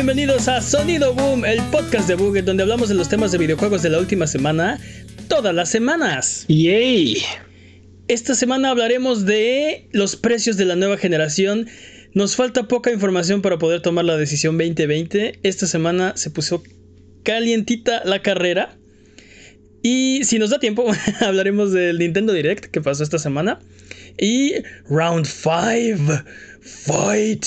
[0.00, 3.82] Bienvenidos a Sonido Boom, el podcast de Buget, donde hablamos de los temas de videojuegos
[3.82, 4.80] de la última semana,
[5.28, 6.46] todas las semanas.
[6.48, 7.18] ¡Yay!
[8.08, 11.68] Esta semana hablaremos de los precios de la nueva generación.
[12.14, 15.38] Nos falta poca información para poder tomar la decisión 2020.
[15.42, 16.62] Esta semana se puso
[17.22, 18.78] calientita la carrera.
[19.82, 23.58] Y si nos da tiempo, hablaremos del Nintendo Direct que pasó esta semana.
[24.18, 24.54] Y
[24.88, 26.24] Round 5.
[26.62, 27.44] Fight.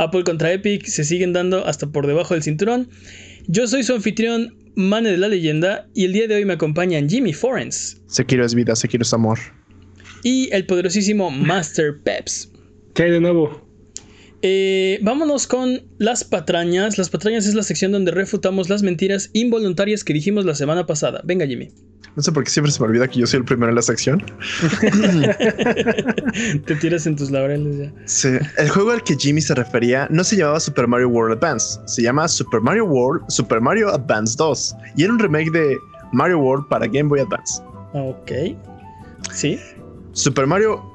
[0.00, 2.88] Apple contra Epic se siguen dando hasta por debajo del cinturón.
[3.48, 7.08] Yo soy su anfitrión, Mane de la Leyenda, y el día de hoy me acompañan
[7.08, 8.00] Jimmy Forens.
[8.06, 9.38] Sekiro es vida, Sekiro es amor.
[10.22, 12.50] Y el poderosísimo Master Peps.
[12.94, 13.69] ¿Qué hay de nuevo?
[14.42, 16.98] Eh, vámonos con las patrañas.
[16.98, 21.20] Las patrañas es la sección donde refutamos las mentiras involuntarias que dijimos la semana pasada.
[21.24, 21.70] Venga, Jimmy.
[22.16, 23.82] No sé por qué siempre se me olvida que yo soy el primero en la
[23.82, 24.24] sección.
[26.66, 27.92] Te tiras en tus laureles ya.
[28.04, 28.30] Sí.
[28.58, 32.02] El juego al que Jimmy se refería no se llamaba Super Mario World Advance, se
[32.02, 35.78] llama Super Mario World Super Mario Advance 2 y era un remake de
[36.12, 37.62] Mario World para Game Boy Advance.
[37.94, 38.32] Ok.
[39.32, 39.60] Sí.
[40.12, 40.89] Super Mario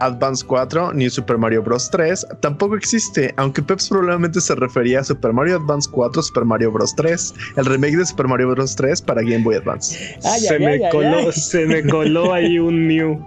[0.00, 1.90] Advance 4 ni Super Mario Bros.
[1.90, 6.72] 3 tampoco existe, aunque Peps probablemente se refería a Super Mario Advance 4, Super Mario
[6.72, 6.94] Bros.
[6.96, 8.74] 3, el remake de Super Mario Bros.
[8.76, 9.96] 3 para Game Boy Advance.
[10.24, 11.32] Ay, se, ay, me ay, coló, ay.
[11.32, 13.18] se me coló ahí un new.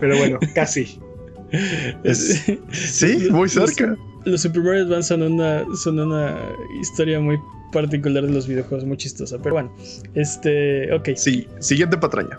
[0.00, 1.00] Pero bueno, casi.
[2.04, 3.96] Es- sí, muy cerca.
[4.24, 6.36] Los Super Mario Advance son una, son una
[6.80, 7.38] historia muy
[7.72, 9.38] particular de los videojuegos, muy chistosa.
[9.38, 9.72] Pero bueno,
[10.14, 11.10] este, ok.
[11.16, 12.38] Sí, siguiente patraña.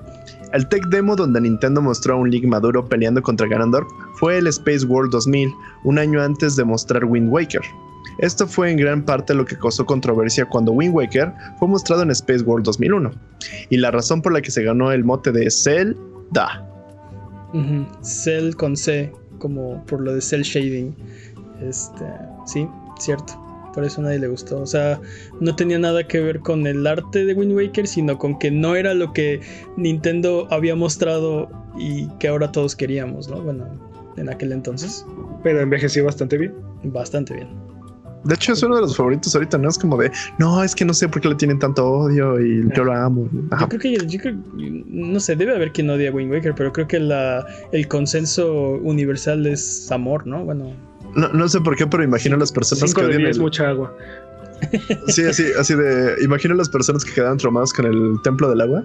[0.53, 4.47] El tech demo donde Nintendo mostró a un Link maduro peleando contra Ganondorf fue el
[4.47, 5.49] Space World 2000,
[5.85, 7.61] un año antes de mostrar Wind Waker.
[8.17, 12.11] Esto fue en gran parte lo que causó controversia cuando Wind Waker fue mostrado en
[12.11, 13.11] Space World 2001,
[13.69, 16.67] y la razón por la que se ganó el mote de Zelda.
[17.53, 17.85] Ujú.
[18.01, 20.95] Cell con C, como por lo de cell shading.
[21.61, 22.05] Este,
[22.45, 22.67] sí,
[22.99, 23.50] cierto.
[23.73, 24.61] Por eso a nadie le gustó.
[24.61, 24.99] O sea,
[25.39, 28.75] no tenía nada que ver con el arte de Wind Waker, sino con que no
[28.75, 29.39] era lo que
[29.77, 33.41] Nintendo había mostrado y que ahora todos queríamos, ¿no?
[33.41, 33.65] Bueno,
[34.17, 35.05] en aquel entonces,
[35.43, 36.53] Pero envejeció bastante bien.
[36.83, 37.47] bastante bien.
[38.23, 39.67] De hecho, es uno de los favoritos ahorita, ¿no?
[39.67, 42.61] Es como de, no, es que no sé por qué le tienen tanto odio y
[42.75, 43.27] yo lo amo.
[43.49, 43.63] Ajá.
[43.63, 44.35] Yo creo que, yo creo-
[44.85, 48.73] no sé, debe haber quien odie a Wind Waker, pero creo que la, el consenso
[48.83, 50.45] universal es amor, ¿no?
[50.45, 50.71] Bueno,
[51.15, 53.41] No, no sé por qué, pero imagino a las personas 5 que odian 10 el-
[53.41, 53.95] mucha agua.
[55.07, 56.15] Sí, así, así de.
[56.23, 58.83] Imagino a las personas que quedaron traumadas con el templo del agua.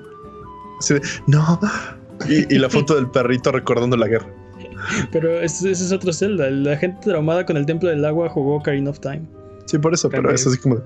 [0.81, 1.61] Así de, no.
[2.29, 4.27] Y, y la foto del perrito recordando la guerra.
[5.13, 6.49] pero ese, ese es otro Zelda.
[6.51, 9.23] La gente traumada con el Templo del Agua jugó Ocarina of Time.
[9.67, 10.81] Sí, por eso, pero es así como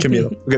[0.00, 0.30] qué miedo.
[0.46, 0.56] Ok.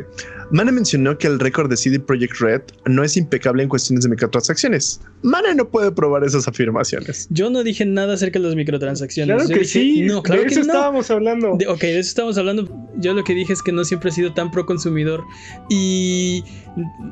[0.51, 4.11] Mane mencionó que el récord de CD Projekt Red no es impecable en cuestiones de
[4.11, 5.01] microtransacciones.
[5.23, 7.27] Mane no puede probar esas afirmaciones.
[7.31, 9.35] Yo no dije nada acerca de las microtransacciones.
[9.35, 10.03] Claro Yo que dije- sí.
[10.03, 10.73] No, claro de que eso no.
[10.73, 11.57] estábamos hablando.
[11.57, 12.69] De- ok, de eso estamos hablando.
[12.99, 15.25] Yo lo que dije es que no siempre he sido tan pro consumidor
[15.71, 16.45] y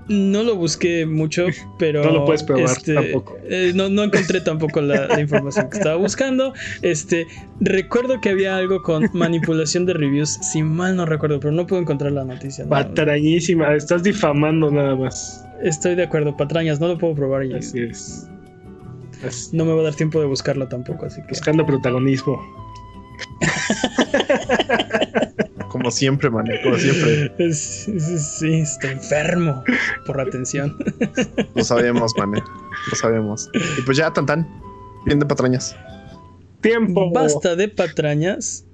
[0.09, 1.47] no lo busqué mucho,
[1.79, 2.05] pero.
[2.05, 3.37] No lo puedes probar este, tampoco.
[3.45, 6.53] eh, no, no encontré tampoco la, la información que estaba buscando.
[6.83, 7.27] Este,
[7.61, 11.81] recuerdo que había algo con manipulación de reviews, si mal no recuerdo, pero no puedo
[11.83, 12.65] encontrar la noticia.
[12.65, 12.71] no.
[12.71, 13.75] Patrañísima.
[13.75, 15.45] Estás difamando nada más.
[15.63, 18.29] Estoy de acuerdo, patrañas, no lo puedo probar y Así es.
[19.53, 21.29] No me va a dar tiempo de buscarlo tampoco, así que.
[21.29, 22.41] Buscando protagonismo.
[25.69, 27.33] Como siempre, Mane, como siempre.
[27.39, 27.89] Es-
[28.39, 29.63] sí, estoy enfermo
[30.07, 30.77] por la atención.
[31.55, 32.43] Lo sabemos, Mane.
[32.91, 33.49] Lo sabemos.
[33.79, 34.47] Y pues ya, tan tan.
[35.07, 35.75] Bien de patrañas.
[36.61, 37.11] Tiempo.
[37.13, 38.67] Basta de patrañas.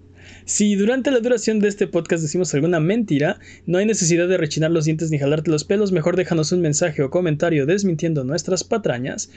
[0.48, 4.70] Si durante la duración de este podcast decimos alguna mentira, no hay necesidad de rechinar
[4.70, 9.30] los dientes ni jalarte los pelos, mejor déjanos un mensaje o comentario desmintiendo nuestras patrañas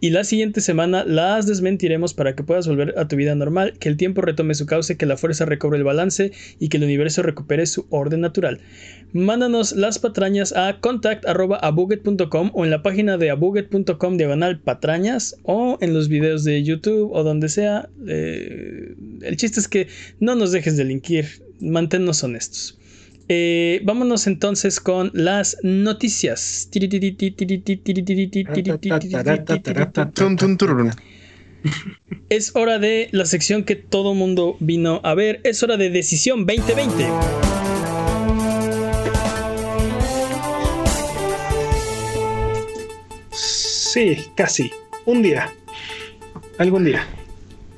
[0.00, 3.88] y la siguiente semana las desmentiremos para que puedas volver a tu vida normal, que
[3.88, 6.30] el tiempo retome su cauce, que la fuerza recobre el balance
[6.60, 8.60] y que el universo recupere su orden natural.
[9.12, 15.92] Mándanos las patrañas a contact.abuget.com o en la página de abuget.com diagonal patrañas o en
[15.92, 17.88] los videos de YouTube o donde sea.
[18.06, 19.88] Eh, el chiste es que
[20.20, 22.78] no nos dejes delinquir, manténnos honestos.
[23.28, 26.68] Eh, vámonos entonces con las noticias.
[32.28, 35.40] Es hora de la sección que todo mundo vino a ver.
[35.44, 37.06] Es hora de Decisión 2020.
[43.30, 44.72] Sí, casi.
[45.04, 45.52] Un día.
[46.58, 47.06] Algún día.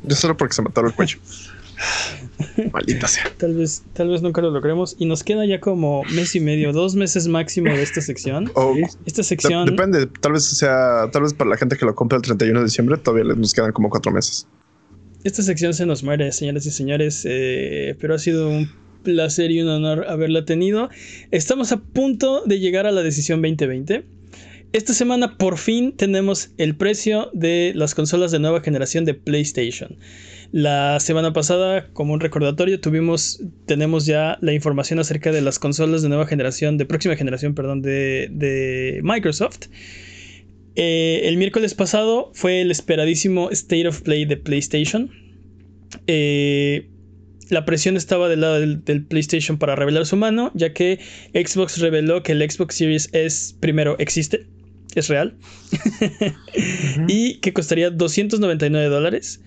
[0.05, 1.19] Yo solo porque se me atoró el cuello.
[2.73, 3.25] Maldita sea.
[3.37, 4.97] Tal vez, tal vez nunca lo logremos.
[4.99, 8.51] Y nos queda ya como mes y medio, dos meses máximo de esta sección.
[8.55, 8.75] O-
[9.07, 9.67] Esta de- sección.
[9.67, 12.65] depende, tal vez sea, tal vez para la gente que lo compra el 31 de
[12.67, 14.47] diciembre todavía les- nos quedan como cuatro meses.
[15.23, 18.71] Esta sección se nos muere, señoras y señores, eh, pero ha sido un
[19.03, 20.91] placer y un honor haberla tenido.
[21.31, 24.05] Estamos a punto de llegar a la decisión 2020.
[24.75, 29.97] Esta semana por fin tenemos el precio de las consolas de nueva generación de PlayStation.
[30.51, 36.03] La semana pasada, como un recordatorio, tuvimos, tenemos ya la información acerca de las consolas
[36.03, 39.69] de nueva generación, de próxima generación, perdón, de, de Microsoft.
[40.75, 45.09] Eh, el miércoles pasado fue el esperadísimo State of Play de PlayStation.
[46.09, 46.91] Eh,
[47.49, 50.99] la presión estaba del lado del, PlayStation para revelar su mano, ya que
[51.33, 54.49] Xbox reveló que el Xbox Series S primero existe,
[55.01, 55.37] es real,
[57.09, 59.41] y que costaría 299 dólares,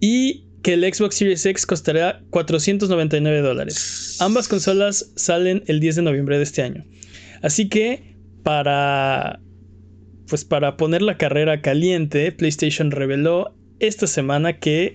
[0.00, 4.16] y que el Xbox Series X costará 499 dólares.
[4.20, 6.84] Ambas consolas salen el 10 de noviembre de este año.
[7.42, 9.40] Así que para
[10.28, 14.94] pues para poner la carrera caliente, PlayStation reveló esta semana que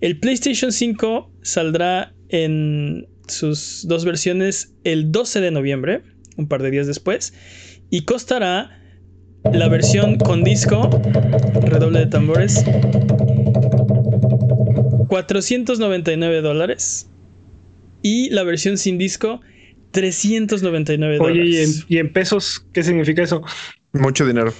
[0.00, 6.02] el PlayStation 5 saldrá en sus dos versiones el 12 de noviembre,
[6.36, 7.32] un par de días después,
[7.90, 8.83] y costará
[9.52, 10.88] la versión con disco,
[11.62, 12.64] redoble de tambores,
[15.08, 17.10] 499 dólares,
[18.02, 19.40] y la versión sin disco,
[19.92, 21.40] 399 dólares.
[21.40, 23.42] Oye, ¿y en pesos qué significa eso?
[23.92, 24.52] Mucho dinero.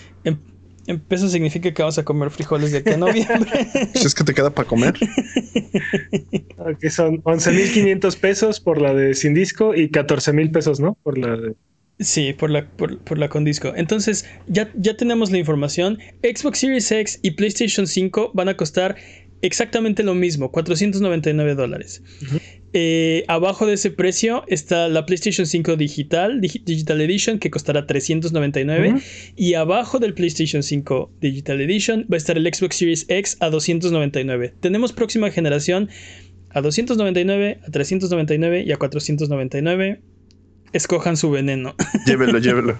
[0.87, 3.69] En, pesos significa que vamos a comer frijoles de aquí a noviembre.
[3.94, 4.94] si es que te queda para comer.
[6.78, 10.96] que son 11.500 pesos por la de sin disco y 14.000 pesos, ¿no?
[11.02, 11.54] Por la de...
[12.00, 13.73] Sí, por la, por, la con disco.
[13.76, 15.99] Entonces, ya, ya tenemos la información.
[16.23, 18.96] Xbox Series X y PlayStation 5 van a costar
[19.43, 22.02] exactamente lo mismo, 499 dólares.
[22.73, 29.00] Eh, abajo de ese precio está la PlayStation 5 Digital, Digital Edition, que costará 399.
[29.37, 33.50] Y abajo del PlayStation 5 Digital Edition va a estar el Xbox Series X a
[33.50, 34.55] 299.
[34.58, 35.88] Tenemos próxima generación
[36.50, 40.00] a 299, a 399 y a 499.
[40.75, 41.75] Escojan su veneno.
[42.06, 42.76] Llévelo, llévelo.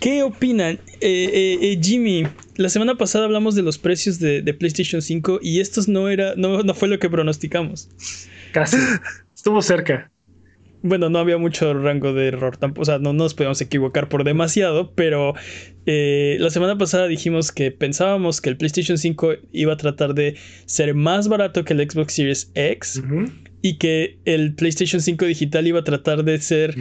[0.00, 0.78] ¿Qué opinan?
[1.00, 5.58] Eh, eh, eh, Jimmy, la semana pasada hablamos de los precios de, PlayStation 5 y
[5.58, 7.88] estos no era, no, no, fue lo que pronosticamos.
[8.52, 8.76] Casi.
[9.34, 10.12] Estuvo cerca.
[10.82, 12.82] Bueno, no había mucho rango de error tampoco.
[12.82, 15.34] O sea, no nos podemos equivocar por demasiado, pero
[15.86, 20.36] la semana pasada dijimos que pensábamos que el PlayStation 5 iba a tratar de
[20.66, 23.02] ser más barato que el Xbox Series X
[23.62, 26.76] y que el PlayStation 5 digital iba a tratar de ser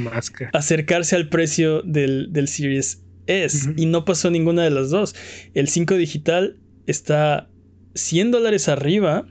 [0.51, 5.16] acercarse al precio del, Series S y no pasó ninguna de las dos.
[5.54, 6.57] El 5 digital
[6.88, 7.48] está
[7.94, 9.28] 100 dólares arriba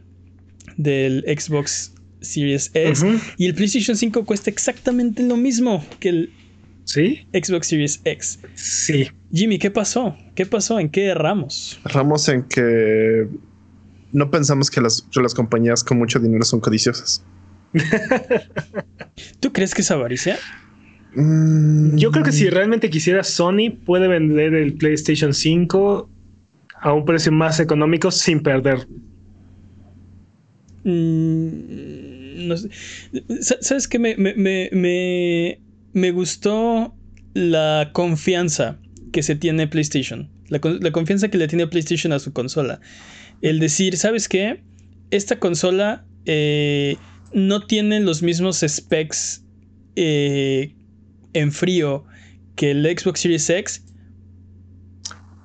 [0.76, 3.04] del Xbox Series S
[3.36, 6.32] y el PlayStation 5 cuesta exactamente lo mismo que el
[6.84, 8.38] Xbox Series X.
[8.54, 9.08] Sí.
[9.32, 10.16] Jimmy, ¿qué pasó?
[10.34, 10.78] ¿Qué pasó?
[10.78, 11.80] ¿En qué erramos?
[11.84, 13.28] Erramos en que
[14.12, 17.22] no pensamos que las, que las compañías con mucho dinero son codiciosas.
[19.40, 20.38] ¿Tú crees que es avaricia?
[21.14, 21.96] Mm.
[21.96, 26.08] Yo creo que si realmente quisiera Sony puede vender el PlayStation 5
[26.80, 28.86] a un precio más económico sin perder.
[30.84, 32.52] Mm,
[33.40, 33.98] ¿Sabes qué?
[33.98, 34.14] Me,
[35.92, 36.94] me, gustó
[37.34, 38.78] la confianza
[39.12, 40.30] que se tiene PlayStation.
[40.48, 42.80] La, la, confianza que le tiene PlayStation a su consola.
[43.42, 44.62] El decir, ¿sabes qué?
[45.10, 46.96] Esta consola eh,
[47.32, 49.44] no tienen los mismos specs
[49.96, 50.74] eh,
[51.32, 52.04] en frío
[52.56, 53.84] que el Xbox Series X,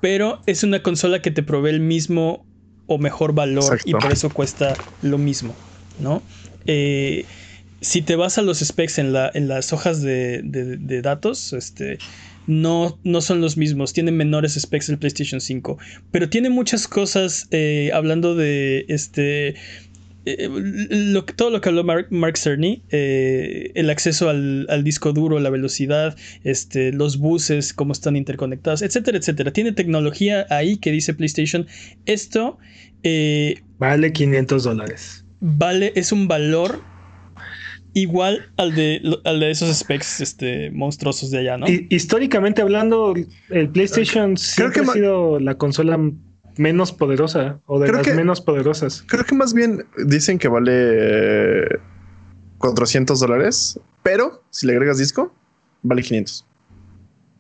[0.02, 2.46] pero es una consola que te provee el mismo
[2.88, 5.56] o mejor valor y por eso cuesta lo mismo,
[6.00, 6.22] ¿no?
[6.68, 7.26] Eh,
[7.82, 10.42] si te vas a los specs en, la, en las hojas de,
[11.04, 12.00] datos, este,
[12.48, 15.78] no, no, son los mismos, tienen menores specs el PlayStation 5,
[16.12, 19.56] pero tiene muchas cosas, eh, hablando de este,
[20.26, 20.50] eh,
[21.36, 26.92] todo lo que habló Mark, Cerny, eh, el acceso al, disco duro, la velocidad, este,
[26.92, 29.52] los buses, cómo están interconectados, etcétera, etcétera.
[29.52, 31.68] Tiene tecnología ahí que dice PlayStation.
[32.06, 32.58] Esto...
[33.04, 35.26] Eh, vale 500 dólares.
[35.40, 36.82] Vale, es un valor
[37.94, 41.66] igual al de, al de esos specs este, monstruosos de allá, ¿no?
[41.90, 43.14] históricamente hablando,
[43.50, 45.98] el PlayStation siempre ha sido la consola
[46.58, 49.04] menos poderosa o de las menos poderosas.
[49.08, 51.80] Creo que más bien dicen que vale
[52.60, 55.34] 400 dólares, pero si le agregas disco,
[55.84, 56.46] vale 500.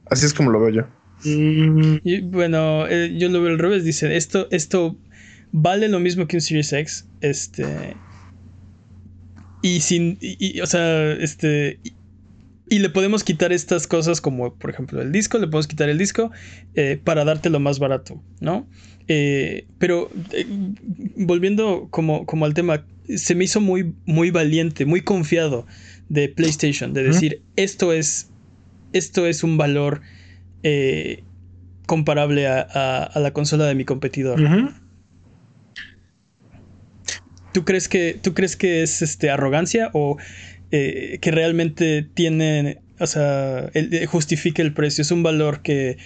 [0.09, 0.83] Así es como lo veo yo.
[1.23, 1.97] Mm.
[2.03, 3.83] Y bueno, eh, yo lo veo al revés.
[3.83, 4.95] Dice, esto, esto
[5.51, 7.07] vale lo mismo que un Series X.
[7.21, 7.95] Este.
[9.61, 10.19] Y sin.
[10.61, 11.79] o sea, este.
[11.83, 11.94] y
[12.69, 16.31] le podemos quitar estas cosas como, por ejemplo, el disco, le podemos quitar el disco
[16.73, 18.67] eh, para darte lo más barato, ¿no?
[19.07, 20.45] Eh, pero eh,
[21.15, 25.67] volviendo como, como al tema, se me hizo muy, muy valiente, muy confiado
[26.09, 28.31] de PlayStation, de decir, esto, es,
[28.93, 30.01] esto es un valor
[31.85, 34.39] comparable a, la consola de mi competidor.
[37.55, 40.17] ¿Tú crees que, tú crees que es este, arrogancia o
[40.71, 45.01] eh, que realmente tiene, o sea, el, eh, justifique el precio?
[45.01, 45.97] Es un valor que...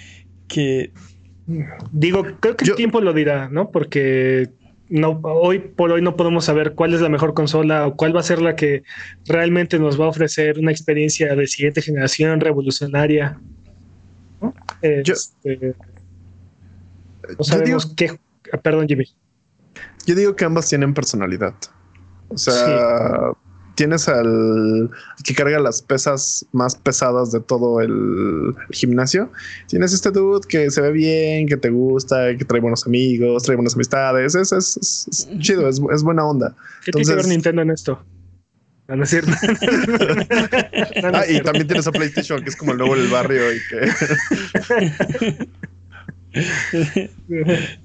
[0.48, 0.92] que...
[1.92, 3.72] Digo, creo que el tiempo lo dirá, ¿no?
[3.72, 4.50] Porque
[4.90, 8.20] no, hoy por hoy no podemos saber cuál es la mejor consola o cuál va
[8.20, 8.84] a ser la que
[9.26, 13.40] realmente nos va a ofrecer una experiencia de siguiente generación revolucionaria.
[15.04, 15.76] yo, este,
[17.38, 18.20] no sabemos qué.
[18.64, 19.06] Perdón, Jimmy.
[20.06, 21.54] Yo digo que ambas tienen personalidad.
[22.30, 23.32] O sea,
[23.80, 24.90] tienes al
[25.24, 29.32] que carga las pesas más pesadas de todo el, gimnasio.
[29.70, 33.56] Tienes este dude que se ve bien, que te gusta, que trae buenos amigos, trae
[33.56, 34.36] buenas amistades.
[34.36, 36.54] Es, es, chido, es, buena onda.
[36.84, 38.04] ¿Qué tiene que ver Nintendo en esto?
[38.90, 39.32] No, es cierto.
[41.14, 45.48] ah, y también tienes a PlayStation, que es como el nuevo del barrio y que.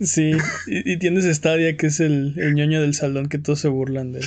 [0.05, 0.33] sí,
[0.67, 4.23] y, tienes Stadia, que es el, el, ñoño del salón que todos se burlan de.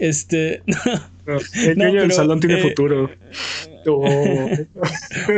[0.00, 0.62] Este.
[1.54, 3.10] el ñoño del salón tiene eh, futuro.
[3.86, 4.50] Oh.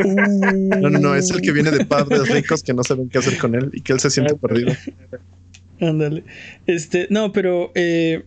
[0.05, 3.37] no, no, no, es el que viene de padres ricos que no saben qué hacer
[3.37, 4.73] con él y que él se siente perdido.
[5.81, 6.23] Ándale.
[6.65, 8.23] Este, no, pero eh,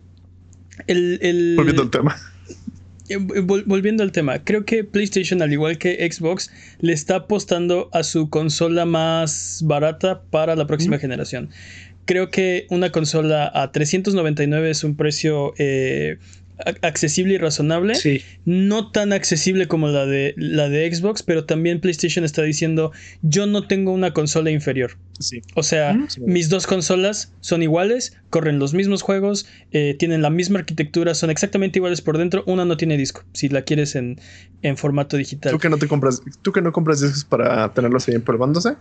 [0.85, 1.55] el, el.
[1.57, 2.15] Volviendo al tema.
[3.09, 8.03] Eh, volviendo al tema, creo que PlayStation, al igual que Xbox, le está apostando a
[8.03, 11.49] su consola más barata para la próxima generación.
[12.07, 16.17] Creo que una consola a 399 es un precio eh,
[16.81, 17.95] accesible y razonable.
[18.45, 23.45] No tan accesible como la de, la de Xbox, pero también PlayStation está diciendo, yo
[23.45, 24.97] no tengo una consola inferior.
[25.55, 30.59] O sea, mis dos consolas son iguales, corren los mismos juegos, eh, tienen la misma
[30.59, 32.43] arquitectura, son exactamente iguales por dentro.
[32.47, 34.17] Una no tiene disco, si la quieres en,
[34.77, 35.51] formato digital.
[35.51, 38.75] ¿Tú que no te compras, tú que no compras discos para tenerlos ahí empolvándose?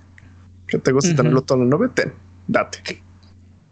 [0.69, 1.89] ¿Que te gusta tenerlo todo en la nube?
[1.95, 2.13] Ten,
[2.49, 3.03] date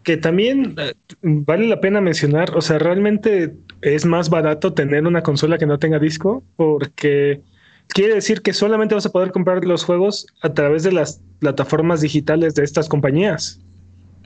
[0.05, 5.23] que también eh, vale la pena mencionar, o sea, realmente es más barato tener una
[5.23, 7.41] consola que no tenga disco porque
[7.87, 12.01] quiere decir que solamente vas a poder comprar los juegos a través de las plataformas
[12.01, 13.59] digitales de estas compañías.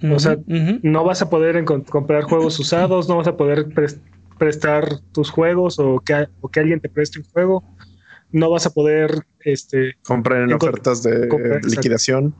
[0.03, 3.67] o sea, no vas a poder comprar juegos usados, no vas a poder
[4.37, 7.63] prestar tus juegos o que, que, alguien te preste un juego.
[8.31, 11.29] No vas a poder este, comprar en ofertas de
[11.63, 12.35] liquidación.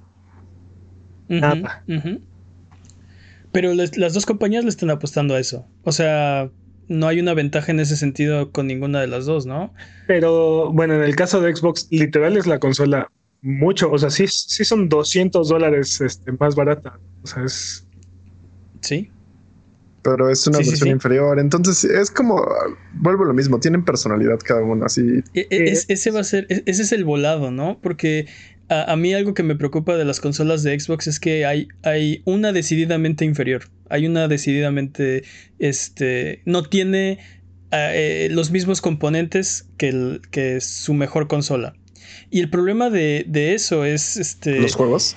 [1.30, 1.84] Nada.
[3.52, 5.66] Pero las dos compañías le están apostando a eso.
[5.84, 6.52] O sea,
[6.88, 9.74] no hay una ventaja en ese sentido con ninguna de las dos, ¿no?
[10.08, 13.92] Pero bueno, en el caso de Xbox, literal es la consola mucho.
[13.92, 17.00] O sea, sí, sí son 200 dólares este, más barata.
[17.24, 17.88] O sea, es.
[18.82, 19.12] Sí.
[20.02, 21.40] Pero es una versión inferior.
[21.40, 22.44] Entonces es como.
[22.94, 23.60] Vuelvo a lo mismo.
[23.60, 24.86] Tienen personalidad cada uno.
[24.86, 25.24] Así.
[25.34, 26.48] E, e, ese va a ser.
[26.50, 27.80] E, ese es el volado, ¿no?
[27.82, 28.28] Porque
[28.70, 32.22] a, mí algo que me preocupa de las consolas de Xbox es que hay, hay
[32.26, 33.64] una decididamente inferior.
[33.90, 35.24] Hay una decididamente,
[35.58, 37.20] este, no tiene
[37.72, 41.74] eh, los mismos componentes que, que su mejor consola.
[42.30, 44.60] Y el problema de, de eso es, este...
[44.60, 45.16] Los juegos.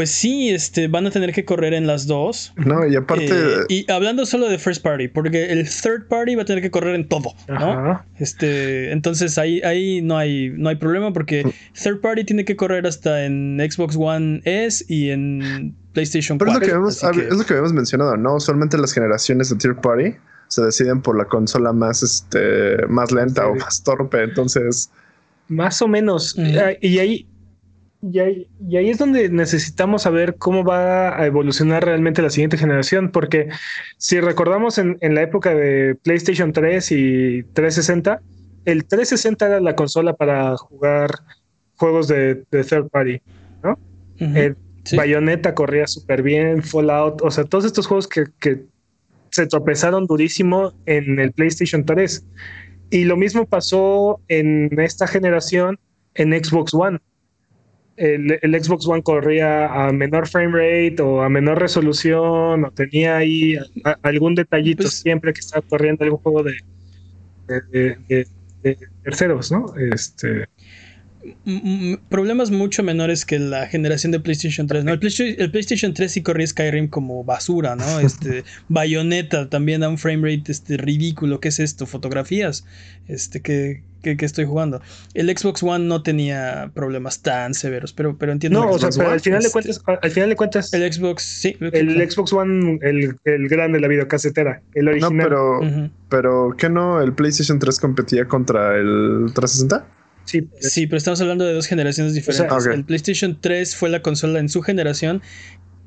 [0.00, 2.54] Pues sí, este, van a tener que correr en las dos.
[2.56, 3.28] No, y aparte.
[3.28, 6.70] Eh, y hablando solo de first party, porque el third party va a tener que
[6.70, 8.02] correr en todo, ¿no?
[8.18, 11.50] Este, entonces ahí, ahí no hay, no hay problema porque mm.
[11.84, 16.60] third party tiene que correr hasta en Xbox One S y en PlayStation 4.
[16.60, 18.36] Pero es lo que, es lo que habíamos mencionado, ¿no?
[18.36, 20.16] Usualmente las generaciones de third party
[20.48, 24.90] se deciden por la consola más, este, más lenta o más torpe, entonces.
[25.48, 26.38] Más o menos.
[26.80, 27.26] Y ahí,
[28.02, 28.48] y ahí,
[28.88, 33.48] es donde necesitamos saber cómo va a evolucionar realmente la siguiente generación, porque
[33.98, 38.22] si recordamos en, la época de PlayStation 3 y 360,
[38.64, 41.10] el 360 era la consola para jugar
[41.76, 43.20] juegos de, third party,
[43.62, 43.78] ¿no?
[44.96, 48.64] Bayonetta corría súper bien, Fallout, o sea, todos estos juegos que, que
[49.30, 52.24] se tropezaron durísimo en el PlayStation 3.
[52.90, 55.78] Y lo mismo pasó en esta generación
[56.14, 56.98] en Xbox One
[58.00, 63.56] el, Xbox One corría a menor frame rate o a menor resolución o tenía ahí
[64.02, 66.56] algún detallito pues siempre que estaba corriendo algún juego de,
[68.62, 69.74] de, terceros, ¿no?
[69.76, 70.48] Este
[72.08, 74.84] problemas mucho menores que la generación de PlayStation 3.
[74.84, 74.92] ¿no?
[74.92, 78.00] El, PlayStation, 3 sí corría Skyrim como basura, ¿no?
[78.00, 81.40] Este, Bayonetta también da un frame rate este, ridículo.
[81.40, 81.84] ¿Qué es esto?
[81.86, 82.64] Fotografías.
[83.06, 84.80] Este, que, que, estoy jugando.
[85.14, 88.60] El Xbox One no tenía problemas tan severos, pero, pero entiendo.
[88.60, 90.72] No, o sea, pero al final, de cuentas, al final de cuentas.
[90.72, 91.56] El Xbox, sí.
[91.60, 95.16] El Xbox One, el, el grande, la videocasetera, el original.
[95.16, 97.00] No, pero, pero ¿qué no?
[97.00, 99.86] ¿El PlayStation 3 competía contra el 360?
[100.24, 102.66] Sí, sí, pero estamos hablando de dos generaciones diferentes.
[102.66, 105.22] El PlayStation 3 fue la consola en su generación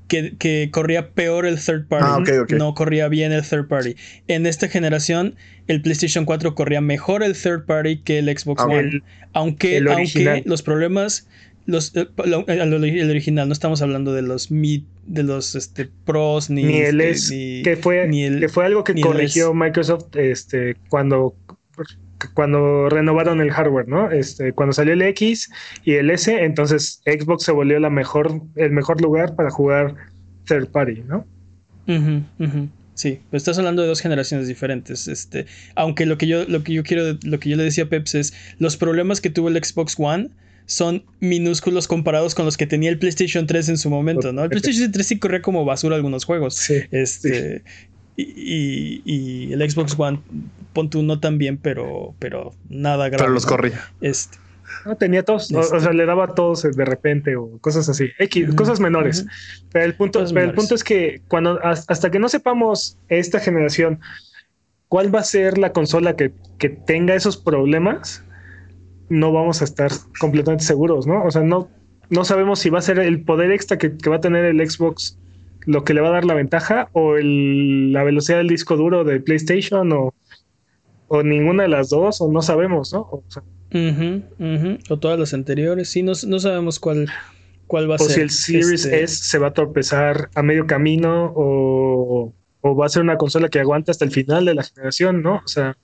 [0.08, 2.32] que, corría peor el third party.
[2.32, 3.96] Ah, no corría bien el third party.
[4.28, 5.36] En esta generación,
[5.68, 9.02] el PlayStation 4 corría mejor el third party que el Xbox ah, One.
[9.34, 11.28] aunque, aunque los problemas.
[11.66, 12.10] Los, eh,
[12.48, 17.78] el, original, no estamos hablando de los de los este, pros ni, el S, que
[17.78, 21.38] fue que fue algo que corrigió Microsoft este cuando
[22.34, 24.12] cuando renovaron el hardware, ¿no?
[24.12, 25.52] Este, cuando salió el X
[25.84, 29.96] y el S, entonces Xbox se volvió la mejor, el mejor lugar para jugar
[30.46, 31.26] third party, ¿no?
[32.96, 35.08] Sí, pero estás hablando de dos generaciones diferentes.
[35.08, 37.88] Este, aunque lo que yo, lo que yo quiero, lo que yo le decía a
[37.88, 40.30] Peps es los problemas que tuvo el Xbox One
[40.66, 44.44] son minúsculos comparados con los que tenía el PlayStation 3 en su momento, ¿no?
[44.44, 46.56] El PlayStation 3 sí corría como basura algunos juegos.
[46.56, 47.64] Sí, este,
[48.16, 50.20] y, el Xbox One,
[50.74, 53.24] pon tú no tan bien, pero, pero nada grave.
[53.24, 53.80] Pero los corría.
[54.02, 54.38] Este.
[54.86, 55.94] No, tenía todos, o, sea, este.
[55.94, 59.26] le daba todos de repente o cosas así, X, cosas menores.
[59.72, 64.00] Pero el punto, el punto es que cuando hasta que no sepamos esta generación
[64.88, 68.24] cuál va a ser la consola que, que tenga esos problemas,
[69.10, 71.24] no vamos a estar completamente seguros, ¿no?
[71.24, 71.70] O sea, no,
[72.10, 74.70] no sabemos si va a ser el poder extra que, que va a tener el
[74.70, 75.18] Xbox
[75.66, 79.20] lo que le va a dar la ventaja o la velocidad del disco duro de
[79.20, 80.14] PlayStation o,
[81.14, 83.02] o ninguna de las dos o no sabemos, ¿no?
[83.02, 83.24] O,
[84.90, 87.08] o todas las anteriores, sí, no, no sabemos cuál,
[87.68, 88.08] cuál va a ser.
[88.08, 92.76] O si el Series este S se va a tropezar a medio camino o, o
[92.76, 95.42] va a ser una consola que aguanta hasta el final de la generación, ¿no?
[95.46, 95.78] O sea.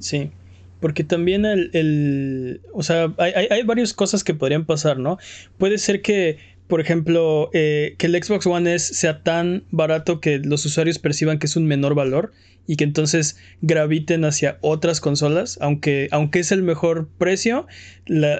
[0.00, 0.32] Sí.
[0.80, 5.18] Porque también el, el o sea, hay, hay, hay, varias cosas que podrían pasar, ¿no?
[5.56, 6.38] Puede ser que
[6.70, 11.38] por ejemplo, eh, que el Xbox One S sea tan barato que los usuarios perciban
[11.38, 12.32] que es un menor valor
[12.66, 17.66] y que entonces graviten hacia otras consolas, aunque, aunque es el mejor precio,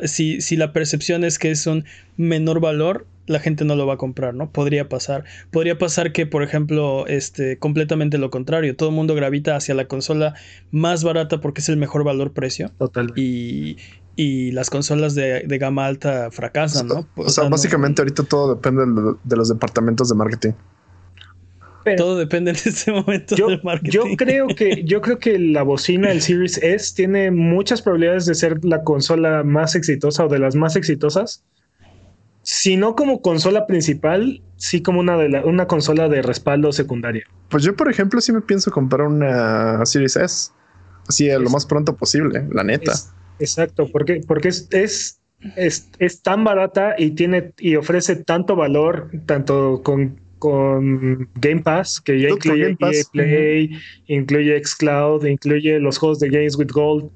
[0.05, 1.85] si, si, la percepción es que es un
[2.17, 4.51] menor valor, la gente no lo va a comprar, ¿no?
[4.51, 5.25] Podría pasar.
[5.51, 9.87] Podría pasar que, por ejemplo, este, completamente lo contrario, todo el mundo gravita hacia la
[9.87, 10.35] consola
[10.71, 12.71] más barata porque es el mejor valor-precio.
[12.79, 13.13] Total.
[13.17, 13.77] Y,
[14.17, 17.07] y las consolas de, gama alta fracasan, ¿no?
[17.17, 20.53] O, sea, básicamente ahorita todo depende de, los departamentos de marketing.
[21.97, 23.91] todo depende en este momento yo, del marketing.
[23.93, 28.35] Yo creo que, yo creo que la bocina del Series S tiene muchas probabilidades de
[28.35, 31.45] ser la consola más exitosa o de las más exitosas.
[32.43, 37.25] Si no como consola principal, sí como una de la, una consola de respaldo secundaria.
[37.49, 40.51] Pues yo, por ejemplo, sí me pienso comprar una Series S.
[41.09, 42.93] Así lo más pronto posible, la neta.
[43.41, 44.69] Exacto, porque, porque es,
[45.57, 52.01] es, es, tan barata y tiene y ofrece tanto valor, tanto con, con Game Pass,
[52.01, 53.71] que ya incluye EA Play,
[54.07, 57.11] incluye Xcloud, incluye los juegos de Games with Gold,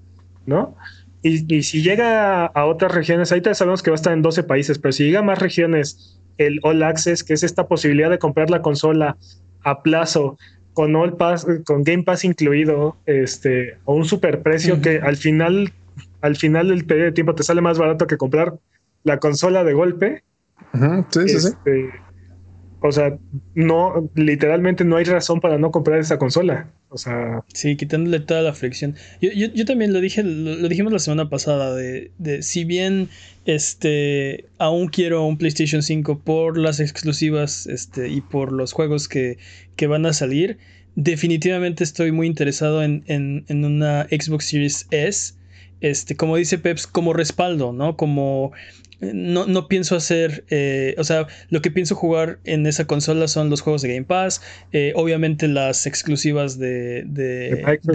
[0.47, 0.75] ¿no?
[1.23, 4.43] Y, y, si llega a otras regiones, ahorita sabemos que va a estar en 12
[4.43, 8.19] países, pero si llega a más regiones, el All Access, que es esta posibilidad de
[8.19, 9.17] comprar la consola
[9.63, 10.37] a plazo
[10.75, 15.73] con All Pass, con Game Pass incluido, este, a un super precio que al final
[16.25, 18.59] al final del periodo de tiempo te sale más barato que comprar
[19.03, 20.25] la consola de golpe.
[21.11, 21.49] Sí, sí, sí.
[21.49, 21.91] Este,
[22.81, 23.19] o sea,
[23.55, 26.71] no, literalmente no hay razón para no comprar esa consola.
[26.89, 27.45] O sea.
[27.53, 28.95] Sí, quitándole toda la fricción.
[29.21, 33.11] Yo, también lo dije, lo, dijimos la semana pasada, de, de, si bien
[33.45, 39.37] este aún quiero un PlayStation 5 por las exclusivas este, y por los juegos que,
[39.77, 40.57] que van a salir,
[40.97, 45.35] definitivamente estoy muy interesado en, en, en una Xbox Series S
[45.81, 47.97] este, como dice Peps, como respaldo, ¿no?
[47.97, 48.53] Como
[49.01, 53.29] eh, no, no pienso hacer, eh, o sea, lo que pienso jugar en esa consola
[53.29, 57.05] son los juegos de Game Pass, eh, obviamente las exclusivas de,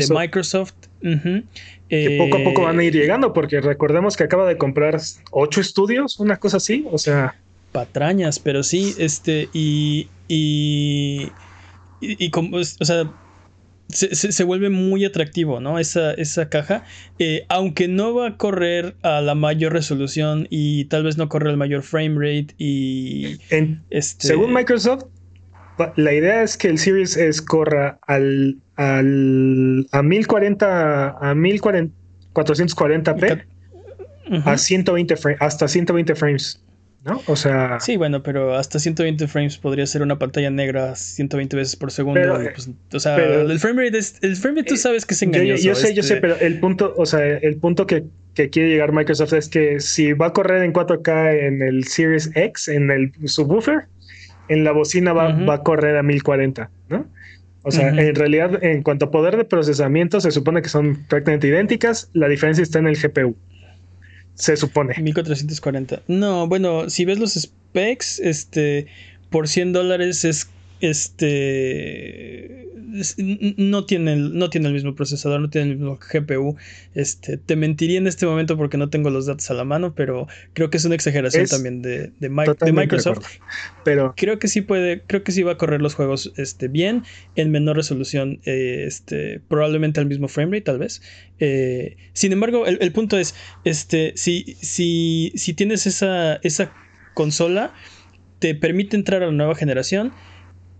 [0.09, 0.73] Microsoft.
[1.01, 4.99] que poco a poco van a ir llegando, porque recordemos que acaba de comprar
[5.31, 7.35] ocho estudios, una cosa así, o sea.
[7.71, 11.31] Patrañas, pero sí, este, y, y,
[12.01, 13.11] y, y como, o sea,
[13.89, 15.79] se, vuelve muy atractivo, ¿no?
[15.79, 16.83] Esa, esa caja.
[17.17, 21.49] Eh, aunque no va a correr a la mayor resolución y tal vez no corre
[21.49, 23.39] al mayor frame rate y...
[23.89, 24.27] este...
[24.27, 25.05] Según Microsoft,
[25.95, 33.45] la idea es que el Series S corra al, al a 1040 a 1440p
[34.45, 36.61] a 120 hasta 120 frames.
[37.03, 37.21] ¿No?
[37.27, 37.79] O sea.
[37.79, 42.21] Sí, bueno, pero hasta 120 frames podría ser una pantalla negra 120 veces por segundo.
[42.53, 45.63] Pues, o sea, el frame rate, el frame rate tú eh, sabes que es engañoso.
[45.63, 48.69] Yo, sé, yo sé, este pero el punto, o sea, el punto que, que, quiere
[48.69, 52.91] llegar Microsoft es que si va a correr en 4K en el Series X, en
[52.91, 53.85] el subwoofer,
[54.49, 57.07] en la bocina va, va a correr a 1040, ¿no?
[57.61, 61.47] O sea, en realidad, en cuanto a poder de procesamiento, se supone que son prácticamente
[61.47, 62.09] idénticas.
[62.13, 63.35] La diferencia está en el GPU.
[64.39, 64.95] Se supone.
[64.97, 66.03] 1440.
[66.07, 68.87] No, bueno, si ves los specs, este,
[69.29, 70.47] por 100 dólares es
[70.81, 72.69] este
[73.17, 76.57] no tiene, el, no tiene el mismo procesador, no tiene el mismo GPU.
[76.95, 80.27] Este, te mentiría en este momento porque no tengo los datos a la mano, pero
[80.53, 83.25] creo que es una exageración también de, de, Microsoft.
[83.83, 87.03] Pero creo que sí puede, creo que sí va a correr los juegos este, bien,
[87.35, 91.03] en menor resolución, eh, este, probablemente al mismo framerate, tal vez.
[91.39, 96.73] Eh, sin embargo, el, punto es, este, si, si, si tienes esa, esa
[97.13, 97.71] consola,
[98.39, 100.11] te permite entrar a la nueva generación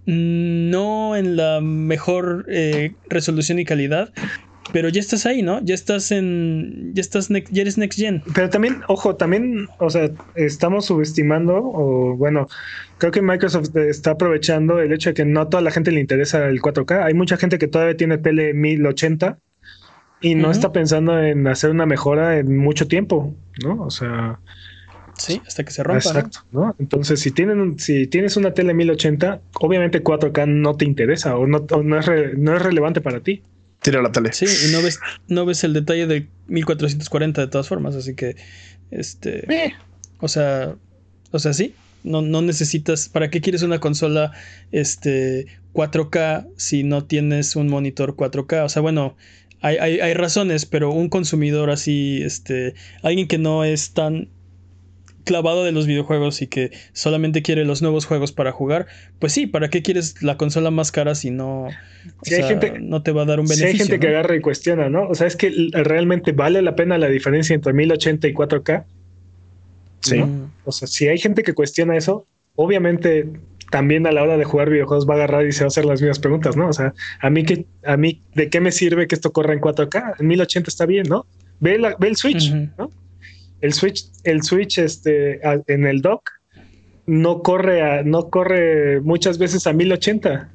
[0.10, 4.12] no en la mejor eh, resolución y calidad,
[4.72, 5.62] pero ya estás ahí, ¿no?
[5.64, 6.92] Ya estás en.
[6.94, 8.24] Ya estás ya eres next gen.
[8.34, 12.48] Pero también, ojo, también, o sea, estamos subestimando, o bueno,
[12.98, 16.00] creo que Microsoft está aprovechando el hecho de que no a toda la gente le
[16.00, 17.04] interesa el 4K.
[17.04, 19.40] Hay mucha gente que todavía tiene tele 1080
[20.22, 23.82] y no está pensando en hacer una mejora en mucho tiempo, ¿no?
[23.84, 24.40] O sea.
[25.20, 25.98] Sí, hasta que se rompa.
[25.98, 26.76] Exacto, ¿no?
[26.80, 31.66] Entonces, si, tienen, si tienes una tele 1080, obviamente 4K no te interesa o no,
[31.84, 33.44] no, es, relevante para ti.
[33.82, 34.32] Tira la tele.
[34.32, 38.36] Sí, y no ves, no ves el detalle de 1440 de todas formas, así que,
[38.92, 39.46] este...
[39.54, 39.74] Eh.
[40.22, 40.76] O sea,
[41.32, 44.32] o sea, sí, no, no necesitas, ¿para qué quieres una consola
[44.72, 48.66] este, 4K si no tienes un monitor 4K?
[48.66, 49.16] O sea, bueno,
[49.62, 54.30] hay, hay, hay razones, pero un consumidor así, este, alguien que no es tan
[55.30, 58.88] clavado de los videojuegos y que solamente quiere los nuevos juegos para jugar,
[59.20, 61.68] pues sí, ¿para qué quieres la consola más cara si no,
[62.26, 63.68] hay gente, no te va a dar un beneficio?
[63.68, 65.08] Si hay gente que agarra y cuestiona, ¿no?
[65.08, 68.86] O sea, es que realmente vale la pena la diferencia entre 1080 y 4K.
[70.00, 70.24] Sí.
[70.66, 73.28] O sea, si hay gente que cuestiona eso, obviamente
[73.70, 75.86] también a la hora de jugar videojuegos va a agarrar y se va a hacer
[75.86, 76.70] las mismas preguntas, ¿no?
[76.70, 79.62] O sea, a mí que a mí de qué me sirve que esto corra en
[79.62, 80.16] 4K?
[80.22, 81.28] En 1080 está bien, ¿no?
[81.60, 82.90] Ve, la, ve el Switch, ¿no?
[83.62, 86.30] El Switch, el Switch este, en el dock
[87.06, 90.50] no corre, a, no corre muchas veces a 1080.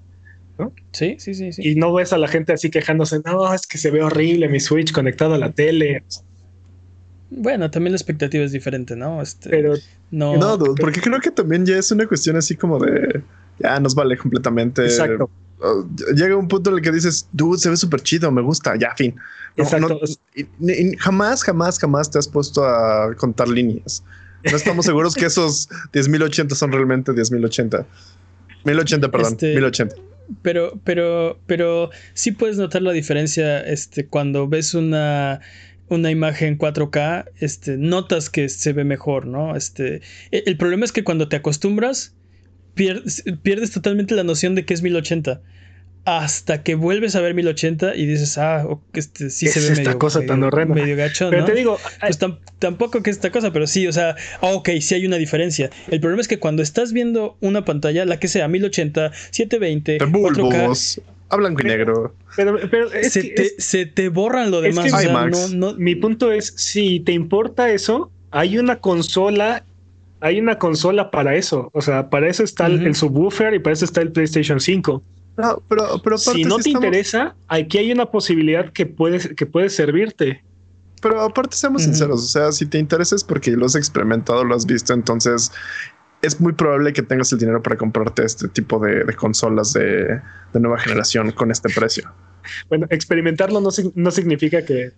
[0.58, 0.72] ¿no?
[0.92, 1.68] Sí, sí, sí, sí.
[1.68, 4.60] Y no ves a la gente así quejándose, no, es que se ve horrible mi
[4.60, 6.04] Switch conectado a la tele.
[7.30, 9.20] Bueno, también la expectativa es diferente, ¿no?
[9.20, 9.74] Este, pero
[10.12, 13.22] no, no porque creo que también ya es una cuestión así como de
[13.58, 14.84] ya nos vale completamente.
[14.84, 15.28] Exacto.
[15.60, 18.74] Oh, llega un punto en el que dices, dude, se ve súper chido, me gusta,
[18.76, 19.14] ya, fin.
[20.98, 24.02] jamás, jamás, jamás te has puesto a contar líneas.
[24.50, 27.86] No estamos seguros que esos 10.080 son realmente 10.080.
[28.64, 29.94] 1080, perdón, 1080.
[29.94, 30.02] Este,
[30.42, 35.40] pero, pero, pero sí puedes notar la diferencia este, cuando ves una,
[35.88, 39.56] una imagen 4K, este, notas que se ve mejor, ¿no?
[39.56, 42.14] Este, e, el problema es que cuando te acostumbras,
[42.74, 45.40] pierdes, totalmente la noción de que es 1080
[46.06, 49.98] hasta que vuelves a ver 1080 y dices, ah, este sí se ve esta medio,
[49.98, 50.74] cosa tan horrenda.
[50.74, 52.18] medio gacho, pero te digo, pues
[52.58, 55.70] tampoco que esta cosa, pero sí, o sea, ah, ok, sí hay una diferencia.
[55.88, 61.00] El problema es que cuando estás viendo una pantalla, la que sea 1080, 720, 4K,
[61.30, 62.14] a blanco y negro.
[62.36, 64.92] Pero, pero se, te, se, te, borran lo demás.
[65.78, 69.64] mi punto es, si te importa eso, hay una consola
[70.24, 71.68] hay una consola para eso.
[71.74, 75.02] O sea, para eso está el, subwoofer y para eso está el PlayStation 5.
[75.36, 79.68] No, pero, pero si no te interesa, aquí hay una posibilidad que puede, que puede
[79.68, 80.42] servirte.
[81.02, 84.54] Pero aparte, seamos sinceros, o sea, si te interesa es porque lo has experimentado, lo
[84.54, 85.52] has visto, entonces
[86.22, 90.22] es muy probable que tengas el dinero para comprarte este tipo de, consolas de,
[90.54, 92.10] nueva generación con este precio.
[92.68, 94.92] Bueno, experimentarlo no, no significa que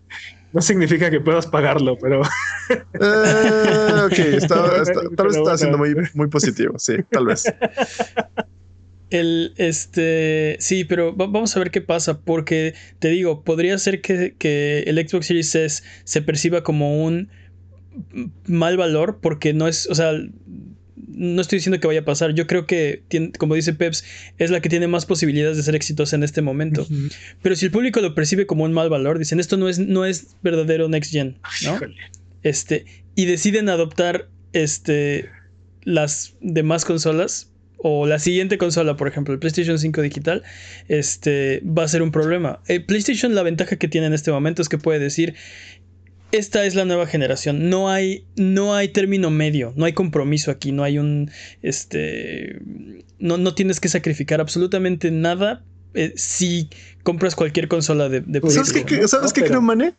[0.57, 2.23] no significa que puedas pagarlo, pero.
[2.71, 7.45] Eh, ok, tal vez está siendo muy, muy positivo, sí, tal vez.
[9.11, 14.35] El, este, sí, pero vamos a ver qué pasa, porque te digo, podría ser que,
[14.39, 17.29] que el Xbox Series S se perciba como un
[18.47, 20.13] mal valor, porque no es, o sea,
[20.97, 22.35] no estoy diciendo que vaya a pasar.
[22.35, 23.03] Yo creo que,
[23.39, 24.05] como dice Peps,
[24.39, 26.87] es la que tiene más posibilidades de ser exitosa en este momento.
[27.43, 30.05] Pero si el público lo percibe como un mal valor, dicen esto no es, no
[30.05, 31.79] es verdadero next gen, ¿no?
[32.43, 35.29] Este, y deciden adoptar este,
[35.83, 40.43] las demás consolas o la siguiente consola, por ejemplo, el PlayStation 5 digital,
[40.89, 42.61] este, va a ser un problema.
[42.67, 45.35] El PlayStation, la ventaja que tiene en este momento es que puede decir,
[46.33, 47.71] esta es la nueva generación.
[47.71, 51.31] No hay, no hay término medio, no hay compromiso aquí, no hay un,
[51.63, 52.61] este,
[53.19, 56.69] no, no tienes que sacrificar absolutamente nada eh, si
[57.03, 59.95] compras cualquier consola de, de ¿Sabes qué, ¿sabes qué creo, Mane?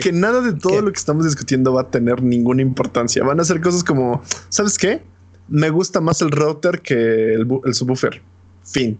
[0.00, 3.22] Que nada de todo lo que estamos discutiendo va a tener ninguna importancia.
[3.22, 5.02] Van a ser cosas como, ¿sabes qué?
[5.48, 8.20] Me gusta más el router que el, el subwoofer.
[8.64, 8.98] Fin.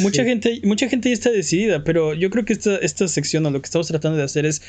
[0.00, 3.50] Mucha, gente, mucha gente ya está decidida, pero yo creo que esta, esta sección o
[3.50, 4.60] lo que estamos tratando de hacer es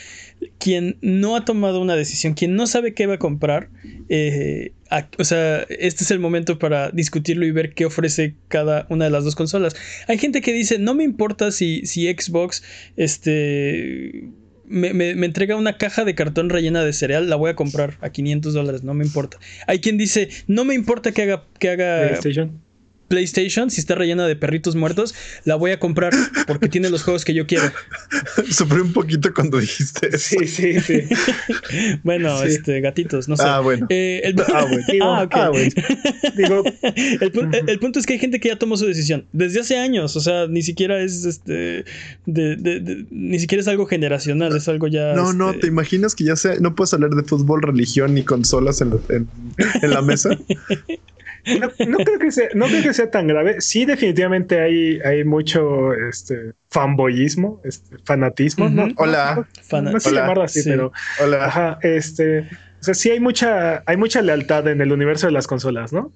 [0.60, 3.69] quien no ha tomado una decisión, quien no sabe qué va a comprar,
[4.10, 4.71] eh,
[5.17, 9.12] o sea, este es el momento para discutirlo y ver qué ofrece cada una de
[9.12, 9.76] las dos consolas.
[10.08, 12.62] Hay gente que dice, no me importa si, si Xbox
[12.97, 14.30] este,
[14.67, 18.10] me, me, entrega una caja de cartón rellena de cereal, la voy a comprar a
[18.10, 19.38] 500 dólares, no me importa.
[19.65, 21.45] Hay quien dice, no me importa que haga...
[21.58, 22.62] Que haga PlayStation,
[23.12, 25.13] si está rellena de perritos muertos,
[25.45, 26.13] la voy a comprar
[26.47, 27.71] porque tiene los juegos que yo quiero.
[28.50, 30.39] Sufrí un poquito cuando dijiste eso.
[30.39, 31.04] Sí, sí, sí.
[32.04, 33.43] bueno, este, gatitos, no sé.
[33.45, 33.88] Ah, bueno.
[33.89, 34.86] Eh, el, ah, bueno.
[35.04, 35.41] ah, okay.
[35.41, 35.71] ah, bueno.
[36.36, 36.63] Digo,
[37.67, 40.15] el, punto es que hay gente que ya tomó su decisión desde hace años.
[40.15, 41.86] O sea, ni siquiera es este.
[42.26, 45.13] De, de, ni siquiera es algo generacional, es algo ya.
[45.13, 46.56] No, no, este te imaginas que ya sea.
[46.60, 49.28] No puedes hablar de fútbol, religión ni consolas en, en,
[49.82, 50.38] en la mesa.
[51.45, 53.62] No, creo que sea, no creo que sea tan grave.
[53.62, 58.69] Sí, definitivamente hay, hay mucho este, fanboyismo, este, fanatismo.
[58.69, 58.88] ¿no?
[58.97, 59.47] Hola.
[59.71, 60.91] No, sé llamarlo así, pero.
[61.21, 61.45] Hola.
[61.45, 62.41] Ajá, este.
[62.80, 66.12] O sea, sí hay mucha, hay mucha lealtad en el universo de las consolas, ¿no?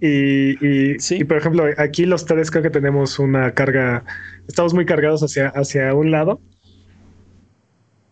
[0.00, 4.04] Y, y, y, por ejemplo, aquí los tres creo que tenemos una carga,
[4.46, 6.40] estamos muy cargados hacia, hacia un lado,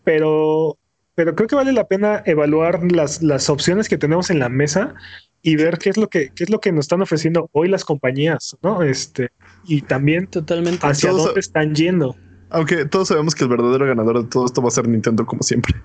[0.03, 0.77] pero,
[1.13, 4.95] pero creo que vale la pena evaluar las, las opciones que tenemos en la mesa
[5.45, 7.85] y ver qué es lo que qué es lo que nos están ofreciendo hoy las
[7.85, 8.81] compañías, ¿no?
[8.81, 9.29] Este
[9.67, 12.15] y también totalmente hacia dónde están yendo.
[12.49, 15.43] Aunque todos sabemos que el verdadero ganador de todo esto va a ser Nintendo como
[15.43, 15.75] siempre.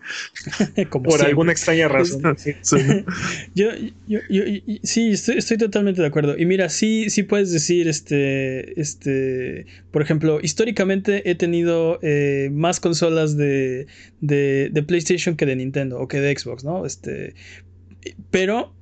[0.91, 2.37] Por alguna extraña razón.
[2.63, 2.77] sí.
[3.55, 3.69] yo,
[4.07, 4.43] yo, yo,
[4.83, 6.39] sí, estoy, totalmente de acuerdo.
[6.39, 12.79] Y mira, sí, sí puedes decir, este, este, por ejemplo, históricamente he tenido eh, más
[12.79, 13.87] consolas de,
[14.21, 16.87] de, de PlayStation que de Nintendo o que de Xbox, ¿no?
[16.87, 17.35] Este,
[18.31, 18.75] pero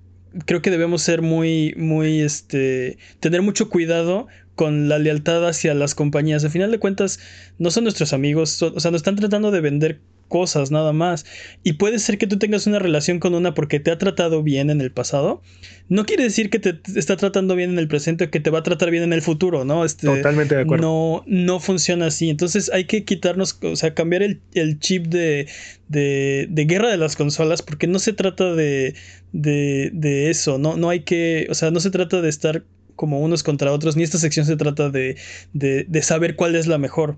[0.47, 5.95] creo que debemos ser muy, muy, este, tener mucho cuidado con la lealtad hacia las
[5.95, 6.45] compañías.
[6.45, 7.21] Al final de cuentas,
[7.59, 11.27] no son nuestros amigos, o sea, nos están tratando de vender cosas nada más.
[11.63, 14.71] Y puede ser que tú tengas una relación con una porque te ha tratado bien
[14.71, 15.43] en el pasado.
[15.89, 18.61] No quiere decir que te está tratando bien en el presente o que te va
[18.61, 19.85] a tratar bien en el futuro, ¿no?
[19.85, 20.87] Este, Totalmente de acuerdo.
[20.87, 22.29] No, no funciona así.
[22.31, 25.49] Entonces hay que quitarnos, o sea, cambiar el, chip de,
[25.89, 28.95] de, de, guerra de las consolas porque no se trata de,
[29.33, 30.59] de, de eso.
[30.59, 32.65] No, no hay que, o sea, no se trata de estar
[32.99, 35.17] como unos contra otros, ni esta sección se trata de,
[35.53, 37.17] de, de saber cuál es la mejor.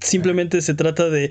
[0.00, 1.30] Simplemente se trata de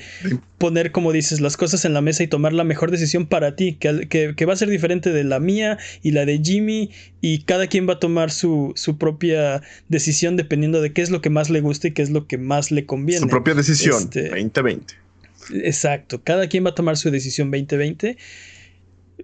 [0.60, 3.74] poner, como dices, las cosas en la mesa y tomar la mejor decisión para ti,
[3.74, 7.90] que, va a ser diferente de la mía y la de Jimmy, y cada quien
[7.90, 11.62] va a tomar su, su, propia decisión dependiendo de qué es lo que más le
[11.62, 13.22] gusta y qué es lo que más le conviene.
[13.22, 14.94] Su propia decisión, 2020.
[15.40, 18.18] Este, exacto, cada quien va a tomar su decisión 2020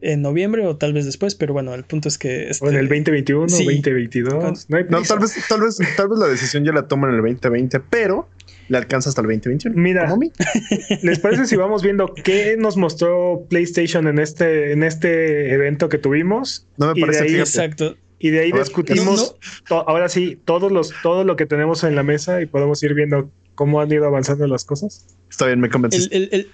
[0.01, 2.49] en noviembre o tal vez después, pero bueno, el punto es que...
[2.49, 4.69] Este, o en el 2021, 2022.
[4.69, 7.81] No, tal, vez, tal, vez, tal vez la decisión ya la toman en el 2020,
[7.89, 8.27] pero
[8.69, 9.75] le alcanza hasta el 2021.
[9.75, 10.13] Mira,
[11.01, 15.97] ¿les parece si vamos viendo qué nos mostró PlayStation en este, en este evento que
[15.97, 16.67] tuvimos?
[16.77, 17.23] No me parece.
[17.23, 17.95] ahí, exacto.
[18.19, 19.35] Y de ahí discutimos,
[19.69, 23.31] ahora sí, todos los, todo lo que tenemos en la mesa y podemos ir viendo
[23.55, 25.07] cómo han ido avanzando las cosas.
[25.29, 26.15] Está bien, me convenciste.
[26.15, 26.47] El,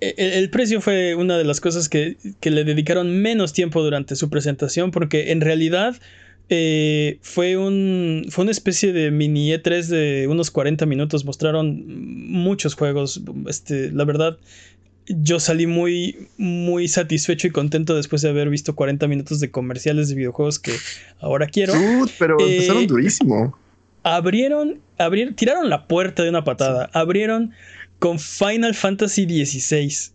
[0.00, 4.30] el, precio fue una de las cosas que, que le dedicaron menos tiempo durante su
[4.30, 5.94] presentación porque en realidad
[6.48, 11.24] eh, fue, un, fue una especie de mini E3 de unos 40 minutos.
[11.24, 11.84] Mostraron
[12.30, 13.22] muchos juegos.
[13.46, 14.38] Este, la verdad,
[15.06, 20.08] yo salí muy, muy satisfecho y contento después de haber visto 40 minutos de comerciales
[20.08, 20.72] de videojuegos que
[21.20, 21.72] ahora quiero.
[22.18, 23.58] pero eh, empezaron durísimo.
[24.02, 26.90] Abrieron, abrieron, tiraron la puerta de una patada.
[26.92, 27.52] Abrieron
[27.98, 30.12] con Final Fantasy XVI.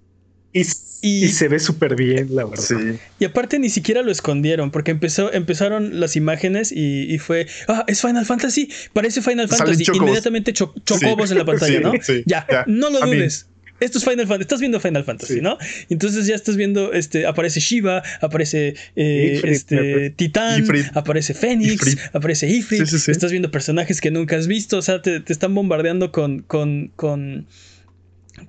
[0.53, 2.95] Y, se ve súper bien, la verdad.
[3.19, 8.01] Y aparte ni siquiera lo escondieron, porque empezó, empezaron las imágenes y, fue, ah, es
[8.01, 9.85] Final Fantasy, parece Final Fantasy.
[9.93, 11.93] Inmediatamente chocobos en la pantalla, ¿no?
[12.25, 13.47] Ya, no lo dudes.
[13.79, 15.57] Esto es Final Fantasy, estás viendo Final Fantasy, ¿no?
[15.89, 22.81] Entonces ya estás viendo, este, aparece Shiva, aparece eh, este, Titán, aparece Fénix, aparece Ifrit,
[22.81, 26.91] estás viendo personajes que nunca has visto, o sea, te, te están bombardeando con, con,
[26.95, 27.45] con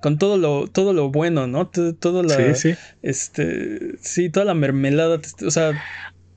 [0.01, 1.67] con todo lo, todo lo bueno, ¿no?
[1.67, 2.75] Todo, la, sí, sí.
[3.01, 5.83] Este, sí, toda la mermelada, o sea,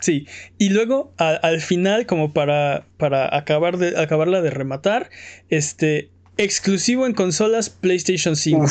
[0.00, 0.26] sí.
[0.58, 5.10] Y luego, al final, como para, para acabar de, acabarla de rematar,
[5.48, 8.66] este, exclusivo en consolas PlayStation 5.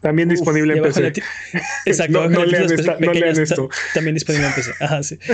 [0.00, 1.12] También disponible en PC.
[1.84, 2.28] Exacto.
[2.30, 2.70] no, lean,
[3.38, 3.68] esto.
[3.92, 4.72] También disponible en PC.
[4.80, 5.18] Ajá, sí.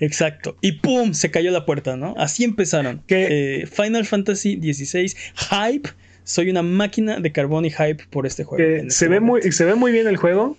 [0.00, 0.56] Exacto.
[0.60, 1.14] Y ¡pum!
[1.14, 2.14] Se cayó la puerta, ¿no?
[2.18, 3.02] Así empezaron.
[3.08, 5.14] Eh, Final Fantasy XVI,
[5.50, 5.90] hype.
[6.24, 8.62] Soy una máquina de carbón y hype por este juego.
[8.62, 10.56] se, este ve muy, se ve muy bien el juego.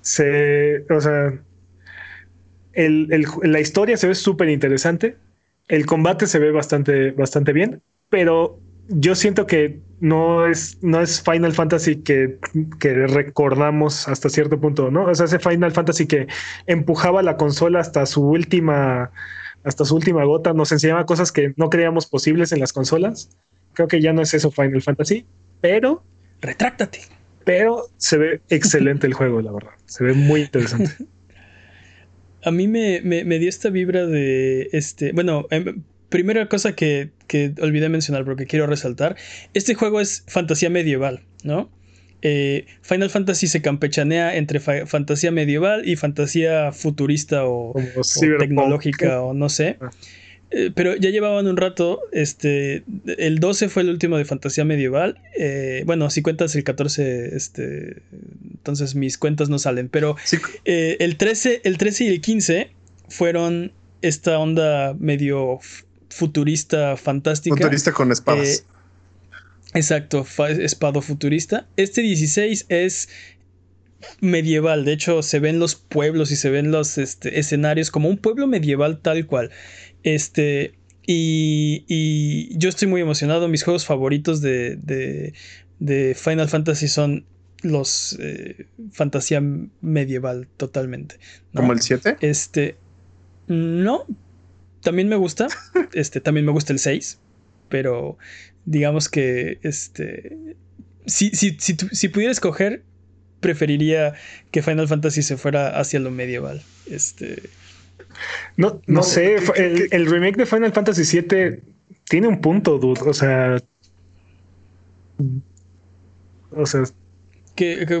[0.00, 0.84] Se.
[0.90, 1.34] O sea.
[2.74, 5.16] la historia se ve súper interesante.
[5.68, 7.82] El combate se ve bastante, bastante bien.
[8.08, 12.38] Pero yo siento que no es, no es Final Fantasy que,
[12.80, 15.04] recordamos hasta cierto punto, ¿no?
[15.04, 16.26] O sea, ese Final Fantasy que
[16.66, 19.10] empujaba la consola hasta su última,
[19.64, 23.30] hasta su última gota, nos enseñaba cosas que no creíamos posibles en las consolas.
[23.78, 25.24] Creo que ya no es eso Final Fantasy,
[25.60, 26.02] pero.
[26.40, 26.98] Retráctate.
[27.44, 29.70] Pero se ve excelente el juego, la verdad.
[29.86, 30.90] Se ve muy interesante.
[32.42, 35.12] A mí me, me, dio esta vibra de este.
[35.12, 39.14] Bueno, em, primera cosa que, que olvidé mencionar, pero que quiero resaltar,
[39.54, 41.70] este juego es fantasía medieval, ¿no?
[42.22, 47.76] Eh, Final Fantasy se campechanea entre fantasía medieval y fantasía futurista o,
[48.40, 49.76] tecnológica o no sé.
[49.80, 49.90] Ah.
[50.50, 52.82] Eh, pero ya llevaban un rato, este,
[53.18, 55.20] el 12 fue el último de fantasía medieval.
[55.38, 58.02] Eh, bueno, si cuentas el 14, este,
[58.54, 59.88] entonces mis cuentas no salen.
[59.88, 60.16] Pero
[60.64, 62.70] el, 13, el 13 y el 15
[63.08, 65.60] fueron esta onda medio
[66.08, 67.56] futurista fantástica.
[67.56, 68.48] Futurista con espadas.
[68.48, 70.26] Eh, exacto,
[70.58, 71.66] espado futurista.
[71.76, 73.08] Este 16 es
[74.20, 78.18] medieval, de hecho se ven los pueblos y se ven los este, escenarios como un
[78.18, 79.50] pueblo medieval tal cual.
[80.02, 80.74] Este,
[81.06, 84.76] y, yo estoy muy emocionado, mis juegos favoritos de,
[85.78, 87.24] de, Final Fantasy son
[87.62, 89.42] los eh, fantasía
[89.80, 91.16] medieval totalmente.
[91.54, 92.18] ¿Como el 7?
[92.20, 92.76] Este,
[93.46, 94.04] no,
[94.82, 95.48] también me gusta.
[95.94, 97.18] Este, también me gusta el 6.
[97.68, 98.18] Pero
[98.66, 100.56] digamos que este.
[101.06, 102.82] Si, si, si, pudiera escoger,
[103.40, 104.14] preferiría
[104.50, 106.62] que Final Fantasy se fuera hacia lo medieval.
[106.86, 107.42] Este.
[108.56, 109.36] No, no, sé.
[109.56, 111.60] el, remake de Final Fantasy VII
[112.04, 113.00] tiene un punto, dude.
[113.04, 113.58] O sea.
[116.50, 116.84] O sea,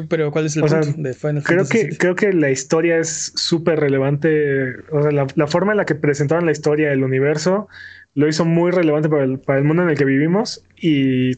[0.08, 1.88] pero ¿cuál es el punto de Final creo Fantasy?
[1.90, 4.76] Que, creo que la historia es súper relevante.
[4.90, 7.68] O sea, la, forma en la que presentaron la historia del universo
[8.14, 11.36] lo hizo muy relevante para el, mundo en el que vivimos y,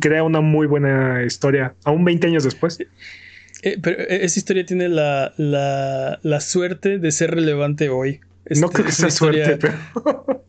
[0.00, 2.78] crea una muy buena historia, aún 20 años después.
[3.62, 8.20] Eh, pero eh, esa historia tiene la, suerte de ser relevante hoy.
[8.60, 10.44] no creo que sea suerte, pero...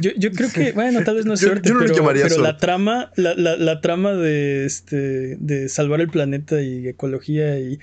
[0.00, 4.64] Yo, creo que, bueno, tal vez no es suerte, pero, la trama, la, trama de
[4.64, 7.78] este de salvar el planeta y ecología y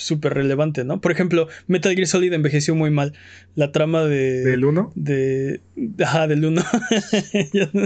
[0.00, 1.00] súper relevante, ¿no?
[1.00, 3.12] Por ejemplo, Metal Gear Solid envejeció muy mal.
[3.54, 4.40] La trama de.
[4.40, 4.92] ¿Del 1?
[4.94, 5.60] De.
[6.02, 6.62] Ajá, del 1.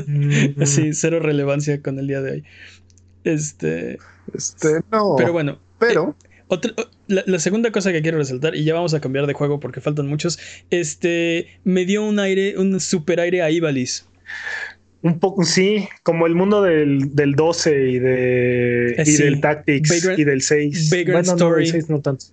[0.06, 0.62] Mm.
[0.66, 2.44] sí, cero relevancia con el día de hoy.
[3.24, 3.98] Este.
[4.32, 5.16] Este, no.
[5.16, 5.58] Pero bueno.
[5.78, 6.16] Pero.
[6.50, 6.74] Eh,
[7.06, 10.06] la, segunda cosa que quiero resaltar, y ya vamos a cambiar de juego porque faltan
[10.06, 10.38] muchos,
[10.70, 14.06] este, me dio un aire, un super aire a Ivalis.
[15.04, 20.24] Un poco, sí, como el mundo del, del 12 y, de, y del Tactics y
[20.24, 20.90] del 6.
[20.90, 21.66] Vagrant Story.
[21.66, 22.24] No, del 6 no tanto.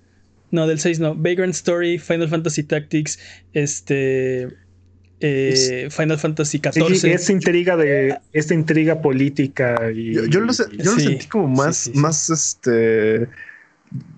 [0.52, 1.14] No, del 6 no.
[1.14, 3.20] Vagrant Story, Final Fantasy Tactics,
[3.52, 4.48] este...
[5.20, 6.96] Eh, Final Fantasy XIV.
[6.96, 11.92] Sí, esta intriga de esta intriga política y, yo, lo, yo lo sentí como más,
[11.94, 13.28] más este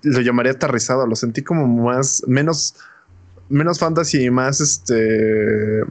[0.02, 2.76] lo llamaría aterrizado, lo sentí como más, menos,
[3.48, 5.82] menos fantasy y más este,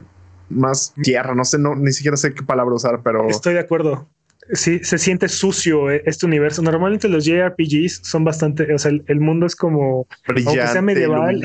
[0.54, 3.28] más tierra, no sé, no, ni siquiera sé qué palabra usar, pero...
[3.28, 4.08] Estoy de acuerdo.
[4.52, 6.60] Sí, se siente sucio eh, este universo.
[6.60, 11.40] Normalmente los JRPGs son bastante, o sea, el, mundo es como, Brillante, aunque sea medieval,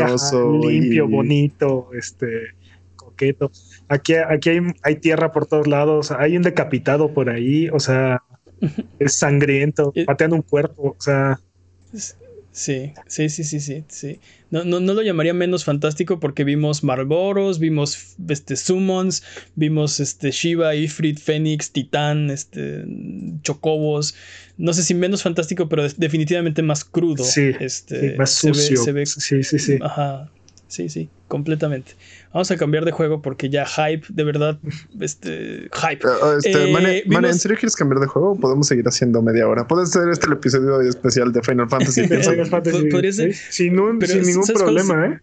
[0.62, 2.56] limpio, bonito, este,
[2.98, 3.52] coqueto.
[3.88, 8.22] Aquí, aquí hay, hay tierra por todos lados, hay un decapitado por ahí, o sea,
[9.00, 11.40] es sangriento, pateando un cuerpo, o sea.
[12.52, 14.20] Sí, sí, sí, sí, sí, sí.
[14.50, 19.24] No, no, no, lo llamaría menos fantástico porque vimos Marboros, vimos este, Summons,
[19.56, 22.84] vimos este, Shiva, Ifrit, Fénix, Titán, este,
[23.44, 24.16] Chocobos.
[24.58, 27.24] No sé si menos fantástico, pero definitivamente más crudo.
[27.24, 28.84] Sí, este, más sucio.
[29.06, 29.78] sí, sí, sí.
[29.82, 30.32] Ajá,
[30.70, 31.92] sí, sí, completamente.
[32.34, 34.58] Vamos a cambiar de juego porque ya hype, de verdad,
[35.02, 36.08] este, hype.
[36.08, 38.40] Uh, este, eh, ¿en serio quieres cambiar de juego?
[38.40, 39.68] Podemos seguir haciendo media hora.
[39.68, 42.04] Puede ser este el episodio especial de Final Fantasy.
[42.08, 42.90] Final Fantasy.
[42.90, 43.34] Podría ser.
[43.34, 45.20] Sin, ningún problema, ¿eh?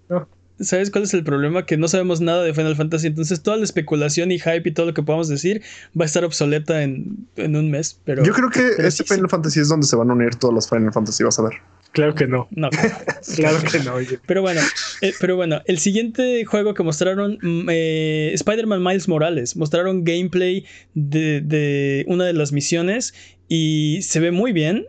[0.58, 1.66] ¿Sabes cuál es el problema?
[1.66, 3.08] Que no sabemos nada de Final Fantasy.
[3.08, 5.62] Entonces, toda la especulación y hype y todo lo que podamos decir
[5.98, 8.00] va a estar obsoleta en, un mes.
[8.04, 10.68] Pero yo creo que este Final Fantasy es donde se van a unir todos los
[10.68, 11.24] Final Fantasy.
[11.24, 11.54] Vas a ver.
[11.96, 12.46] Claro que no.
[12.50, 12.68] No.
[13.36, 13.94] claro que no.
[14.26, 14.60] Pero bueno,
[15.00, 20.66] eh, pero bueno, el siguiente juego que mostraron, mm, eh, Spider-Man Miles Morales, mostraron gameplay
[20.92, 23.14] de, de una de las misiones
[23.48, 24.86] y se ve muy bien.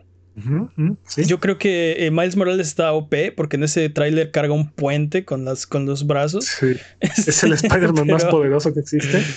[1.16, 5.24] Yo creo que eh, Miles Morales está OP porque en ese tráiler carga un puente
[5.24, 6.46] con, las, con los brazos.
[6.46, 6.76] Sí.
[7.00, 9.22] es el Spider-Man más poderoso que existe.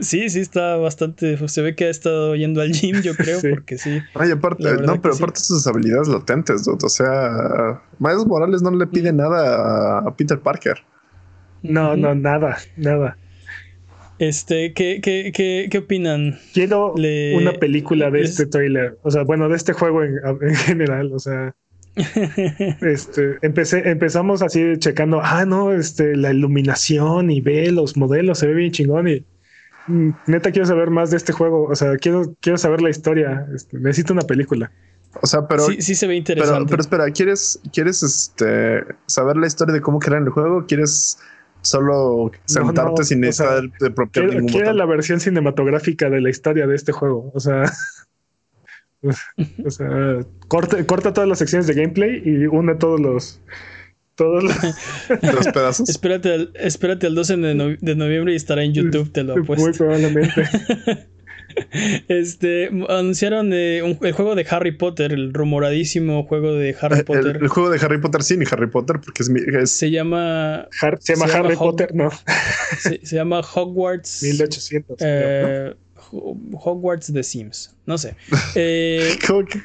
[0.00, 1.36] Sí, sí, está bastante.
[1.48, 4.00] Se ve que ha estado yendo al gym, yo creo, porque sí.
[4.14, 9.12] Ay, aparte, no, pero aparte sus habilidades latentes, o sea, Miles Morales no le pide
[9.12, 9.16] mm.
[9.16, 10.78] nada a Peter Parker.
[11.62, 13.16] No, no, nada, nada.
[14.20, 16.38] Este, ¿qué, qué, qué, qué opinan?
[16.52, 18.98] Quiero una película de este trailer.
[19.02, 21.10] O sea, bueno, de este juego en, general.
[21.14, 21.54] O sea.
[22.82, 28.46] este, empecé, empezamos así checando, ah, no, este, la iluminación y ve los modelos, se
[28.46, 29.24] ve bien chingón y
[29.86, 31.64] mm, neta quiero saber más de este juego.
[31.64, 33.46] O sea, quiero, quiero saber la historia.
[33.54, 34.70] Este, necesito una película.
[35.22, 35.62] O sea, pero.
[35.64, 36.56] Sí, sí se ve interesante.
[36.56, 40.66] Pero, pero espera, ¿quieres, quieres este, saber la historia de cómo crean el juego?
[40.66, 41.18] ¿Quieres
[41.62, 47.30] solo sentarte sin necesidad de quiero, la versión cinematográfica de la historia de este juego.
[47.34, 47.64] O sea,
[49.64, 53.40] o sea corta, corta todas las secciones de gameplay y une todos los
[54.14, 54.54] todos los,
[55.54, 55.88] pedazos.
[55.88, 59.64] Espérate al, espérate al 12 de, de, noviembre y estará en YouTube, te lo apuesto.
[59.64, 60.44] Muy probablemente.
[62.08, 67.38] Este anunciaron el juego de Harry Potter, el rumoradísimo juego de Harry Potter.
[67.40, 70.68] El, juego de Harry Potter, sí, ni Harry Potter, porque es, se llama.
[71.00, 72.10] se llama Harry Potter, no.
[72.80, 74.22] Se, llama Hogwarts.
[74.22, 74.96] 1800.
[75.00, 75.74] Eh,
[76.12, 77.74] Hogwarts The Sims.
[77.86, 78.16] No sé.
[78.54, 79.60] Eh, ¿Cómo que?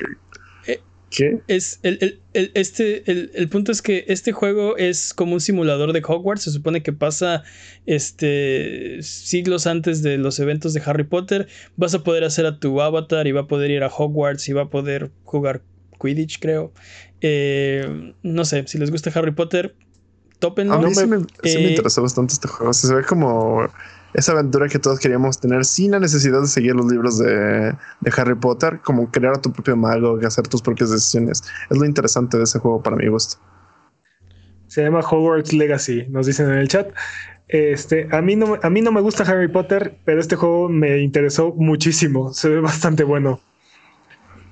[1.48, 6.44] Es el, este, el, punto es que este juego es como un simulador de Hogwarts.
[6.44, 7.44] Se supone que pasa
[7.86, 11.48] este, siglos antes de los eventos de Harry Potter.
[11.78, 14.54] Vas a poder hacer a tu avatar y va a poder ir a Hogwarts y
[14.54, 15.62] va a poder jugar
[16.02, 16.74] Quidditch, creo.
[17.22, 19.76] Eh, no sé, si les gusta Harry Potter,
[20.40, 20.74] tópenlo.
[20.74, 22.74] A mí sí me, eh, interesó bastante este juego.
[22.74, 23.68] se ve como
[24.16, 27.76] esa aventura que todos queríamos tener sin la necesidad de seguir los libros de,
[28.16, 31.44] Harry Potter, como crear tu propio mago, hacer tus propias decisiones.
[31.70, 33.38] Es lo interesante de ese juego para mi gusto.
[34.68, 36.88] Se llama Hogwarts Legacy, nos dicen en el chat.
[37.50, 41.00] Este, a mí no, a mí no me gusta Harry Potter, pero este juego me
[41.00, 42.34] interesó muchísimo.
[42.34, 43.42] Se ve bastante bueno.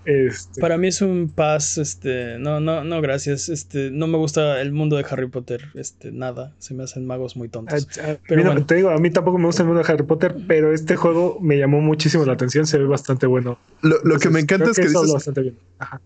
[0.06, 0.60] Este.
[0.60, 3.50] Para mí es un pass, este, no, no, no, gracias.
[3.50, 6.54] Este, no me gusta el mundo de Harry Potter, este, nada.
[6.60, 7.88] Se me hacen magos muy tontos.
[8.28, 10.96] pero te digo, a mí tampoco me gusta el mundo de Harry Potter, pero este
[10.96, 13.58] juego me llamó muchísimo la atención, se ve bastante bueno.
[13.82, 15.28] Lo, que me encanta es que, dices,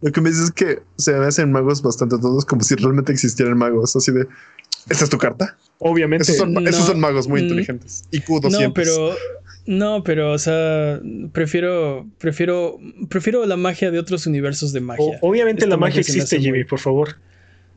[0.02, 3.12] lo que me dices es que se me hacen magos bastante todos como si realmente
[3.12, 4.28] existieran magos, así de,
[4.90, 5.58] ¿esta es tu carta?
[5.80, 6.24] Obviamente.
[6.24, 6.38] Esos
[6.86, 8.06] son, magos muy mm, inteligentes.
[8.12, 8.62] IQ 200.
[8.62, 9.16] No, pero
[9.68, 11.02] no, pero, o sea,
[11.34, 15.20] prefiero, prefiero, prefiero la magia de otros universos de magia.
[15.22, 17.18] obviamente la magia, existe, Jimmy, por favor.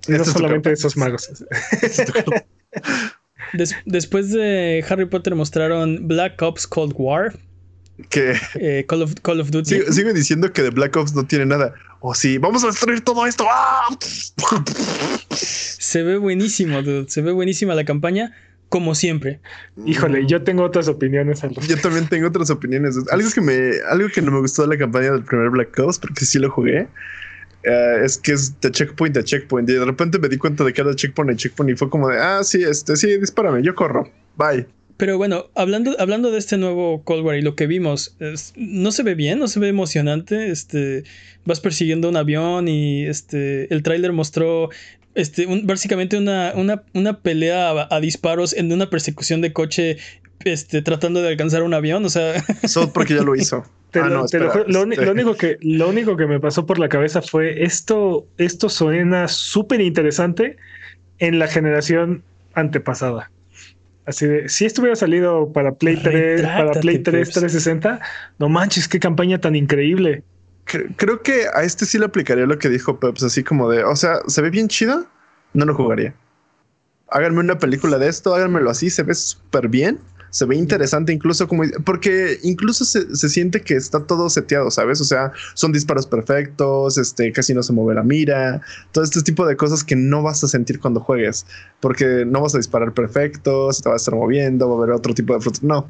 [0.06, 1.28] No solamente esos magos.
[3.84, 7.36] después de Harry Potter mostraron Black Ops Cold War.
[8.08, 9.82] Que eh, Call, of, Call of Duty.
[9.90, 11.74] Sigo, diciendo que de Black Ops no tiene nada.
[11.98, 13.44] O oh, sí, vamos a destruir todo esto.
[13.50, 13.84] ¡Ah!
[15.30, 17.10] Se ve buenísimo, dude.
[17.10, 18.32] Se ve buenísima la campaña
[18.70, 19.40] como siempre.
[19.84, 21.42] Híjole, yo tengo otras opiniones.
[21.42, 22.96] Yo también tengo otras opiniones.
[23.10, 25.98] Algo que me, algo que no me gustó de la campaña del primer Black Ops,
[25.98, 26.86] porque sí lo jugué,
[27.64, 29.68] eh, es que es de checkpoint a checkpoint.
[29.68, 32.08] Y de repente me di cuenta de que era checkpoint a checkpoint y fue como
[32.08, 34.08] de, ah, sí, este, sí, dispárame, yo corro.
[34.36, 34.66] Bye.
[34.96, 38.16] Pero bueno, hablando, hablando de este nuevo Cold War y lo que vimos,
[38.54, 40.50] no se ve bien, no se ve emocionante.
[40.50, 41.04] Este,
[41.44, 44.68] vas persiguiendo un avión y este, el tráiler mostró
[45.14, 46.52] este, básicamente una,
[46.94, 49.98] una, pelea a, disparos en una persecución de coche
[50.44, 52.42] este, tratando de alcanzar un avión, o sea...
[52.66, 53.64] Solo porque ya lo hizo.
[53.92, 54.24] Ah, lo,
[54.68, 59.26] lo, único que, lo único que me pasó por la cabeza fue esto, esto suena
[59.26, 60.56] súper interesante
[61.18, 62.22] en la generación
[62.54, 63.32] antepasada.
[64.06, 68.00] Así de, si esto hubiera salido para Play 3, para Play 3 360,
[68.38, 70.22] no manches, qué campaña tan increíble
[70.96, 73.96] creo que a este sí le aplicaría lo que dijo Peps, así como de, o
[73.96, 75.06] sea, se ve bien chido,
[75.54, 76.14] no lo jugaría.
[77.08, 79.98] Háganme una película de esto, háganmelo así, se ve súper bien,
[80.30, 85.00] se ve interesante incluso como, porque incluso se, siente que está todo seteado, ¿sabes?
[85.00, 88.60] O sea, son disparos perfectos, este, casi no se mueve la mira,
[88.92, 91.46] todo este tipo de cosas que no vas a sentir cuando juegues,
[91.80, 94.94] porque no vas a disparar perfecto, se te va a estar moviendo, va a haber
[94.94, 95.88] otro tipo de frutos, no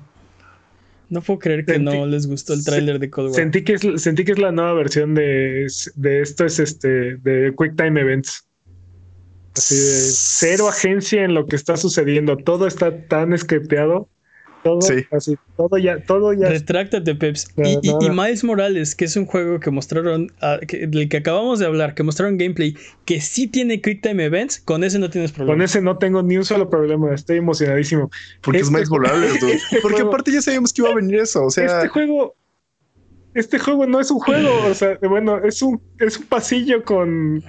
[1.10, 3.36] no puedo creer que no les gustó el tráiler de Cold War.
[3.36, 7.52] Sentí que, es, sentí que es la nueva versión de, de esto, es este, de
[7.58, 8.46] Quick Time Events.
[9.56, 12.36] Así de cero agencia en lo que está sucediendo.
[12.36, 14.08] Todo está tan scripteado
[14.62, 15.06] Todo, sí.
[15.10, 16.48] así, todo ya, todo ya.
[16.48, 17.48] Retráctate, Peps.
[17.56, 21.94] y, Miles Morales, que es un juego que mostraron, ah, del que acabamos de hablar,
[21.94, 25.54] que mostraron gameplay, que sí tiene Quick Time Events, con ese no tienes problema.
[25.54, 28.10] Con ese no tengo ni un solo problema, estoy emocionadísimo.
[28.42, 31.44] Porque es este Miles Morales, este Porque aparte ya sabíamos que iba a venir eso,
[31.44, 31.64] o sea.
[31.64, 32.34] Este juego,
[33.34, 37.42] este juego no es un juego, o sea, bueno, es un, es un pasillo con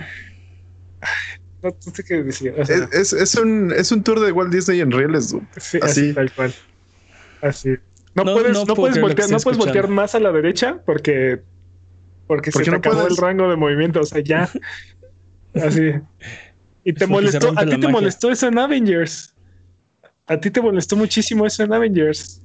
[1.63, 2.53] no, sé qué decir.
[2.57, 5.35] es, un, es un tour de Walt Disney en reales.
[5.57, 6.13] Sí, así.
[6.13, 6.53] tal cual.
[7.41, 7.69] Así.
[8.13, 11.41] No, puedes, no, puedes voltear, no puedes voltear más a la derecha porque,
[12.27, 14.01] porque se te acabó el rango de movimiento.
[14.01, 14.49] O sea, ya.
[15.55, 15.93] así.
[16.83, 19.33] Y te molestó, a ti te molestó eso en Avengers.
[20.27, 22.41] A ti te molestó muchísimo eso en Avengers.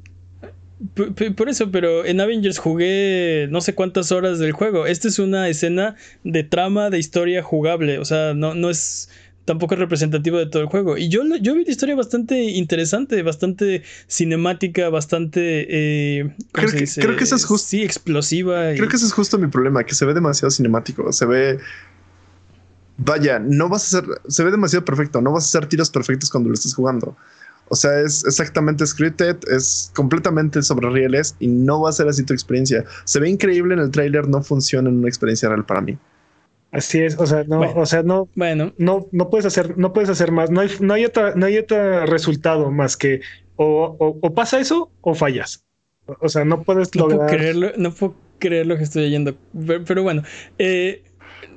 [1.34, 4.86] Por, eso, pero en Avengers jugué no sé cuántas horas del juego.
[4.86, 7.98] Esta es una escena de trama, de historia jugable.
[7.98, 9.08] O sea, no, no es
[9.46, 10.98] tampoco es representativo de todo el juego.
[10.98, 15.66] Y yo, yo vi la historia bastante interesante, bastante cinemática, bastante.
[15.70, 17.68] Eh, creo, que, creo que eso es justo.
[17.68, 18.72] Sí, explosiva.
[18.74, 21.10] Creo que ese es justo mi problema, que se ve demasiado cinemático.
[21.12, 21.58] Se ve.
[22.98, 24.10] Vaya, no vas a hacer.
[24.28, 25.22] Se ve demasiado perfecto.
[25.22, 27.16] No vas a hacer tiros perfectos cuando lo estés jugando.
[27.68, 32.22] O sea, es exactamente scripted, es completamente sobre rieles y no va a ser así
[32.22, 32.84] tu experiencia.
[33.04, 35.98] Se ve increíble en el tráiler, no funciona en una experiencia real para mí.
[36.76, 38.74] Así es, o sea, no, o sea, no, bueno.
[38.76, 41.56] no, no puedes hacer, no puedes hacer más, no hay, no hay otra, no hay
[41.56, 43.22] otro resultado más que
[43.56, 45.64] o, pasa eso o fallas.
[46.20, 47.20] O sea, no puedes lograr.
[47.20, 49.38] Puedo creerlo, no puedo creer lo que estoy oyendo.
[49.86, 50.22] Pero, bueno,
[50.58, 51.02] eh,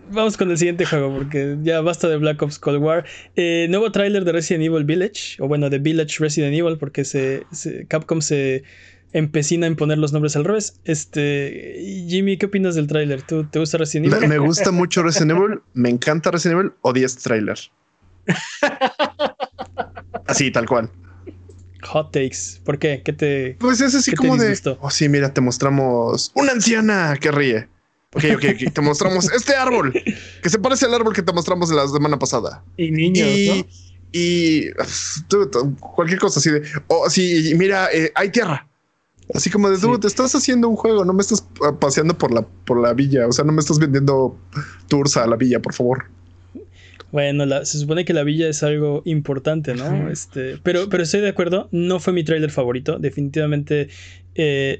[0.09, 3.05] vamos con el siguiente juego, porque ya basta de Black Ops Cold War.
[3.35, 7.43] Eh, nuevo tráiler de Resident Evil Village, o bueno, de Village Resident Evil, porque se,
[7.89, 8.63] Capcom se
[9.13, 10.79] empecina en poner los nombres al revés.
[10.85, 13.21] Este, Jimmy, ¿qué opinas del tráiler?
[13.21, 14.27] ¿Tú te gusta Resident Evil?
[14.27, 17.59] Me, gusta mucho Resident Evil, me encanta Resident Evil, odio este tráiler.
[20.27, 20.91] Así, tal cual.
[21.83, 22.59] Hot takes.
[22.63, 23.01] ¿Por qué?
[23.03, 27.31] ¿Qué te Pues es así como de Oh, sí, mira, te mostramos una anciana que
[27.31, 27.67] ríe.
[28.13, 28.73] Ok, ok, ok.
[28.73, 32.63] Te mostramos este árbol que se parece al árbol que te mostramos la semana pasada.
[32.77, 33.65] Y niños, y,
[34.11, 34.71] Y
[35.79, 36.63] cualquier cosa así de.
[36.87, 38.68] Oh, sí, mira, eh, hay tierra.
[39.33, 41.45] Así como de, tú te estás haciendo un juego, no me estás
[41.79, 43.27] paseando por la, por la villa.
[43.27, 44.37] O sea, no me estás vendiendo
[44.87, 46.05] tours a la villa, por favor.
[47.11, 50.09] Bueno, se supone que la villa es algo importante, ¿no?
[50.09, 52.99] Este, pero, pero estoy de acuerdo, no fue mi trailer favorito.
[52.99, 53.89] Definitivamente
[54.35, 54.79] eh,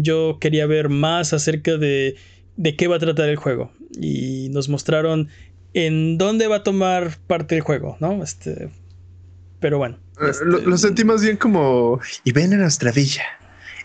[0.00, 2.16] yo quería ver más acerca de
[2.56, 3.70] de qué va a tratar el juego.
[4.00, 5.28] Y nos mostraron
[5.74, 8.22] en dónde va a tomar parte el juego, ¿no?
[8.22, 8.70] Este,
[9.60, 9.98] pero bueno.
[10.20, 13.24] Eh, lo, sentimos sentí más bien como, y ven a nuestra villa.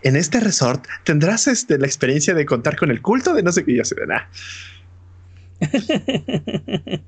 [0.03, 3.63] En este resort tendrás este, la experiencia de contar con el culto de no sé
[3.63, 4.29] qué, ya se de nada.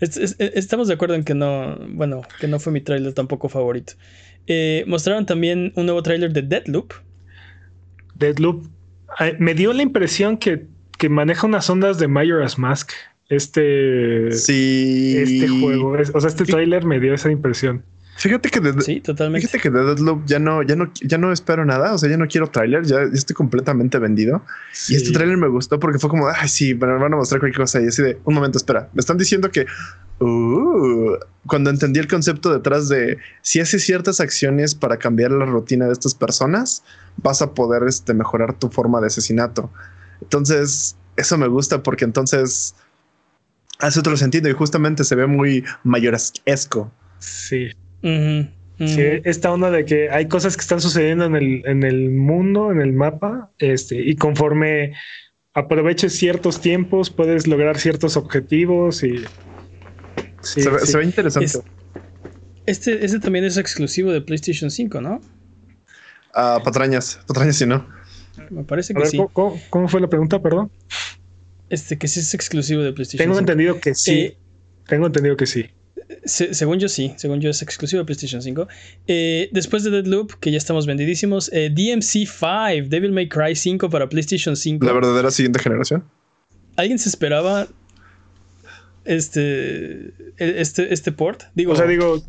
[0.00, 3.94] Estamos de acuerdo en que no, bueno, que no fue mi trailer tampoco favorito.
[4.46, 6.92] Eh, mostraron también un nuevo trailer de Deadloop.
[8.14, 8.66] Deadloop
[9.38, 10.66] me dio la impresión que,
[11.08, 12.92] maneja unas ondas de Majora's Mask.
[13.28, 15.16] Este, sí.
[15.16, 15.96] este juego.
[16.14, 17.84] o sea, este tráiler me dio esa impresión.
[18.16, 19.46] Fíjate que de, sí, totalmente.
[19.46, 21.92] Fíjate que de Deadloop ya no, ya no, ya no espero nada.
[21.92, 24.42] O sea, ya no quiero tráiler, ya, estoy completamente vendido.
[24.88, 27.62] Y este tráiler me gustó porque fue como, ay, sí, me van a mostrar cualquier
[27.62, 27.80] cosa.
[27.80, 29.66] Y así de un momento, espera, me están diciendo que
[30.20, 35.86] uh", cuando entendí el concepto detrás de si haces ciertas acciones para cambiar la rutina
[35.86, 36.82] de estas personas,
[37.18, 39.70] vas a poder este, mejorar tu forma de asesinato.
[40.22, 42.74] Entonces, eso me gusta porque entonces
[43.78, 46.90] hace otro sentido y justamente se ve muy mayoresco.
[47.18, 47.72] Sí.
[48.02, 52.70] Sí, esta onda de que hay cosas que están sucediendo en el, en el mundo,
[52.70, 54.92] en el mapa, este, y conforme
[55.54, 59.24] aproveches ciertos tiempos, puedes lograr ciertos objetivos y.
[60.42, 61.62] se, ve, interesante.
[62.66, 65.22] este, este también es exclusivo de PlayStation 5, ¿no?
[66.34, 67.88] Ah, patrañas, patrañas, si no.
[68.50, 69.18] Me parece que sí.
[69.32, 70.70] ¿cómo, fue la pregunta, perdón?
[71.70, 74.20] Este, que sí es exclusivo de PlayStation Tengo entendido que sí.
[74.20, 74.38] Eh,
[74.86, 75.70] Tengo entendido que sí
[76.26, 78.68] según yo sí, según yo es exclusivo de PlayStation 5.
[79.06, 83.88] Eh, después de Deadloop, que ya estamos vendidísimos, eh, DMC 5, Devil May Cry 5
[83.90, 84.84] para PlayStation 5.
[84.84, 86.04] La verdadera siguiente generación.
[86.76, 87.68] ¿Alguien se esperaba
[89.04, 91.44] este, e, este, este port?
[91.54, 92.22] Digo, o sea, digo,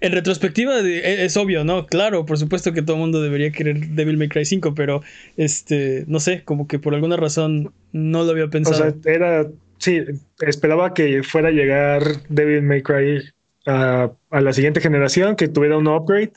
[0.00, 1.86] en retrospectiva e, es obvio, ¿no?
[1.86, 5.02] Claro, por supuesto que todo el mundo debería querer Devil May Cry 5, pero
[5.36, 8.76] este, no sé, como que por alguna razón no lo había pensado.
[8.76, 9.46] O sea, era
[9.82, 10.04] sí,
[10.40, 13.22] esperaba que fuera a llegar Devil May Cry
[13.66, 16.32] a, la siguiente generación, que tuviera un upgrade,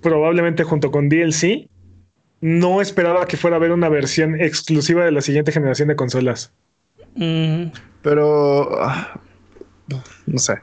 [0.00, 1.68] probablemente junto con DLC.
[2.40, 6.52] No esperaba que fuera a haber una versión exclusiva de la siguiente generación de consolas.
[8.02, 9.20] Pero, ah,
[10.26, 10.54] no sé.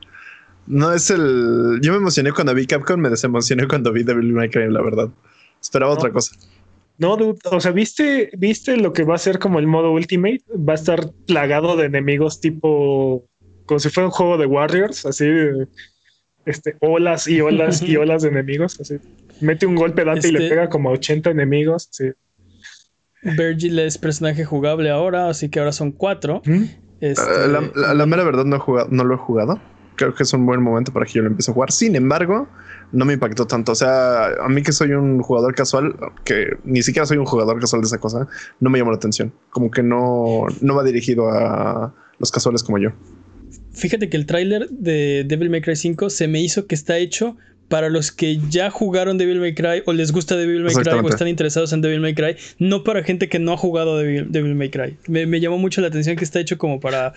[0.67, 1.79] No es el.
[1.81, 5.09] Yo me emocioné cuando vi Capcom, me desemocioné cuando vi Devil May Cry, la verdad.
[5.59, 6.35] Esperaba otra cosa.
[7.01, 10.43] No, o sea, ¿viste, ¿viste lo que va a ser como el modo Ultimate?
[10.55, 13.27] Va a estar plagado de enemigos tipo.
[13.65, 15.25] como si fuera un juego de Warriors, así.
[16.45, 18.79] Este, olas y olas y olas de enemigos.
[18.79, 18.99] Así.
[19.39, 21.87] Mete un golpe Dante y le este pega como a 80 enemigos.
[21.89, 22.11] Sí.
[23.23, 26.43] Virgil es personaje jugable ahora, así que ahora son cuatro.
[26.99, 29.59] Este, la, mera verdad no, he jugado, no lo he jugado.
[29.95, 31.71] Creo que es un buen momento para que yo lo empiece a jugar.
[31.71, 32.47] Sin embargo,
[32.91, 33.71] no me impactó tanto.
[33.71, 37.59] O sea, a mí que soy un jugador casual, que ni siquiera soy un jugador
[37.59, 38.27] casual de esa cosa,
[38.59, 39.33] no me llamó la atención.
[39.49, 42.91] Como que no, no va dirigido a los casuales como yo.
[43.73, 47.37] Fíjate que el tráiler de Devil May Cry 5 se me hizo que está hecho
[47.71, 51.07] para los que ya jugaron Devil May Cry o les gusta Devil May Cry o
[51.07, 54.55] están interesados en Devil May Cry, no para gente que no ha jugado Devil, Devil
[54.55, 54.97] May Cry.
[55.07, 57.13] Me, llamó mucho la atención que está hecho como para...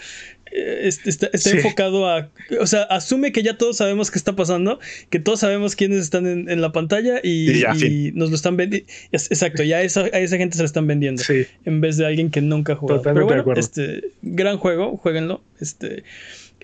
[0.57, 2.31] Eh, está, enfocado a...
[2.61, 4.79] O sea, asume que ya todos sabemos qué está pasando,
[5.11, 8.89] que todos sabemos quiénes están en, la pantalla y, nos lo están vendiendo.
[9.11, 11.23] Exacto, ya a esa, gente se lo están vendiendo.
[11.65, 13.03] En vez de alguien que nunca jugado.
[13.03, 15.43] Pero bueno, este, gran juego, jueguenlo.
[15.61, 16.05] Este...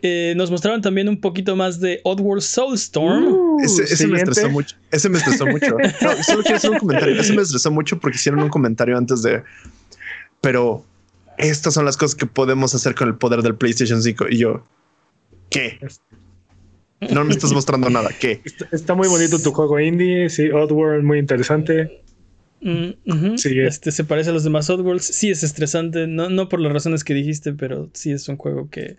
[0.03, 3.27] Eh, nos mostraron también un poquito más de Oddworld Soulstorm.
[3.27, 4.77] Uh, ese, me estresó mucho.
[4.91, 5.77] Ese me estresó mucho.
[6.01, 7.21] No, solo quiero hacer un comentario.
[7.21, 9.43] Ese me estresó mucho porque hicieron un comentario antes de.
[10.41, 10.87] Pero
[11.41, 14.27] estas son las cosas que podemos hacer con el poder del PlayStation 5.
[14.31, 14.67] Y yo,
[15.51, 15.79] ¿qué?
[17.11, 18.11] No me estás mostrando nada.
[18.19, 18.43] ¿Qué?
[18.73, 20.29] Está, muy bonito tu juego indie.
[20.29, 22.03] Sí, Oddworld, muy interesante.
[22.61, 22.91] Mm,
[23.45, 25.05] este se parece a los demás Oddworlds.
[25.05, 26.07] Sí, es estresante.
[26.07, 28.97] No, no por las razones que dijiste, pero sí es un juego que,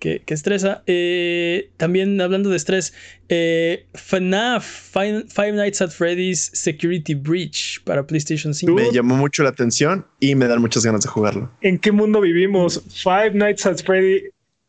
[0.00, 0.82] que, estresa.
[0.86, 2.92] Eh, también hablando de estrés,
[3.28, 8.72] eh, FNAF, Five, Nights at Freddy's Security Breach para PlayStation 5.
[8.72, 11.50] Me llamó mucho la atención y me dan muchas ganas de jugarlo.
[11.60, 12.82] ¿En qué mundo vivimos?
[12.88, 14.22] Five Nights at Freddy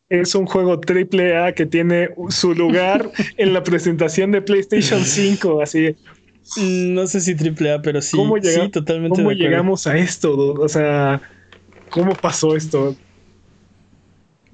[0.09, 5.61] es un juego triple A que tiene su lugar en la presentación de PlayStation 5,
[5.61, 5.95] así.
[6.59, 9.15] No sé si triple A, pero sí, ¿Cómo sí totalmente.
[9.15, 10.53] ¿Cómo llegamos a esto?
[10.53, 11.21] O sea,
[11.89, 12.95] ¿cómo pasó esto?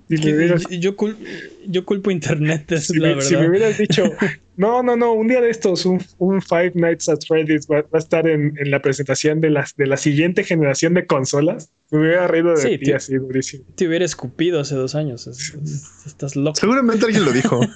[0.10, 0.96] Yo,
[1.68, 3.22] yo culpo internet, es si, la verdad.
[3.22, 4.04] Si me hubieras dicho,
[4.56, 8.28] no, no, no, un día de estos, un, Five Nights at Freddy's va, a estar
[8.28, 12.78] en, la presentación de, las, de la siguiente generación de consolas, me hubiera reído de
[12.78, 13.66] ti así durísimo.
[13.76, 15.28] Te hubiera escupido hace dos años.
[16.06, 16.56] estás loco.
[16.60, 17.60] Seguramente alguien lo dijo.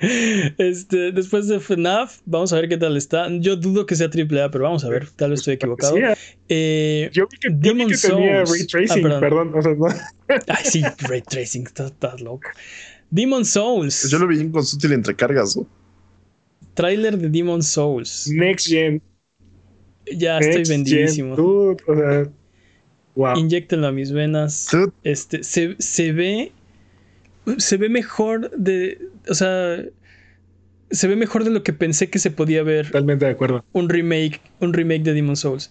[0.00, 3.28] Este, después de FNAF, vamos a ver qué tal está.
[3.38, 5.96] Yo dudo que sea AAA, pero vamos a ver, tal vez estoy equivocado.
[6.48, 7.50] Eh, yo vi que,
[7.96, 9.52] tenía ray tracing, ah, perdón.
[10.48, 12.48] Ay, sí, ray tracing, estás, loco.
[13.10, 14.08] Demon Souls.
[14.10, 15.58] Yo lo vi en sutil entre cargas.
[16.74, 18.28] Trailer de Demon Souls.
[18.32, 19.02] Next Gen.
[20.12, 21.34] Ya estoy vendidísimo.
[21.34, 22.30] o sea,
[23.16, 23.36] wow.
[23.36, 24.68] Inyectenlo a mis venas.
[25.02, 26.52] Este, se, se ve
[27.58, 29.08] se ve mejor de.
[29.30, 29.82] O sea.
[30.92, 32.86] Se ve mejor de lo que pensé que se podía ver.
[32.86, 33.64] Totalmente de acuerdo.
[33.70, 35.70] Un remake, un remake de Demon Souls.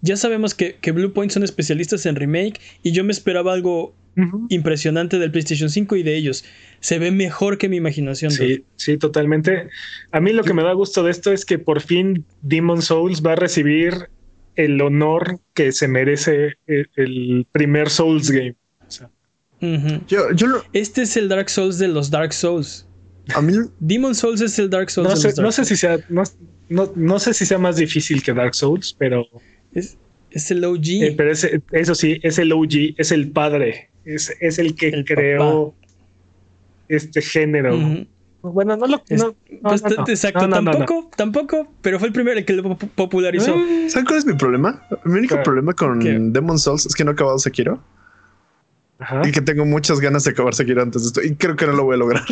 [0.00, 3.96] Ya sabemos que, que Blue Point son especialistas en remake y yo me esperaba algo
[4.48, 6.44] impresionante del PlayStation 5 y de ellos.
[6.80, 8.30] Se ve mejor que mi imaginación.
[8.30, 9.68] Sí, sí, totalmente.
[10.12, 13.22] A mí lo que me da gusto de esto es que por fin Demon Souls
[13.24, 14.08] va a recibir
[14.56, 18.56] el honor que se merece el, el primer Souls game.
[18.86, 19.10] O sea,
[20.72, 22.86] este es el Dark Souls de los Dark Souls.
[23.34, 23.54] A mí...
[23.78, 25.08] Demon Souls es el Dark Souls.
[25.08, 25.98] No, sé, los Dark no sé si sea,
[26.68, 29.26] no, sé si sea más difícil que Dark Souls, pero
[29.72, 29.96] es,
[30.50, 30.86] el OG.
[30.86, 35.74] Eh, pero eso sí, es el OG, es el padre, es, el que creó
[36.88, 38.06] este género.
[38.42, 39.02] Bueno, no lo.
[39.10, 43.54] No, pues, exacto, tampoco, tampoco, pero fue el primero el que lo popularizó.
[43.88, 44.82] ¿Saben cuál es mi problema?
[45.04, 47.82] Mi único problema con Demon Souls es que no he acabado Sekiro.
[49.24, 51.22] Y que tengo muchas ganas de acabar seguir antes de esto.
[51.22, 52.22] Y creo que no lo voy a lograr.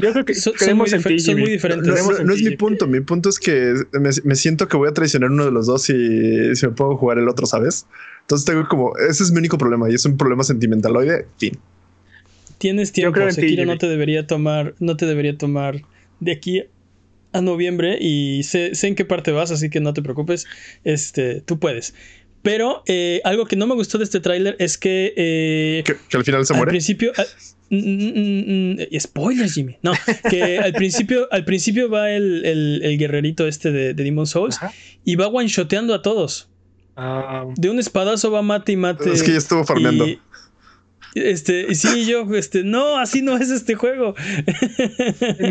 [0.00, 0.88] Yo creo que son, muy,
[1.50, 1.88] diferentes.
[2.24, 2.86] No, es mi punto.
[2.86, 6.54] Mi punto es que me, siento que voy a traicionar uno de los dos y
[6.54, 7.86] si me puedo jugar el otro, ¿sabes?
[8.20, 10.96] Entonces tengo como, ese es mi único problema y es un problema sentimental.
[10.96, 11.58] Oye, fin.
[12.58, 13.20] Tienes tiempo.
[13.30, 15.82] Sekiro no te debería tomar, no te debería tomar
[16.20, 16.62] de aquí
[17.32, 20.46] a noviembre y sé, sé en qué parte vas, así que no te preocupes.
[20.84, 21.94] Este, tú puedes.
[22.42, 26.24] Pero eh, algo que no me gustó de este tráiler es que, eh, que, al
[26.24, 26.70] final se muere.
[26.70, 27.12] Al principio.
[27.70, 29.78] Mm, mm, mm, spoilers, Jimmy.
[29.82, 29.92] No,
[30.28, 34.58] que al principio, al principio va el, el, guerrerito este de, de Demon Souls
[35.04, 36.50] y va one-shoteando a todos.
[36.96, 37.46] Ah.
[37.56, 39.10] De un espadazo va mate y mate.
[39.10, 40.06] Es que ya estuvo farmeando.
[40.06, 40.20] Y,
[41.14, 44.14] este, y sí, yo, este, no, así no es este juego.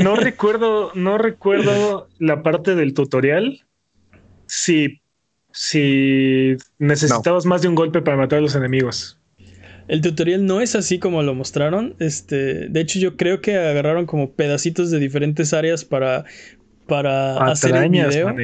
[0.04, 3.66] No recuerdo, no recuerdo la parte del tutorial.
[4.48, 5.01] Sí,
[5.54, 9.18] si necesitabas más de un golpe para matar a los enemigos.
[9.88, 11.96] El tutorial no es así como lo mostraron.
[12.00, 16.26] Este, de hecho, yo creo que agarraron como pedacitos de diferentes áreas para,
[16.88, 18.36] para hacer el video.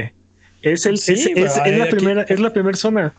[0.61, 3.13] Es, el, es, la primera, es la primera zona.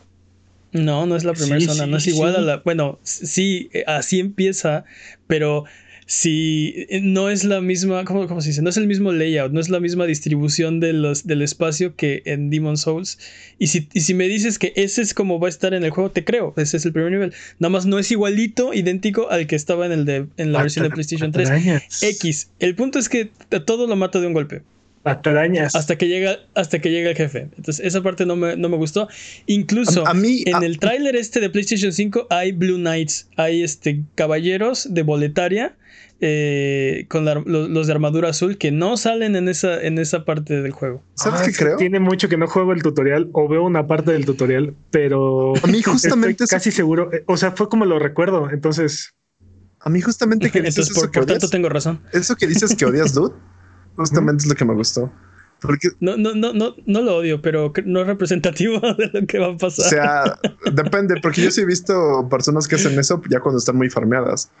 [0.71, 2.57] No, no es la primera zona, no es igual a la.
[2.57, 4.85] Bueno, sí, así empieza,
[5.25, 5.65] pero
[6.09, 8.63] si eh, no es la misma, ¿cómo, ¿cómo, se dice?
[8.63, 12.23] No es el mismo layout, no es la misma distribución de los, del espacio que
[12.25, 13.19] en Demon Souls.
[13.59, 15.91] Y si, y si me dices que ese es como va a estar en el
[15.91, 17.33] juego, te creo, ese es el primer nivel.
[17.59, 20.81] Nada más no es igualito, idéntico al que estaba en, el de, en la versión
[20.85, 22.01] de PlayStation 3.
[22.01, 22.49] X.
[22.57, 23.29] El punto es que
[23.67, 24.63] todo lo mata de un golpe.
[25.75, 27.49] Hasta que llega, hasta que llega el jefe.
[27.55, 29.07] Entonces, esa parte no me, no me gustó.
[29.45, 34.01] Incluso a, mí, en el tráiler este de PlayStation 5 hay Blue Knights, hay este
[34.15, 35.75] caballeros de boletaria
[36.21, 40.71] eh, con los, de armadura azul que no salen en esa, en esa parte del
[40.71, 41.01] juego.
[41.13, 41.77] ¿Sabes ah, qué creo?
[41.77, 45.67] Tiene mucho que no juego el tutorial o veo una parte del tutorial, pero a
[45.67, 49.13] mí justamente casi seguro, eh, o sea, fue como lo recuerdo, entonces
[49.79, 52.01] a mí justamente que dices por, por tanto tengo razón.
[52.11, 53.35] Eso que dices que odias Dude,
[53.95, 55.11] justamente es lo que me gustó.
[55.61, 59.39] Porque, no, no, no, no, no lo odio, pero no es representativo de lo que
[59.39, 59.85] va a pasar.
[59.85, 60.39] O sea,
[60.71, 64.51] depende, porque yo sí he visto personas que hacen eso ya cuando están muy farmeadas.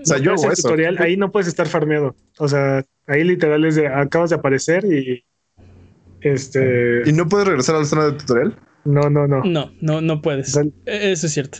[0.00, 0.62] O sea, yo hago eso.
[0.62, 2.14] Tutorial, ahí no puedes estar farmeado.
[2.38, 5.24] O sea, ahí literal es de acabas de aparecer y
[6.20, 7.02] este.
[7.06, 8.56] ¿Y no puedes regresar a la zona de tutorial?
[8.84, 9.42] No, no, no.
[9.44, 10.56] No, no, no puedes.
[10.56, 11.58] E, eso es cierto.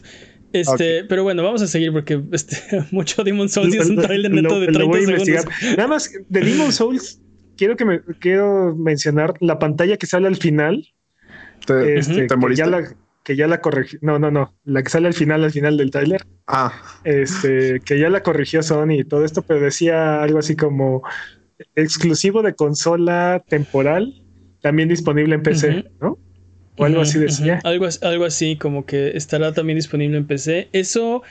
[0.53, 2.57] Este, pero bueno, vamos a seguir porque este,
[2.91, 5.45] mucho Demon Souls es un trailer neto de 30 segundos.
[5.77, 7.21] Nada más de Demon Souls,
[7.57, 10.87] quiero que me quiero mencionar la pantalla que sale al final.
[11.67, 12.89] ¿Te, este, ya la,
[13.29, 13.99] que ya la corrigió.
[14.01, 14.55] No, no, no.
[14.65, 16.25] La que sale al final, al final del trailer.
[16.47, 16.73] Ah.
[17.05, 21.03] Este, que ya la corrigió Sony y todo esto, pero decía algo así como
[21.77, 24.15] exclusivo de consola temporal,
[24.63, 26.17] también disponible en PC, ¿no?
[26.79, 27.61] O algo así decía.
[27.65, 30.71] algo, algo así, como que estará también disponible en PC.
[30.73, 31.23] Eso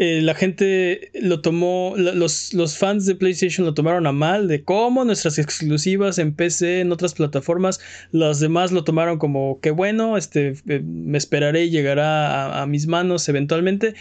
[0.00, 4.62] eh, la gente lo tomó, los, los, fans de PlayStation lo tomaron a mal, de
[4.62, 7.80] cómo nuestras exclusivas en PC, en otras plataformas,
[8.12, 12.86] los demás lo tomaron como que bueno, este, eh, me esperaré y llegará a, mis
[12.86, 13.94] manos eventualmente.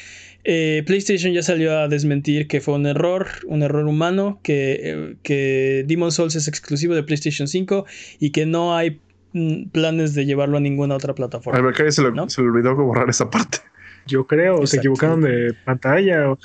[0.43, 5.83] Eh, PlayStation ya salió a desmentir que fue un error, un error humano, que, que
[5.87, 7.87] Demon Souls es exclusivo de PlayStation 5
[8.19, 8.99] y que no hay
[9.33, 11.57] mm, planes de llevarlo a ninguna otra plataforma.
[11.59, 13.57] A ver, se, se le olvidó borrar esa parte
[14.07, 16.31] yo creo, o se equivocaron de pantalla.
[16.31, 16.39] O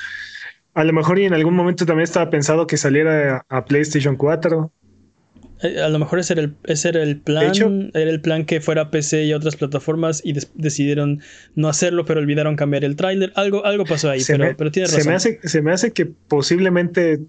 [0.74, 4.72] a lo mejor y en algún momento también estaba pensado que saliera a, PlayStation 4.
[5.62, 7.52] Eh, a lo mejor ese era el, ese era el plan.
[7.94, 11.20] era el plan que fuera PC y otras plataformas y decidieron
[11.54, 13.32] no hacerlo, pero olvidaron cambiar el tráiler.
[13.36, 15.02] Algo, algo pasó ahí, pero, pero tiene razón.
[15.02, 17.20] Se me, hace, se me hace que posiblemente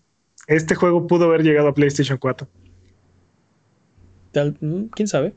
[0.48, 2.48] este juego pudo haber llegado a PlayStation 4.
[4.62, 5.34] Mm, ¿Quién sabe?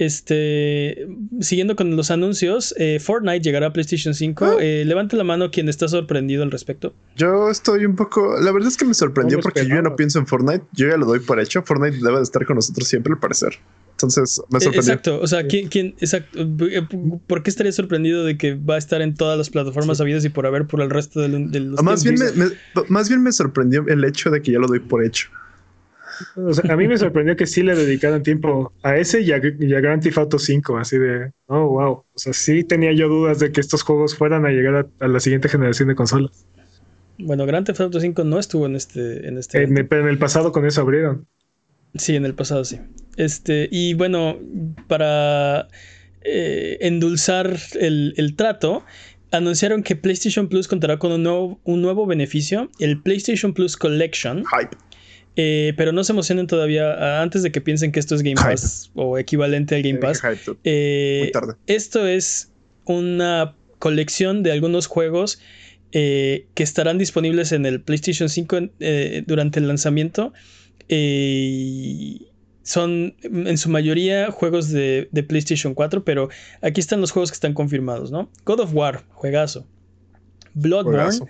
[0.00, 1.06] Este,
[1.40, 4.44] siguiendo con los anuncios, eh, Fortnite llegará a PlayStation 5.
[4.46, 4.56] Ah.
[4.58, 6.94] Eh, levante la mano quien está sorprendido al respecto.
[7.16, 8.40] Yo estoy un poco.
[8.40, 10.64] La verdad es que me sorprendió porque yo ya no pienso en Fortnite.
[10.72, 11.62] Yo ya lo doy por hecho.
[11.62, 13.58] Fortnite debe de estar con nosotros siempre, al parecer.
[13.90, 14.94] Entonces me eh, sorprendió.
[14.94, 15.20] Exacto.
[15.20, 16.48] O sea, ¿quién, quién, exacto,
[17.26, 20.30] ¿por qué estaría sorprendido de que va a estar en todas las plataformas habidas y
[20.30, 21.82] por haber por el resto de, los.
[21.82, 22.16] Más bien,
[22.88, 25.28] más bien me sorprendió el hecho de que ya lo doy por hecho
[26.68, 30.18] a mí me sorprendió que sí le dedicaran tiempo a ese y a, Grand Theft
[30.18, 31.92] Auto 5, así de, oh, wow.
[31.92, 35.20] O sea, sí tenía yo dudas de que estos juegos fueran a llegar a, la
[35.20, 36.46] siguiente generación de consolas.
[37.18, 39.28] Bueno, Grand Theft Auto 5 no estuvo en este.
[39.28, 41.26] En este pero en el pasado con eso abrieron.
[41.94, 42.80] Sí, en el pasado sí.
[43.16, 44.38] Este, y bueno,
[44.86, 45.68] para
[46.22, 48.84] eh, endulzar el, el trato,
[49.32, 54.44] anunciaron que PlayStation Plus contará con un nuevo, un nuevo beneficio, el PlayStation Plus Collection.
[54.44, 54.76] Hype.
[55.36, 58.36] Eh, pero no se emocionen todavía ah, antes de que piensen que esto es Game
[58.36, 60.20] Pass o equivalente al Game Pass.
[60.64, 61.32] Eh,
[61.66, 62.50] esto es
[62.84, 65.40] una colección de algunos juegos
[65.92, 68.58] eh, que estarán disponibles en el PlayStation 5
[69.26, 70.32] durante el lanzamiento.
[72.62, 76.28] son en su mayoría juegos de, PlayStation 4, pero
[76.60, 78.28] aquí están los juegos que están confirmados, ¿no?
[78.44, 79.64] God of War, juegazo.
[80.54, 81.20] Bloodborne,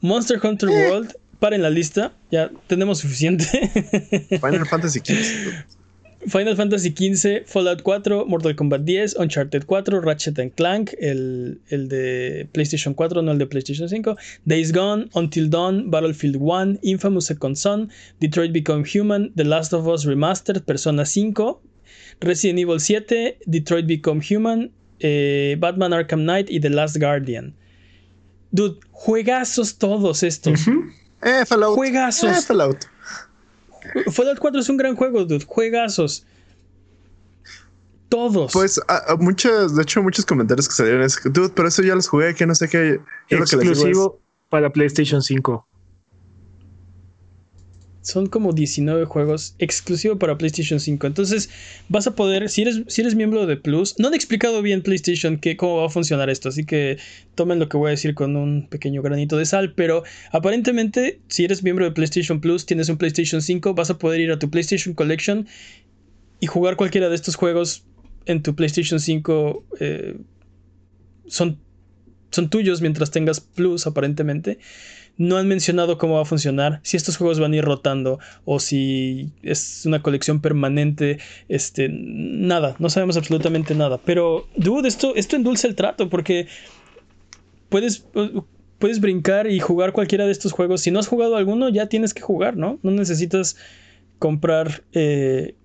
[0.00, 3.44] Monster Hunter World, paren la lista, ya tenemos suficiente.
[4.40, 5.72] Final Fantasy XV.
[6.28, 12.48] Final Fantasy XV, Fallout 4, Mortal Kombat 10, Uncharted 4, Ratchet Clank, el, el, de
[12.52, 17.56] PlayStation 4, no el de PlayStation 5, Days Gone, Until Dawn, Battlefield 1, Infamous Second
[17.56, 17.90] Son,
[18.20, 21.60] Detroit Become Human, The Last of Us Remastered, Persona 5,
[22.20, 24.70] Resident Evil 7, Detroit Become Human,
[25.00, 27.52] eh, Batman Arkham Knight y The Last Guardian.
[28.52, 30.68] Dude, juegazos todos estos.
[31.22, 31.74] Eh, Fallout.
[31.74, 32.38] Juegazos.
[32.38, 32.86] Eh, Fallout.
[34.12, 35.44] Fallout 4 es un gran juego, dude.
[35.44, 36.24] Juegazos.
[38.08, 38.52] Todos.
[38.52, 42.08] Pues a, muchos, de hecho, muchos comentarios que salieron es, dude, pero eso ya los
[42.08, 43.00] jugué, que no sé qué.
[43.28, 44.20] Exclusivo
[44.50, 45.66] para PlayStation 5.
[48.02, 51.06] Son como 19 juegos exclusivos para PlayStation 5.
[51.06, 51.48] Entonces
[51.88, 55.38] vas a poder, si eres, si eres miembro de Plus, no han explicado bien PlayStation
[55.38, 56.98] que, cómo va a funcionar esto, así que
[57.34, 61.44] tomen lo que voy a decir con un pequeño granito de sal, pero aparentemente si
[61.44, 64.50] eres miembro de PlayStation Plus, tienes un PlayStation 5, vas a poder ir a tu
[64.50, 65.46] PlayStation Collection
[66.40, 67.84] y jugar cualquiera de estos juegos
[68.26, 69.64] en tu PlayStation 5.
[69.80, 70.16] Eh,
[71.26, 71.58] son,
[72.30, 74.58] son tuyos mientras tengas Plus aparentemente.
[75.18, 78.60] No han mencionado cómo va a funcionar, si estos juegos van a ir rotando o
[78.60, 83.98] si es una colección permanente, este, nada, no sabemos absolutamente nada.
[84.04, 86.48] Pero, dude, esto, esto endulza el trato porque
[87.68, 88.06] puedes,
[88.78, 90.80] puedes brincar y jugar cualquiera de estos juegos.
[90.80, 92.78] Si no has jugado alguno, ya tienes que jugar, ¿no?
[92.82, 93.56] No necesitas
[94.18, 95.56] comprar eh,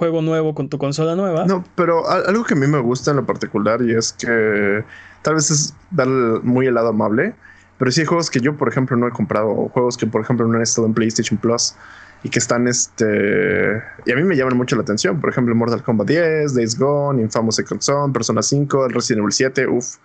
[0.00, 1.44] juego nuevo con tu consola nueva.
[1.44, 4.82] No, pero algo que a mí me gusta en lo particular y es que
[5.22, 7.34] tal vez es dar muy helado amable
[7.80, 10.46] pero sí hay juegos que yo, por ejemplo, no he comprado, juegos que, por ejemplo,
[10.46, 11.74] no han estado en PlayStation Plus
[12.22, 15.18] y que están, este, y a mí me llaman mucho la atención.
[15.18, 19.66] Por ejemplo, Mortal Kombat 10, Days Gone, Infamous Second Son, Persona 5, Resident Evil 7,
[19.66, 19.96] uff.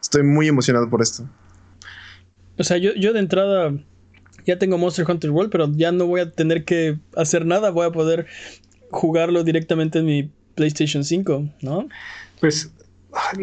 [0.00, 1.28] Estoy muy emocionado por esto.
[2.56, 3.74] O sea, yo, yo de entrada
[4.46, 7.84] ya tengo Monster Hunter World, pero ya no voy a tener que hacer nada, voy
[7.84, 8.24] a poder
[8.90, 11.88] jugarlo directamente en mi PlayStation 5, ¿no?
[12.40, 12.70] Pues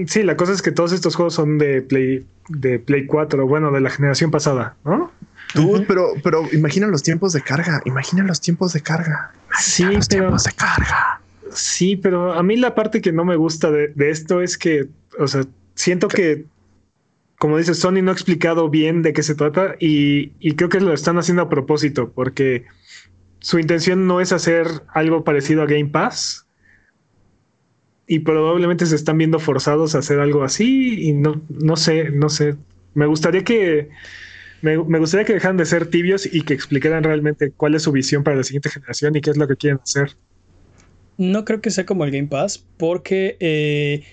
[0.08, 3.72] sí, la cosa es que todos estos juegos son de Play de Play 4, bueno,
[3.72, 5.12] de la generación pasada, ¿no?
[5.54, 9.32] Tú, pero, pero imagina los tiempos de carga, imagina los tiempos de carga.
[9.60, 11.22] Sí, los tiempos de carga.
[11.52, 14.88] Sí, pero a mí la parte que no me gusta de, esto es que,
[15.20, 15.46] o sea,
[15.76, 16.46] siento que,
[17.38, 20.80] como dices, Sony no ha explicado bien de qué se trata y, y creo que
[20.80, 22.66] lo están haciendo a propósito, porque
[23.40, 26.43] su intención no es hacer algo parecido a Game Pass,
[28.08, 32.30] y probablemente se están viendo forzados a hacer algo así y no, no sé, no
[32.30, 32.56] sé.
[32.94, 33.90] Me gustaría que
[34.64, 38.24] me, gustaría que dejaran de ser tibios y que explicaran realmente cuál es su visión
[38.24, 40.12] para la siguiente generación y qué es lo que quieren hacer.
[41.18, 44.04] No creo que sea como el Game Pass, porque eh,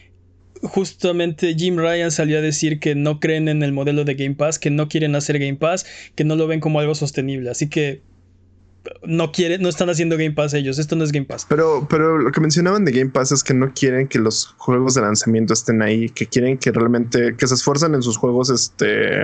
[0.63, 4.59] justamente Jim Ryan salió a decir que no creen en el modelo de Game Pass,
[4.59, 5.87] que no quieren hacer Game Pass,
[6.17, 7.49] que no lo ven como algo sostenible.
[7.49, 8.01] Así que
[9.03, 10.79] no quieren, no están haciendo Game Pass ellos.
[10.79, 11.47] Esto no es Game Pass.
[11.49, 14.95] Pero, pero lo que mencionaban de Game Pass es que no quieren que los juegos
[14.95, 19.23] de lanzamiento estén ahí, que quieren que realmente, que se esfuerzan en sus juegos, este,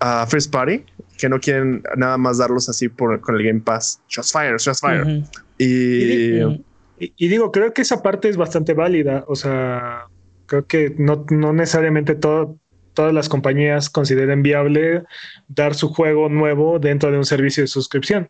[0.00, 0.84] a First Party,
[1.18, 4.00] que no quieren nada más darlos así por, con el Game Pass.
[4.14, 5.24] Just Fire, Just Fire.
[5.58, 6.40] y,
[6.98, 9.24] y, digo, creo que esa parte es bastante válida.
[9.26, 10.06] O sea,
[10.46, 12.58] creo que no, no necesariamente todo,
[12.94, 15.02] todas las compañías consideren viable
[15.48, 18.28] dar su juego nuevo dentro de un servicio de suscripción.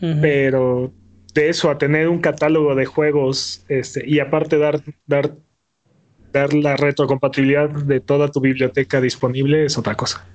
[0.00, 0.94] Pero
[1.34, 5.36] de eso a tener un catálogo de juegos este, y aparte dar, dar,
[6.32, 10.26] dar la retrocompatibilidad de toda tu biblioteca disponible es otra cosa.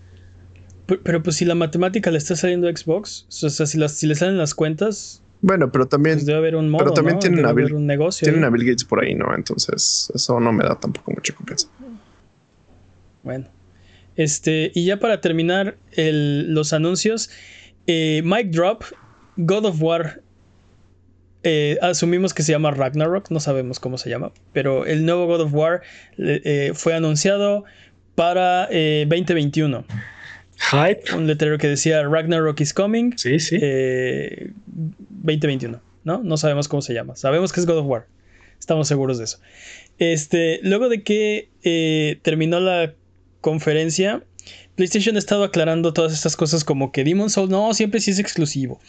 [0.85, 4.05] Pero, pues si la matemática le está saliendo a Xbox, o sea, si, las, si
[4.05, 6.15] le salen las cuentas, bueno, pero también.
[6.15, 8.65] Pues debe haber un modo, pero también tienen, a Bill, un negocio tienen a Bill
[8.65, 9.33] Gates por ahí, ¿no?
[9.35, 11.67] Entonces, eso no me da tampoco mucha confianza.
[13.25, 13.47] Bueno.
[14.15, 17.29] Este, y ya para terminar los anuncios,
[17.87, 18.83] eh, Mike Drop,
[19.35, 20.21] God of War,
[21.43, 25.41] eh, asumimos que se llama Ragnarok, no sabemos cómo se llama, pero el nuevo God
[25.41, 25.81] of War
[26.17, 27.65] eh, fue anunciado
[28.15, 29.85] para 2021.
[30.57, 31.13] Hype.
[31.13, 33.11] Un letrero que decía Ragnarok is coming.
[33.17, 33.57] Sí, sí.
[34.67, 36.23] 2021, ¿no?
[36.23, 37.17] No sabemos cómo se llama.
[37.17, 38.07] Sabemos que es God of War.
[38.57, 39.39] Estamos seguros de eso.
[39.99, 41.49] Este, luego de que
[42.23, 42.93] terminó la
[43.45, 44.23] conferencia,
[44.73, 48.17] PlayStation ha estado aclarando todas estas cosas como que Demon Souls no, siempre sí es
[48.17, 48.79] exclusivo.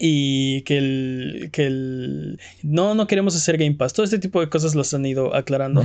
[0.00, 2.40] Y que el, que el...
[2.62, 3.92] No, no queremos hacer Game Pass.
[3.92, 5.84] Todo este tipo de cosas las han ido aclarando.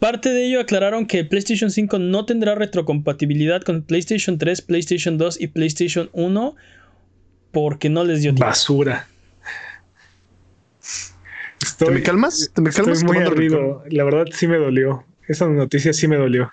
[0.00, 5.40] Parte de ello aclararon que PlayStation 5 no tendrá retrocompatibilidad con PlayStation 3, PlayStation 2
[5.40, 6.56] y PlayStation 1
[7.52, 8.46] porque no les dio tiempo.
[8.46, 9.06] Basura.
[11.78, 12.50] ¿Te me calmas?
[12.52, 13.02] ¿Te me calmas?
[13.02, 15.04] Estoy muy La verdad sí me dolió.
[15.28, 16.52] Esa noticia sí me dolió.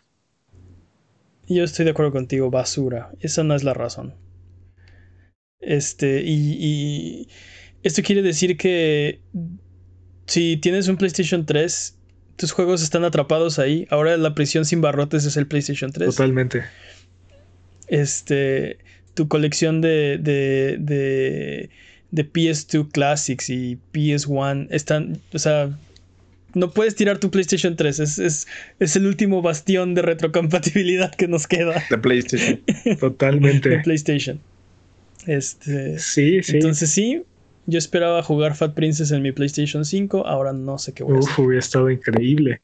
[1.54, 3.12] Yo estoy de acuerdo contigo, basura.
[3.20, 4.14] Esa no es la razón.
[5.60, 7.28] Este, y,
[7.84, 9.22] esto quiere decir que
[10.26, 11.98] si tienes un PlayStation 3,
[12.36, 13.88] tus juegos están atrapados ahí.
[13.90, 16.16] Ahora la prisión sin barrotes es el PlayStation 3.
[16.16, 16.64] Totalmente.
[17.88, 18.78] Este,
[19.14, 21.70] tu colección de, de, de,
[22.12, 25.78] de PS2 Classics y PS1 están, o sea,
[26.54, 28.00] no puedes tirar tu PlayStation 3.
[28.00, 28.48] Es,
[28.80, 31.84] es, el último bastión de retrocompatibilidad que nos queda.
[31.90, 32.62] De PlayStation.
[33.00, 33.70] Totalmente.
[33.70, 34.40] De PlayStation.
[35.28, 36.58] Este, sí, sí.
[36.58, 37.24] Entonces sí,
[37.68, 41.20] Yo esperaba jugar Fat Princess en mi PlayStation 5, ahora no sé qué voy a
[41.20, 42.60] Uf, hubiera estado increíble.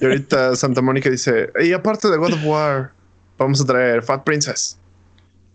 [0.00, 2.92] Y ahorita Santa Mónica dice, y aparte de God of War,
[3.36, 4.79] vamos a traer Fat Princess.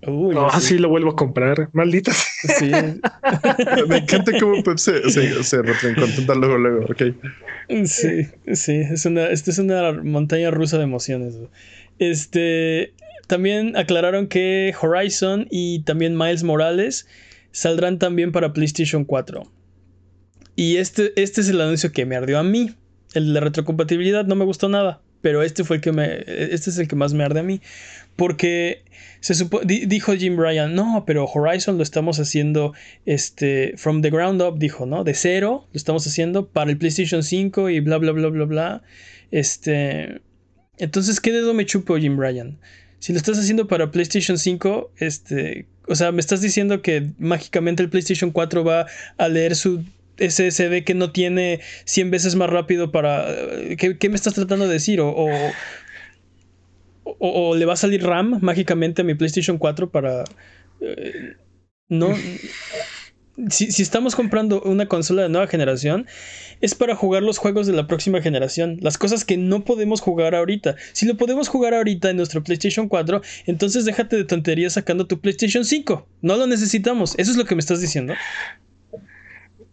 [0.07, 1.69] Uy, Ah, sí, lo vuelvo a comprar.
[1.73, 2.11] Maldita.
[2.13, 2.71] Sí,
[3.87, 5.57] Me encanta cómo se, se,
[6.35, 7.03] luego, luego, ok.
[7.85, 11.35] sí, sí, es una, esta es una montaña rusa de emociones.
[11.99, 12.93] Este,
[13.27, 17.07] también aclararon que Horizon y también Miles Morales
[17.51, 19.43] saldrán también para PlayStation 4.
[20.55, 22.71] Y este, este es el anuncio que me ardió a mí.
[23.13, 26.69] El de la retrocompatibilidad no me gustó nada, pero este fue el que me, este
[26.69, 27.61] es el que más me arde a mí,
[28.15, 28.83] porque
[29.19, 32.73] se supo, di- dijo Jim Ryan, no, pero Horizon lo estamos haciendo,
[33.05, 35.03] este, from the ground up, dijo, ¿no?
[35.03, 38.83] De cero, lo estamos haciendo para el PlayStation 5 y bla, bla, bla, bla, bla.
[39.31, 40.21] Este,
[40.77, 42.57] entonces, ¿qué dedo me chupo, Jim Ryan?
[42.99, 47.83] Si lo estás haciendo para PlayStation 5, este, o sea, me estás diciendo que mágicamente
[47.83, 48.87] el PlayStation 4 va
[49.17, 49.83] a leer su
[50.17, 53.27] SSD que no tiene 100 veces más rápido para...
[53.77, 55.01] ¿Qué, qué me estás tratando de decir?
[55.01, 55.27] O,
[57.05, 57.15] o-
[57.51, 60.23] o le va a salir RAM mágicamente a mi PlayStation 4 para...
[60.81, 61.35] eh,
[61.87, 62.09] no...
[63.49, 66.07] Si, si estamos comprando una consola de nueva generación,
[66.61, 68.77] es para jugar los juegos de la próxima generación.
[68.79, 70.77] Las cosas que no podemos jugar ahorita.
[70.93, 75.19] Si lo podemos jugar ahorita en nuestro PlayStation 4, entonces déjate de tonterías sacando tu
[75.19, 76.07] PlayStation 5.
[76.21, 77.13] No lo necesitamos.
[77.17, 78.13] Eso es lo que me estás diciendo.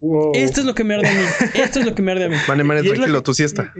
[0.03, 0.33] Wow.
[0.35, 1.21] Esto es lo que me arde a mí.
[1.55, 2.35] Esto es lo que me arde a mí.
[2.49, 3.73] Mane, Mane, Y es lo tranquilo, que- tu siesta.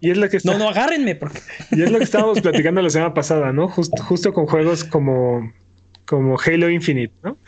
[0.00, 1.16] Y es lo que está- No, no, agárrenme.
[1.16, 1.40] Porque...
[1.72, 3.68] y es lo que estábamos platicando la semana pasada, ¿no?
[3.68, 5.52] Justo, justo con juegos como,
[6.04, 7.38] como Halo Infinite, ¿no?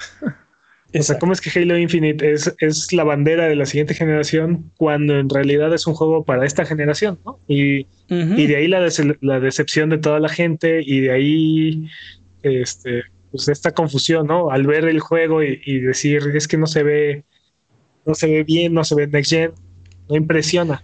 [0.98, 4.72] O sea, ¿cómo es que Halo Infinite es, es la bandera de la siguiente generación
[4.76, 7.38] cuando en realidad es un juego para esta generación, ¿no?
[7.46, 11.88] Y, y de ahí la, dece- la decepción de toda la gente y de ahí
[12.42, 14.50] este, pues esta confusión, ¿no?
[14.50, 17.24] Al ver el juego y, y decir, es que no se ve,
[18.06, 19.50] no se ve bien, no se ve next gen,
[20.08, 20.82] no impresiona.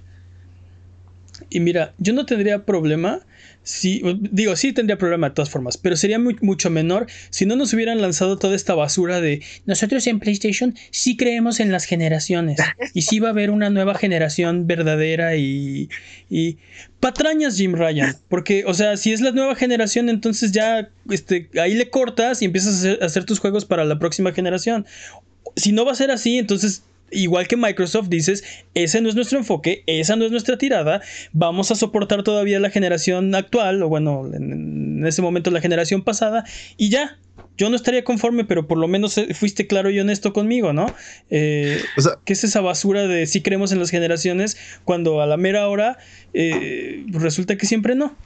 [1.51, 3.21] Y mira, yo no tendría problema
[3.65, 7.73] si, digo, sí tendría problema de todas formas, pero sería mucho menor si no nos
[7.73, 12.59] hubieran lanzado toda esta basura de nosotros en PlayStation sí creemos en las generaciones
[12.93, 15.89] y sí va a haber una nueva generación verdadera y,
[16.29, 16.59] y
[16.99, 21.75] patrañas Jim Ryan, porque, o sea, si es la nueva generación, entonces ya este, ahí
[21.75, 24.87] le cortas y empiezas a hacer tus juegos para la próxima generación.
[25.55, 26.83] Si no va a ser así, entonces
[27.13, 28.45] igual que Microsoft dices,
[28.75, 31.03] ese no es nuestro enfoque, esa no es nuestra tirada,
[31.33, 36.03] vamos a soportar todavía la generación actual, o bueno, en, en ese momento la generación
[36.03, 36.45] pasada,
[36.77, 37.19] y ya.
[37.59, 40.87] Yo no estaría conforme, pero por lo menos eh, fuiste claro y honesto conmigo, ¿no?
[41.31, 45.27] Eh, O sea, ¿Qué es esa basura de si creemos en las generaciones cuando a
[45.27, 45.99] la mera hora
[46.33, 48.17] eh, resulta que siempre no?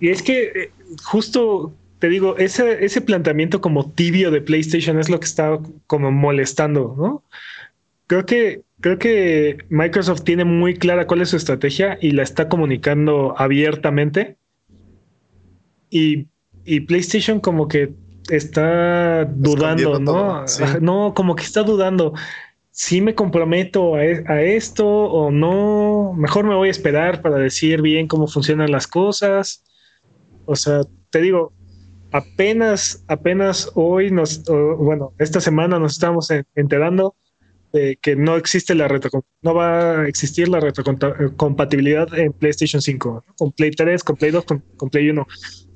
[0.00, 0.70] Y es que eh,
[1.04, 6.10] justo te digo, ese, ese planteamiento como tibio de PlayStation es lo que está como
[6.10, 7.22] molestando, ¿no?
[8.06, 12.48] Creo que, creo que Microsoft tiene muy clara cuál es su estrategia y la está
[12.48, 14.36] comunicando abiertamente.
[15.90, 16.26] Y,
[16.64, 17.92] y PlayStation como que
[18.28, 20.46] está dudando, ¿no?
[20.46, 20.62] sí.
[20.80, 22.12] No, como que está dudando.
[22.70, 27.36] Si me comprometo a, e- a esto o no, mejor me voy a esperar para
[27.38, 29.64] decir bien cómo funcionan las cosas.
[30.44, 31.52] O sea, te digo,
[32.12, 37.16] apenas, apenas hoy nos, o, bueno, esta semana nos estamos en- enterando
[37.76, 38.88] de que no existe la
[39.42, 43.34] no va a existir la retrocompatibilidad en PlayStation 5, ¿no?
[43.36, 45.26] con Play 3, con Play 2, con, con Play 1.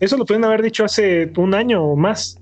[0.01, 2.37] Eso lo pueden haber dicho hace un año o más.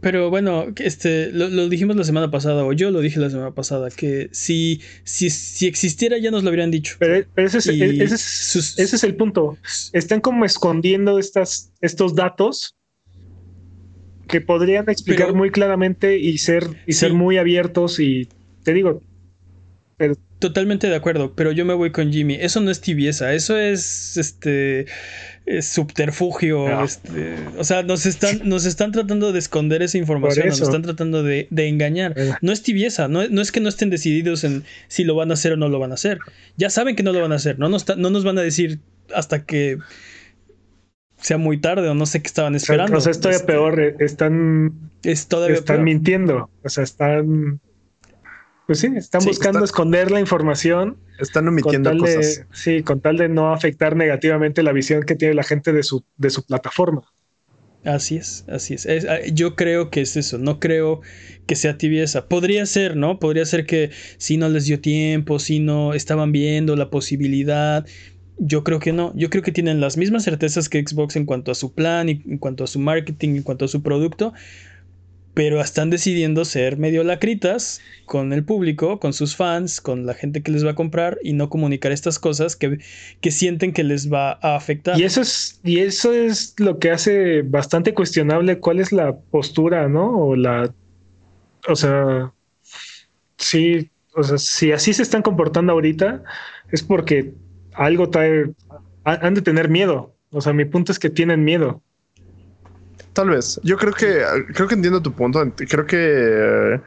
[0.00, 3.52] Pero bueno, este, lo, lo dijimos la semana pasada, o yo lo dije la semana
[3.54, 6.96] pasada, que si, si, si existiera ya nos lo habrían dicho.
[6.98, 9.56] Pero, pero ese, es, Y ese, es, sus- ese es el punto.
[9.92, 12.74] Están como escondiendo estas, estos datos
[14.28, 18.28] que podrían explicar Pero- muy claramente y ser, y ser muy abiertos y
[18.64, 19.00] te digo,
[20.40, 22.34] Totalmente de acuerdo, pero yo me voy con Jimmy.
[22.34, 24.86] Eso no es tibieza, eso es este
[25.46, 26.68] es subterfugio.
[26.68, 26.84] No.
[26.84, 31.22] este, o sea, nos están, nos están tratando de esconder esa información, nos están tratando
[31.22, 32.12] de, de engañar.
[32.16, 32.32] Eh.
[32.42, 35.34] No es tibieza, no, no es que no estén decididos en si lo van a
[35.34, 36.18] hacer o no lo van a hacer.
[36.56, 38.80] Ya saben que no lo van a hacer, no nos, no nos van a decir
[39.14, 39.78] hasta que
[41.18, 42.98] sea muy tarde o no sé qué estaban esperando.
[42.98, 45.84] o sea, es todavía Este, peor, eh, están, Es todavía están peor.
[45.84, 47.60] mintiendo, o sea, están,
[48.66, 52.02] pues sí, están Sí, buscando esconder la información están con omitiendo tal cosas.
[52.02, 55.82] de, sí, con tal de no afectar negativamente la visión que tiene la gente de
[55.82, 57.02] su, de su plataforma.
[57.84, 58.86] Así es, así es.
[58.86, 61.02] Es- ah, Yo creo que es eso, no creo
[61.46, 62.28] que sea tibieza.
[62.28, 63.18] Podría ser, ¿no?
[63.18, 67.86] Podría ser que si no les dio tiempo, si no estaban viendo la posibilidad.
[68.38, 69.12] Yo creo que no.
[69.16, 72.22] Yo creo que tienen las mismas certezas que Xbox en cuanto a su plan, y
[72.26, 74.32] en cuanto a su marketing, en cuanto a su producto.
[75.34, 80.42] Pero están decidiendo ser medio lacritas con el público, con sus fans, con la gente
[80.42, 82.78] que les va a comprar y no comunicar estas cosas que,
[83.20, 84.98] que sienten que les va a afectar.
[84.98, 89.88] Y eso es, y eso es lo que hace bastante cuestionable cuál es la postura,
[89.88, 90.16] ¿no?
[90.16, 90.72] O la,
[91.68, 92.32] o sea,
[93.36, 96.22] sí, o sea, si así se están comportando ahorita,
[96.70, 97.34] es porque
[97.72, 98.52] algo trae,
[99.02, 100.14] han de tener miedo.
[100.30, 101.82] O sea, mi punto es que tienen miedo.
[103.14, 103.60] Tal vez.
[103.62, 105.42] Yo creo que creo que entiendo tu punto.
[105.56, 106.80] Creo que eh,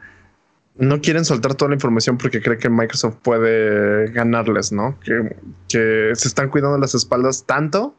[0.76, 4.98] no quieren soltar toda la información porque cree que Microsoft puede ganarles, ¿no?
[5.00, 5.36] Que,
[5.68, 7.96] que se están cuidando las espaldas tanto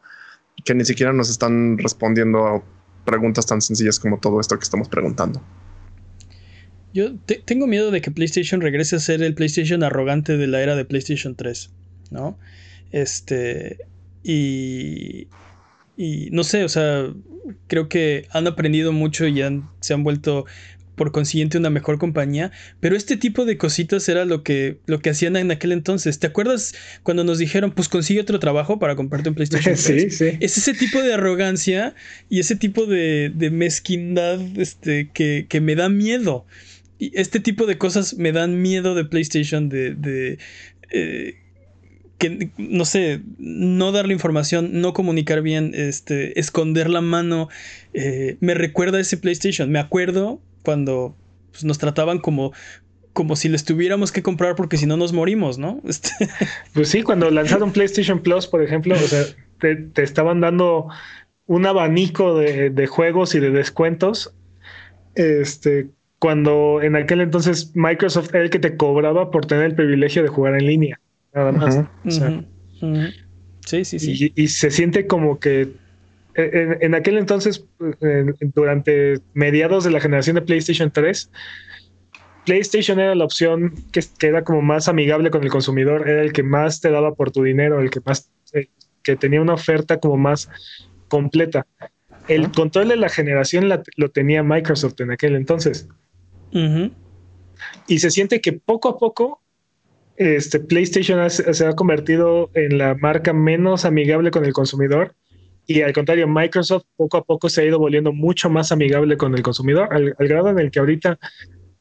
[0.64, 2.64] que ni siquiera nos están respondiendo a
[3.06, 5.42] preguntas tan sencillas como todo esto que estamos preguntando.
[6.94, 7.16] Yo
[7.46, 10.86] tengo miedo de que PlayStation regrese a ser el PlayStation arrogante de la era de
[10.86, 11.72] PlayStation 3,
[12.12, 12.38] ¿no?
[12.92, 13.78] Este.
[14.24, 15.28] Y.
[15.96, 17.14] Y no sé, o sea,
[17.68, 19.42] creo que han aprendido mucho y
[19.80, 20.46] se han vuelto
[21.00, 25.10] por consiguiente una mejor compañía, pero este tipo de cositas era lo que, lo que
[25.10, 26.20] hacían en aquel entonces.
[26.20, 29.80] ¿Te acuerdas cuando nos dijeron, pues consigue otro trabajo para comprarte un PlayStation 3?
[29.90, 30.38] Sí, sí.
[30.42, 31.96] Es ese tipo de arrogancia
[32.30, 36.46] y ese tipo de, de mezquindad este, que, que, me da miedo.
[36.98, 39.96] Y este tipo de cosas me dan miedo de PlayStation, de...
[39.96, 40.38] de
[40.92, 41.36] eh,
[42.20, 47.48] que, no sé, no darle información, no comunicar bien, este, esconder la mano,
[47.94, 49.72] eh, me recuerda a ese PlayStation.
[49.72, 51.16] Me acuerdo cuando
[51.52, 52.52] pues, nos trataban como,
[53.14, 55.82] como si les tuviéramos que comprar porque si no nos morimos, ¿no?
[55.88, 56.10] Este...
[56.74, 59.24] Pues sí, cuando lanzaron PlayStation Plus, por ejemplo, o sea,
[59.60, 60.90] te, estaban dando
[61.46, 64.36] un abanico de, de, juegos y de descuentos.
[65.16, 65.88] Este,
[66.20, 70.28] cuando en aquel entonces Microsoft era el que te cobraba por tener el privilegio de
[70.28, 71.00] jugar en línea
[71.34, 71.80] nada más.
[73.66, 74.34] Sí, sí, sí.
[74.36, 75.74] Y, se siente como que
[76.36, 77.66] en, aquel entonces,
[78.54, 81.30] durante mediados de la generación de PlayStation 3,
[82.46, 86.44] PlayStation era la opción que, era como más amigable con el consumidor, era el que
[86.44, 88.70] más te daba por tu dinero, el que más eh,
[89.04, 90.50] que tenía una oferta como más
[91.10, 91.68] completa.
[92.28, 95.88] El control de la generación lo tenía Microsoft en aquel entonces.
[97.88, 99.42] Y se siente que poco a poco
[100.20, 105.16] este, PlayStation se ha convertido en la marca menos amigable con el consumidor
[105.66, 109.34] y al contrario, Microsoft poco a poco se ha ido volviendo mucho más amigable con
[109.36, 111.20] el consumidor, al, grado en el que ahorita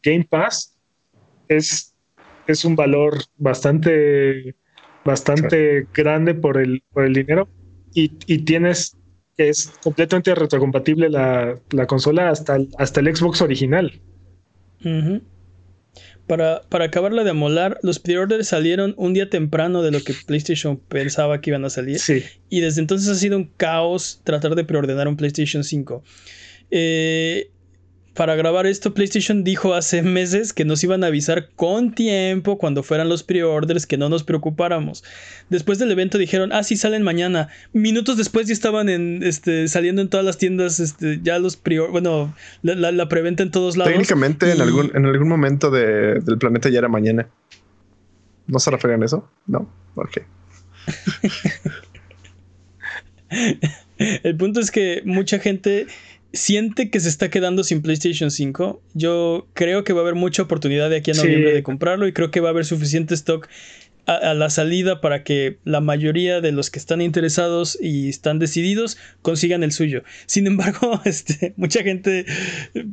[0.02, 0.76] Game Pass
[1.48, 1.94] es,
[2.46, 4.54] es un valor bastante,
[5.04, 7.48] bastante grande por el, por el dinero
[7.94, 8.96] y, y tienes
[9.38, 14.00] es completamente retrocompatible la, la consola hasta el, hasta el Xbox original.
[16.28, 20.76] Para, para acabarla de amolar, los pre-orders salieron un día temprano de lo que PlayStation
[20.76, 21.98] pensaba que iban a salir.
[21.98, 22.22] Sí.
[22.50, 26.04] Y desde entonces ha sido un caos tratar de preordenar un PlayStation 5.
[26.70, 27.50] Eh,
[28.18, 32.82] para grabar esto, PlayStation dijo hace meses que nos iban a avisar con tiempo cuando
[32.82, 35.04] fueran los pre-orders, que no nos preocupáramos.
[35.50, 37.48] Después del evento dijeron, ah, sí, salen mañana.
[37.72, 41.78] Minutos después ya estaban en, este, saliendo en todas las tiendas, este, ya los pre
[41.78, 43.92] bueno, la, preventa en todos lados.
[43.92, 47.28] Técnicamente en, algún, en algún momento del planeta ya era mañana.
[48.48, 49.30] ¿No se referían a eso?
[49.46, 50.18] No, ok.
[53.98, 55.86] El punto es que mucha gente
[56.32, 58.82] siente que se está quedando sin PlayStation 5.
[58.94, 62.12] Yo creo que va a haber mucha oportunidad de aquí a noviembre de comprarlo y
[62.12, 63.48] creo que va a haber suficiente stock
[64.08, 68.96] a, la salida para que la mayoría de los que están interesados y están decididos
[69.20, 70.02] consigan el suyo.
[70.26, 72.24] Sin embargo, este, mucha gente,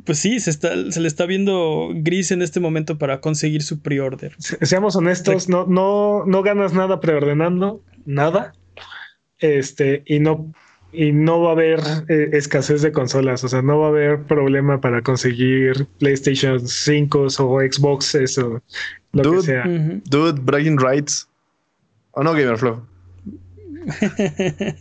[0.04, 3.80] pues sí, se, está, se le está viendo gris en este momento para conseguir su
[3.80, 4.34] pre-order.
[4.38, 8.52] Seamos honestos, no, no, no ganas nada preordenando, nada.
[9.38, 10.52] Este, y no
[10.92, 14.22] y no va a haber eh, escasez de consolas, o sea, no va a haber
[14.22, 18.62] problema para conseguir PlayStation 5 o Xboxes o
[19.12, 19.64] lo que sea.
[20.04, 21.28] Dude, bragging rights.
[22.12, 22.82] ¿O no, Gamerflow?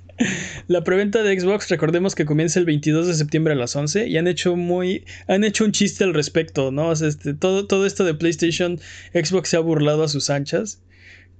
[0.67, 4.17] La preventa de Xbox, recordemos que comienza el 22 de septiembre a las 11 y
[4.17, 6.91] han hecho muy han hecho un chiste al respecto, ¿no?
[6.91, 8.79] este, todo, todo esto de PlayStation,
[9.13, 10.81] Xbox se ha burlado a sus anchas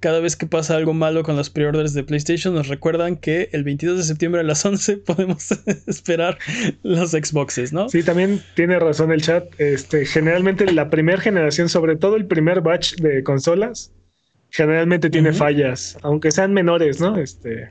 [0.00, 3.64] cada vez que pasa algo malo con los preorders de PlayStation, nos recuerdan que el
[3.64, 5.48] 22 de septiembre a las 11 podemos
[5.86, 6.38] esperar
[6.82, 7.88] los Xboxes, ¿no?
[7.88, 9.44] Sí, también tiene razón el chat.
[9.58, 13.92] Este, generalmente la primera generación, sobre todo el primer batch de consolas,
[14.50, 17.18] generalmente tiene fallas, aunque sean menores, ¿no?
[17.18, 17.70] Este,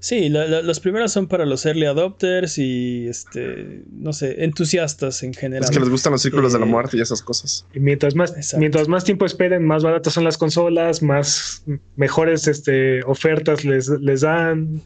[0.00, 5.64] Sí, las primeras son para los early adopters y, este, no sé, entusiastas en general.
[5.64, 7.66] Es que les gustan los círculos de la eh, muerte y esas cosas.
[7.74, 11.64] Y mientras más, mientras más tiempo esperen, más baratas son las consolas, más
[11.96, 14.82] mejores este, ofertas les, les dan.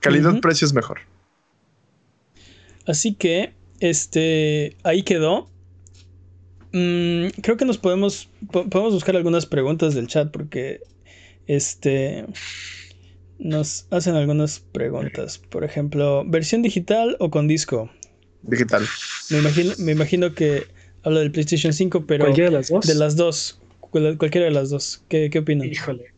[0.00, 1.00] calidad-precio es mejor.
[2.86, 5.48] Así que este, ahí quedó.
[6.72, 10.80] Mm, creo que nos podemos, podemos buscar algunas preguntas del chat porque,
[11.46, 12.26] este,
[13.38, 15.38] nos hacen algunas preguntas.
[15.38, 17.90] Por ejemplo, ¿versión digital o con disco?
[18.42, 18.84] Digital.
[19.30, 20.64] Me imagino, me imagino que
[21.02, 22.24] habla del PlayStation 5, pero...
[22.24, 22.86] ¿Cualquiera de las dos?
[22.86, 23.60] De las dos.
[23.80, 25.04] Cualquiera de las dos.
[25.08, 25.68] ¿Qué, qué opinan?
[25.68, 26.14] Híjole.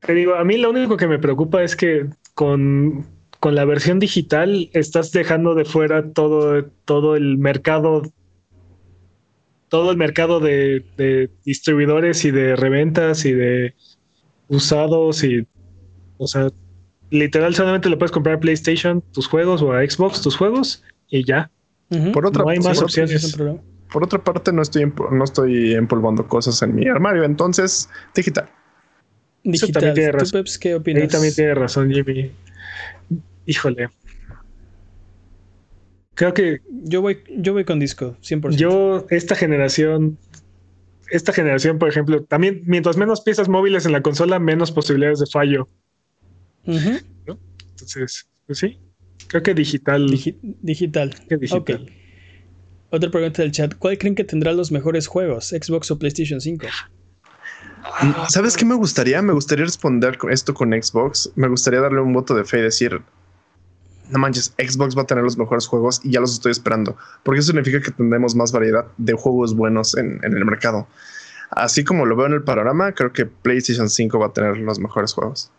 [0.00, 3.06] Te digo, a mí lo único que me preocupa es que con,
[3.40, 8.02] con la versión digital estás dejando de fuera todo, todo el mercado
[9.68, 13.74] todo el mercado de, de, distribuidores y de reventas y de
[14.46, 15.48] usados y
[16.24, 16.48] o sea
[17.10, 21.24] literal solamente le puedes comprar a PlayStation tus juegos o a Xbox tus juegos y
[21.24, 21.50] ya
[22.12, 23.36] por otra no hay más opciones
[23.92, 28.48] por otra parte no estoy no estoy empolvando cosas en mi armario entonces digital
[29.44, 29.72] Digital.
[29.72, 30.44] también tiene razón.
[30.60, 31.02] ¿Qué opinas?
[31.02, 32.32] Ahí también tiene razón, Jimmy.
[33.46, 33.90] Híjole.
[36.14, 36.62] Creo que.
[36.70, 38.56] Yo voy, yo voy con disco, 100%.
[38.56, 40.18] Yo, esta generación.
[41.10, 45.26] Esta generación, por ejemplo, también, mientras menos piezas móviles en la consola, menos posibilidades de
[45.26, 45.68] fallo.
[46.66, 48.78] Entonces, pues sí.
[49.28, 50.06] Creo que digital.
[50.62, 51.14] digital.
[51.28, 51.90] Que digital.
[52.90, 53.74] Otra pregunta del chat.
[53.76, 55.48] ¿Cuál creen que tendrá los mejores juegos?
[55.48, 56.66] ¿Xbox o PlayStation 5?
[58.28, 59.20] ¿Sabes qué me gustaría?
[59.22, 61.32] Me gustaría responder esto con Xbox.
[61.34, 63.02] Me gustaría darle un voto de fe y decir,
[64.10, 67.40] no manches, Xbox va a tener los mejores juegos y ya los estoy esperando, porque
[67.40, 70.86] eso significa que tendremos más variedad de juegos buenos en, el mercado.
[71.50, 74.78] Así como lo veo en el panorama, creo que PlayStation 5 va a tener los
[74.78, 75.50] mejores juegos.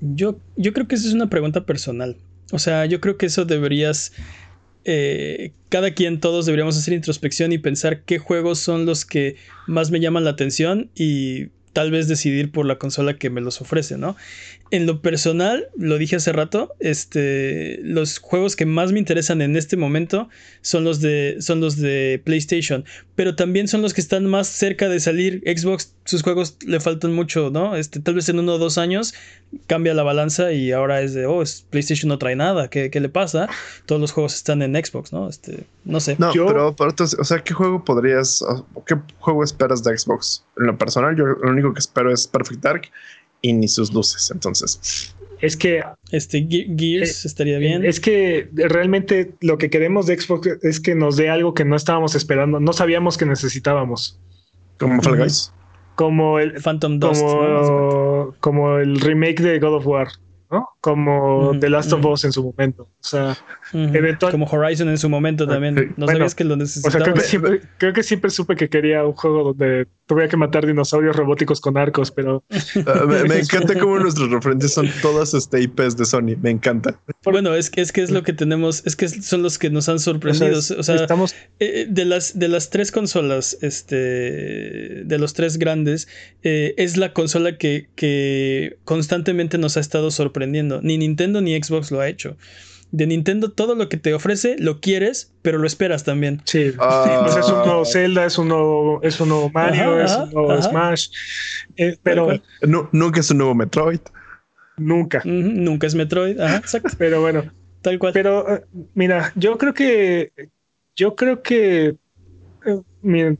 [0.00, 2.16] Yo, yo creo que esa es una pregunta personal.
[2.52, 4.12] O sea, yo creo que eso deberías
[4.84, 9.90] eh, cada quien, todos deberíamos hacer introspección y pensar qué juegos son los que más
[9.90, 13.98] me llaman la atención y tal vez decidir por la consola que me los ofrece,
[13.98, 14.16] ¿no?
[14.70, 19.56] En lo personal, lo dije hace rato, este, los juegos que más me interesan en
[19.56, 20.28] este momento
[20.60, 22.84] son los de, son los de PlayStation,
[23.14, 25.42] pero también son los que están más cerca de salir.
[25.46, 27.76] Xbox, sus juegos le faltan mucho, ¿no?
[27.76, 29.14] Este, tal vez en uno o dos años
[29.66, 33.48] cambia la balanza y ahora es de, oh, PlayStation no trae nada, ¿qué, le pasa?
[33.86, 35.28] Todos los juegos están en Xbox, ¿no?
[35.28, 36.16] Este, no sé.
[36.18, 38.44] No, pero, pero o sea, ¿qué juego podrías,
[38.86, 40.44] qué juego esperas de Xbox?
[40.58, 42.90] En lo personal, yo lo único que espero es Perfect Dark
[43.42, 44.30] y ni sus luces.
[44.30, 47.84] Entonces, es que este Gears eh, estaría bien.
[47.84, 51.76] Es que realmente lo que queremos de Xbox es que nos dé algo que no
[51.76, 54.18] estábamos esperando, no sabíamos que necesitábamos.
[54.78, 55.52] Como Fall Guys.
[55.94, 60.08] Como el Phantom Dust, como, como el remake de God of War.
[60.50, 60.68] ¿no?
[60.80, 62.84] Como The Last of Us en su momento.
[62.84, 63.36] O sea,
[64.30, 65.94] Como Horizon en su momento también.
[65.96, 67.04] No sabías que lo necesitaba.
[67.04, 70.66] creo que, siempre, creo que siempre supe que quería un juego donde tuviera que matar
[70.66, 72.42] dinosaurios robóticos con arcos, pero.
[72.86, 76.36] Ah, me, encanta cómo nuestros referentes son todas este IPs de Sony.
[76.40, 76.98] Me encanta.
[77.24, 79.88] Bueno, es que es que es lo que tenemos, es que son los que nos
[79.88, 80.58] han sorprendido.
[80.58, 83.96] O sea, estamos eh, de las de las tres consolas, este,
[85.04, 86.08] de los tres grandes,
[86.42, 90.80] eh, es la consola que, que constantemente nos ha estado sorprendiendo.
[90.82, 92.36] Ni Nintendo ni Xbox lo ha hecho
[92.90, 96.40] de Nintendo todo lo que te ofrece lo quieres, pero lo esperas también.
[96.44, 96.72] Sí.
[96.78, 97.26] Ah.
[97.38, 101.08] es un nuevo Zelda, es un nuevo, es un nuevo Mario, es un nuevo Smash.
[101.76, 102.28] Eh, pero
[102.92, 104.00] nunca es un nuevo Metroid.
[104.76, 105.22] Nunca.
[105.24, 106.40] nunca es Metroid.
[106.40, 106.90] Ajá, exacto.
[106.98, 107.44] pero bueno.
[107.82, 108.12] Tal cual.
[108.12, 110.32] Pero eh, mira, yo creo que
[110.96, 111.96] yo creo que
[112.66, 113.36] eh,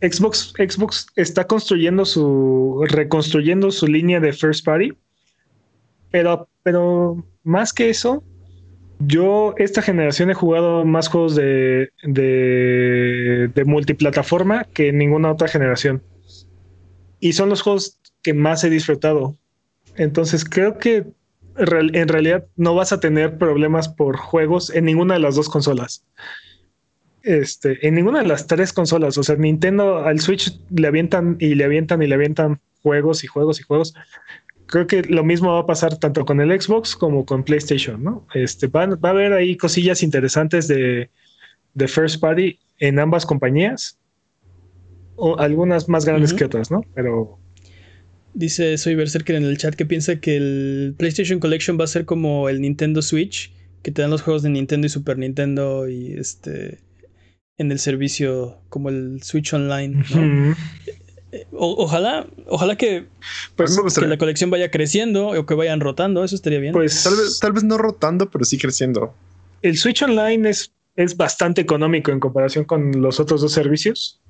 [0.00, 4.92] Xbox, Xbox está construyendo su reconstruyendo su línea de first party.
[6.10, 8.22] Pero, pero más que eso,
[9.06, 16.02] yo esta generación he jugado más juegos de, de, multiplataforma que ninguna otra generación.
[17.20, 19.36] Y son los juegos que más he disfrutado.
[19.96, 21.06] Entonces creo que
[21.56, 26.04] en realidad no vas a tener problemas por juegos en ninguna de las dos consolas.
[27.22, 29.16] Este, en ninguna de las tres consolas.
[29.18, 33.26] O sea, Nintendo al Switch le avientan y le avientan y le avientan juegos y
[33.28, 33.94] juegos y juegos
[34.72, 38.26] creo que lo mismo va a pasar tanto con el Xbox como con PlayStation, ¿no?
[38.32, 41.10] Este, va, a haber ahí cosillas interesantes de,
[41.76, 43.98] First Party en ambas compañías,
[45.16, 46.80] o algunas más grandes que otras, ¿no?
[46.94, 47.38] Pero...
[48.32, 52.06] Dice Soy Berserker en el chat que piensa que el PlayStation Collection va a ser
[52.06, 56.14] como el Nintendo Switch, que te dan los juegos de Nintendo y Super Nintendo y
[56.14, 56.78] este
[57.58, 60.02] en el servicio como el Switch Online.
[60.14, 60.56] ¿no?
[61.52, 63.06] Ojalá, ojalá que,
[63.56, 66.72] pues, que la colección vaya creciendo o que vayan rotando, eso estaría bien.
[66.72, 69.14] Pues tal vez, tal vez no rotando, pero sí creciendo.
[69.62, 74.20] El Switch Online es, es bastante económico en comparación con los otros dos servicios.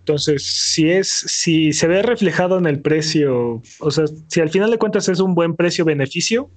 [0.00, 4.70] Entonces, si es, si se ve reflejado en el precio, o sea, si al final
[4.70, 6.50] de cuentas es un buen precio-beneficio.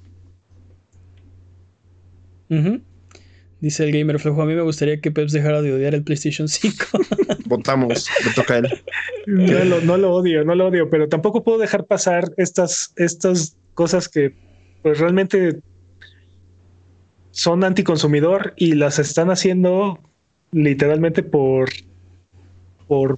[3.63, 6.49] Dice el gamer flojo, a mí me gustaría que Peps dejara de odiar el PlayStation
[6.49, 6.85] 5.
[7.45, 8.67] Votamos, le toca a él.
[9.25, 13.55] No lo, no lo odio, no lo odio, pero tampoco puedo dejar pasar estas, estas
[13.73, 14.35] cosas que
[14.81, 15.61] pues realmente
[17.31, 19.97] son anticonsumidor y las están haciendo
[20.51, 21.69] literalmente por
[22.89, 23.17] por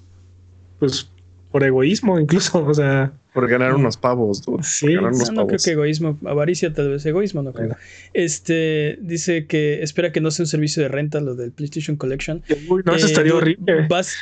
[0.77, 1.09] pues
[1.55, 4.61] por egoísmo incluso, o sea, Por ganar unos pavos, dude.
[4.63, 7.67] Sí, Por ganar unos No, no creo que egoísmo, avaricia tal vez, egoísmo no creo.
[7.69, 7.81] Bueno.
[8.13, 12.43] Este dice que espera que no sea un servicio de renta lo del PlayStation Collection.
[12.67, 13.87] uy, no, eso Eh, estaría dude, horrible.
[13.87, 14.15] Vas,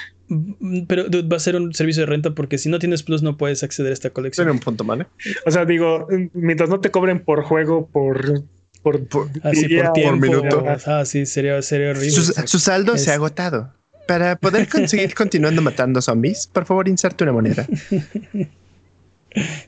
[0.88, 3.36] pero dude, va a ser un servicio de renta porque si no tienes Plus no
[3.36, 4.46] puedes acceder a esta colección.
[4.46, 5.08] Tiene un punto, ¿vale?
[5.48, 8.44] O sea, digo, mientras no te cobren por juego, por
[8.84, 10.18] por, Por- Así día por tiempo.
[10.28, 10.66] minuto.
[10.86, 12.12] Ah, sí, sería, sería horrible.
[12.12, 13.74] Su, su saldo Es- se ha agotado.
[14.08, 17.68] Para poder conseguir continuando matando zombies, por favor inserte una moneda.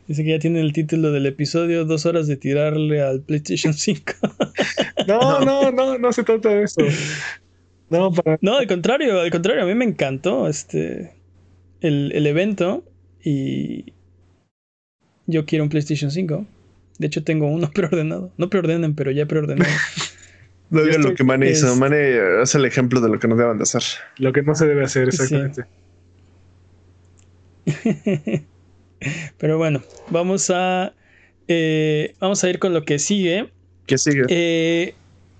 [0.08, 4.14] Dice que ya tiene el título del episodio, dos horas de tirarle al PlayStation 5.
[5.08, 6.82] No, no, no, no se trata de eso.
[7.92, 11.14] No, para no, al contrario, al contrario, a mí me encantó este
[11.82, 12.84] el, el evento
[13.24, 13.94] y
[15.28, 16.48] yo quiero un PlayStation 5.
[16.98, 18.32] De hecho, tengo uno preordenado.
[18.38, 19.70] No preordenen, pero ya preordenado.
[20.70, 21.72] No digan lo que Mane hizo.
[21.72, 23.84] es- Mane eh, es el ejemplo de lo que no deben de hacer.
[24.18, 25.24] lo que no se debe hacer Sí.
[25.24, 25.66] exactamente.
[29.38, 30.94] pero bueno, vamos a
[31.48, 33.52] eh, vamos a ir con lo que sigue.
[33.86, 34.24] ¿Qué sigue?
[34.30, 34.96] Eh,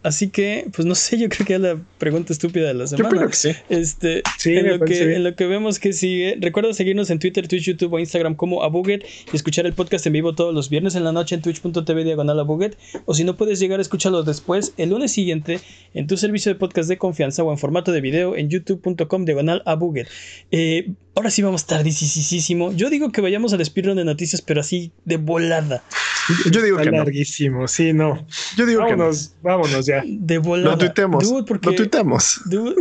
[0.06, 2.88] así que, pues no sé, yo creo que es la pregunta estúpida de la Yo
[2.98, 3.10] semana.
[3.10, 3.52] creo que sí.
[3.70, 5.12] Este, Sí, en, lo que, bien.
[5.12, 8.64] en lo que vemos que sigue, recuerda seguirnos en Twitter, Twitch, YouTube o Instagram como
[8.64, 12.04] Abuget y escuchar el podcast en vivo todos los viernes en la noche en twitch.tv
[12.04, 12.78] diagonal Abuget.
[13.06, 15.60] O si no puedes llegar a escucharlo después, el lunes siguiente
[15.94, 19.62] en tu servicio de podcast de confianza o en formato de video en youtube.com diagonal
[19.66, 20.08] Abuget.
[20.52, 22.72] Eh, ahora sí vamos tardísimo.
[22.74, 25.84] Yo digo que vayamos al speedrun de noticias, pero así de volada.
[26.52, 27.04] Yo digo Está que no.
[27.04, 28.26] larguísimo, sí, no.
[28.58, 28.98] Yo digo que no.
[28.98, 30.04] Vámonos, vámonos ya.
[30.06, 30.72] De volada.
[30.72, 31.30] Lo tuiteamos.
[31.30, 32.42] Dude, porque- Lo tuiteamos.
[32.46, 32.76] Dude,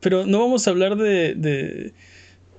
[0.00, 1.92] pero no vamos a hablar de, de,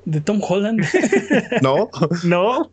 [0.05, 0.81] de Tom Holland,
[1.61, 1.89] No.
[2.23, 2.71] No,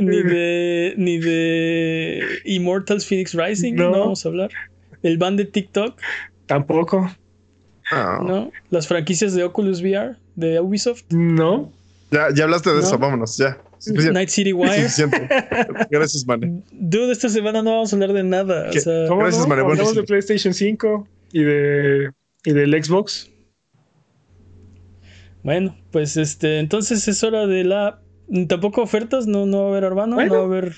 [0.00, 3.98] ni de ni de Immortals Phoenix Rising, no, No.
[4.00, 4.50] vamos a hablar.
[5.02, 5.98] El ban de TikTok,
[6.46, 7.10] tampoco.
[7.90, 8.20] Ah.
[8.24, 8.52] ¿no?
[8.70, 11.72] Las franquicias de Oculus VR, de Ubisoft, No.
[12.12, 12.82] Ya, ya hablaste de No.
[12.82, 12.98] eso.
[12.98, 13.58] Vámonos, ya.
[14.12, 14.88] Night City Wire.
[15.90, 16.62] Gracias, Mane.
[16.72, 18.68] Dude, esta semana no vamos a hablar de nada.
[18.68, 18.80] O ¿Qué?
[18.80, 19.48] sea, ¿Cómo Gracias, no?
[19.48, 19.64] Mario.
[19.64, 20.00] Bueno, Hablamos sí.
[20.00, 22.10] de PlayStation 5 y de
[22.44, 23.30] y del Xbox.
[25.42, 28.00] bueno, pues este, entonces es hora de la.
[28.48, 30.32] Tampoco ofertas, no, no va a haber hermano, Bueno.
[30.34, 30.72] no va a haber.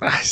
[0.00, 0.26] Ay,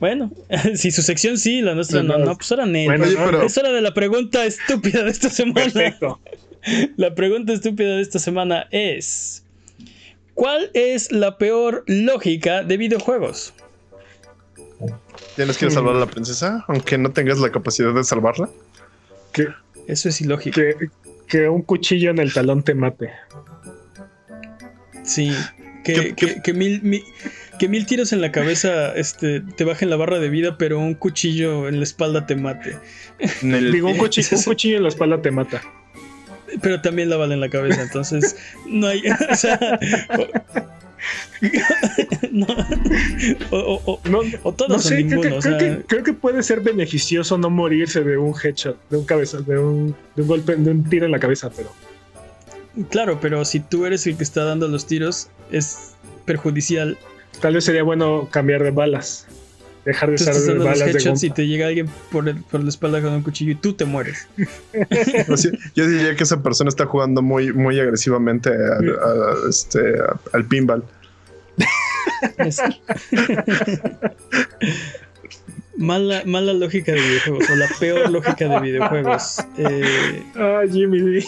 [0.00, 0.32] Bueno,
[0.74, 2.64] si su sección sí, la nuestra no, No, no, pues ahora.
[2.66, 5.54] Bueno, Oye, no, pero- Es hora de la pregunta estúpida de esta semana.
[5.72, 6.20] Perfecto.
[6.96, 9.44] La pregunta estúpida de esta semana es:
[10.38, 13.52] ¿Cuál es la peor lógica de videojuegos?
[15.34, 16.64] ¿Tienes que salvar a la princesa?
[16.68, 18.48] Aunque no tengas la capacidad de salvarla.
[19.32, 19.48] Que,
[19.88, 20.54] Eso es ilógico.
[20.54, 20.76] que,
[21.26, 23.10] que un cuchillo en el talón te mate.
[25.02, 25.32] Sí.
[25.82, 27.02] Que, ¿Qué- qué- mil, mi-
[27.58, 30.94] que mil tiros en la cabeza este, te bajen la barra de vida, pero un
[30.94, 32.76] cuchillo en la espalda te mate.
[33.42, 33.96] El- Digo, un
[34.44, 35.62] cuchillo en la espalda te mata.
[36.62, 38.36] Pero también la bala en la cabeza, entonces
[38.66, 39.02] no hay.
[39.30, 39.58] O sea.
[40.18, 40.26] o-
[42.32, 42.46] no,
[43.50, 45.22] o- o- o- No, o todos no o sé, creo ninguno.
[45.22, 48.76] que, o creo, sea, que, creo que puede ser beneficioso no morirse de un headshot,
[48.90, 51.70] de un cabeza, de un, de un golpe, de un tiro en la cabeza, pero
[52.90, 55.94] Claro, pero si tú eres el que está dando los tiros, es
[56.26, 56.96] perjudicial.
[57.40, 59.26] tal vez sería bueno cambiar de balas.
[59.88, 61.34] Dejar de Tú usar estás dando los balas de headshots y goma.
[61.36, 64.28] te llega alguien por, el- por la espalda con un cuchillo y tú te mueres.
[65.74, 69.94] Yo diría que esa persona está jugando muy, muy agresivamente al, a- este,
[70.34, 70.84] al pinball.
[72.36, 72.60] Es-
[75.76, 79.38] mala, mala lógica de videojuegos, o la peor lógica de videojuegos.
[79.56, 81.24] Eh, Ah, Jimmy.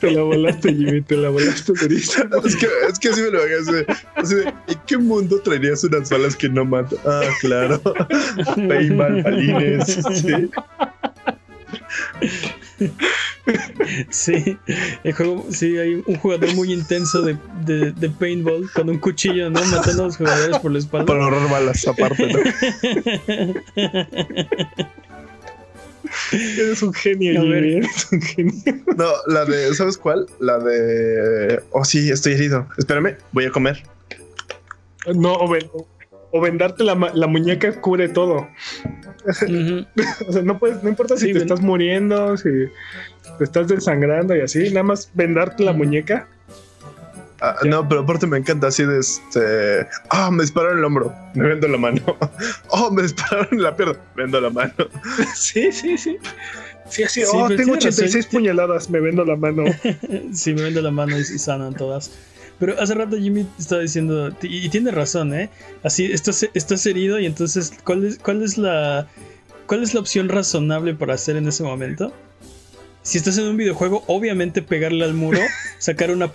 [0.00, 2.24] Te la volaste, Jimmy, te la volaste durísimo.
[2.44, 3.68] Es que, es que así me lo hagas.
[4.16, 6.98] Así de, ¿en qué mundo traerías unas balas que no matan?
[7.04, 7.80] Ah, claro.
[8.68, 9.98] Paintball, balines.
[10.14, 10.50] Sí.
[14.10, 14.56] sí,
[15.04, 17.36] el juego, sí, hay un jugador muy intenso de,
[17.66, 19.62] de- de paintball con un cuchillo, ¿no?
[19.66, 21.06] Matando a los jugadores por la espalda.
[21.06, 22.40] Para ahorrar balas aparte, ¿no?
[26.32, 27.42] Eres un genio.
[27.54, 28.52] Eres un genio.
[28.96, 30.26] No, la de, ¿sabes cuál?
[30.38, 31.60] La de.
[31.70, 32.66] Oh, sí, estoy herido.
[32.78, 33.82] Espérame, voy a comer.
[35.14, 35.70] No, o, ven-
[36.32, 38.48] o vendarte la, la muñeca cubre todo.
[40.26, 42.48] O sea, no puedes, no importa si Sí, te ven- estás muriendo, si
[43.38, 46.26] te estás desangrando y así, nada más vendarte la muñeca
[47.40, 49.86] Ah, no, pero aparte me encanta así de este.
[50.10, 52.02] Ah, me dispararon el hombro, me vendo la mano.
[52.68, 54.74] Oh, me dispararon la pierna, me vendo la mano.
[55.34, 56.18] Sí, sí, sí.
[56.88, 59.64] Sí, así, oh, tengo 86 puñaladas, me vendo la mano.
[60.32, 62.10] sí, me vendo la mano y, sanan todas.
[62.58, 65.50] Pero hace rato Jimmy estaba diciendo, y, tiene razón, ¿eh?
[65.82, 69.06] Así, estás, estás herido y entonces, ¿cuál es, cuál es la...
[69.66, 72.12] ¿Cuál es la opción razonable para hacer en ese momento?
[73.02, 75.38] Si estás en un videojuego, obviamente pegarle al muro,
[75.78, 76.30] sacar, una,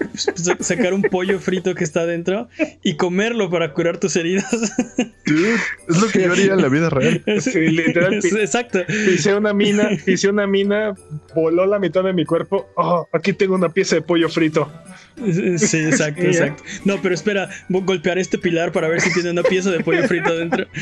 [0.60, 2.50] sacar un pollo frito que está adentro
[2.84, 4.52] y comerlo para curar tus heridas.
[4.54, 7.24] es lo que yo haría en la vida real.
[7.40, 8.16] Sí, literal.
[8.16, 8.80] Exacto.
[8.88, 10.96] Pisé una mina, pisé una mina,
[11.36, 12.68] voló la mitad de mi cuerpo.
[12.76, 14.72] Oh, aquí tengo una pieza de pollo frito.
[15.58, 16.64] Sí, exacto, exacto.
[16.84, 19.82] No, pero espera, voy a golpear este pilar para ver si tiene una pieza de
[19.82, 20.66] pollo frito adentro.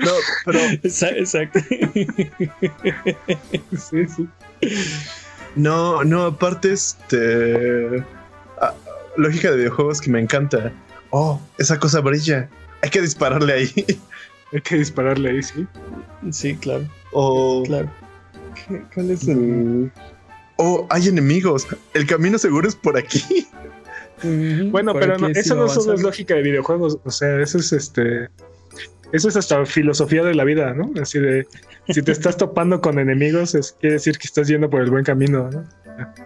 [0.00, 0.12] No,
[0.44, 0.58] pero.
[0.82, 1.60] Exacto.
[3.72, 4.28] Sí, sí.
[5.56, 8.04] No, no, aparte, este.
[8.60, 8.74] Ah,
[9.16, 10.72] lógica de videojuegos que me encanta.
[11.10, 12.48] Oh, esa cosa brilla.
[12.82, 13.72] Hay que dispararle ahí.
[14.52, 15.66] Hay que dispararle ahí, sí.
[16.30, 16.88] Sí, claro.
[17.12, 17.62] O.
[17.64, 17.90] Claro.
[18.94, 19.90] ¿Cuál es el.?
[20.64, 21.66] Oh, hay enemigos.
[21.92, 23.48] El camino seguro es por aquí.
[24.70, 26.98] Bueno, pero no, eso no solo es lógica de videojuegos.
[27.04, 28.28] O sea, eso es este.
[29.12, 30.92] Eso es hasta filosofía de la vida, ¿no?
[31.02, 31.48] Así de
[31.88, 35.02] si te estás topando con enemigos, es, quiere decir que estás yendo por el buen
[35.02, 35.64] camino, ¿no?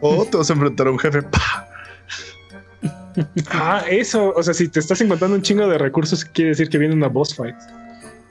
[0.03, 1.21] O te vas a enfrentar a un jefe.
[3.51, 4.35] Ah, eso.
[4.37, 7.09] O sea, si te estás encontrando un chingo de recursos, quiere decir que viene una
[7.09, 7.57] boss fight.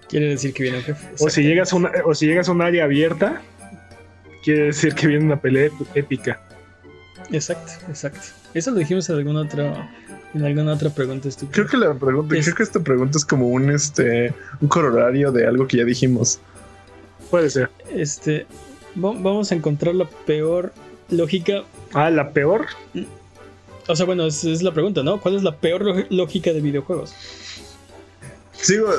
[0.07, 1.07] Quiere decir que viene un jefe.
[1.19, 3.41] O si llegas a una, o si llegas a un área abierta,
[4.46, 6.40] quiere decir que viene una pelea épica.
[7.32, 8.22] Exacto, exacto.
[8.54, 9.92] Eso lo dijimos en alguna otra,
[10.34, 11.54] en alguna otra pregunta estúpida.
[11.54, 15.48] Creo que la pregunta, creo que esta pregunta es como un este un corolario de
[15.48, 16.40] algo que ya dijimos.
[17.32, 17.70] Puede ser.
[17.92, 18.46] Este
[18.94, 20.72] vamos a encontrar la peor
[21.10, 21.64] lógica.
[21.94, 22.68] Ah, la peor.
[23.88, 25.20] O sea, bueno, es, es la pregunta, ¿no?
[25.20, 27.14] ¿Cuál es la peor lógica de videojuegos?
[28.57, 28.90] Sigo,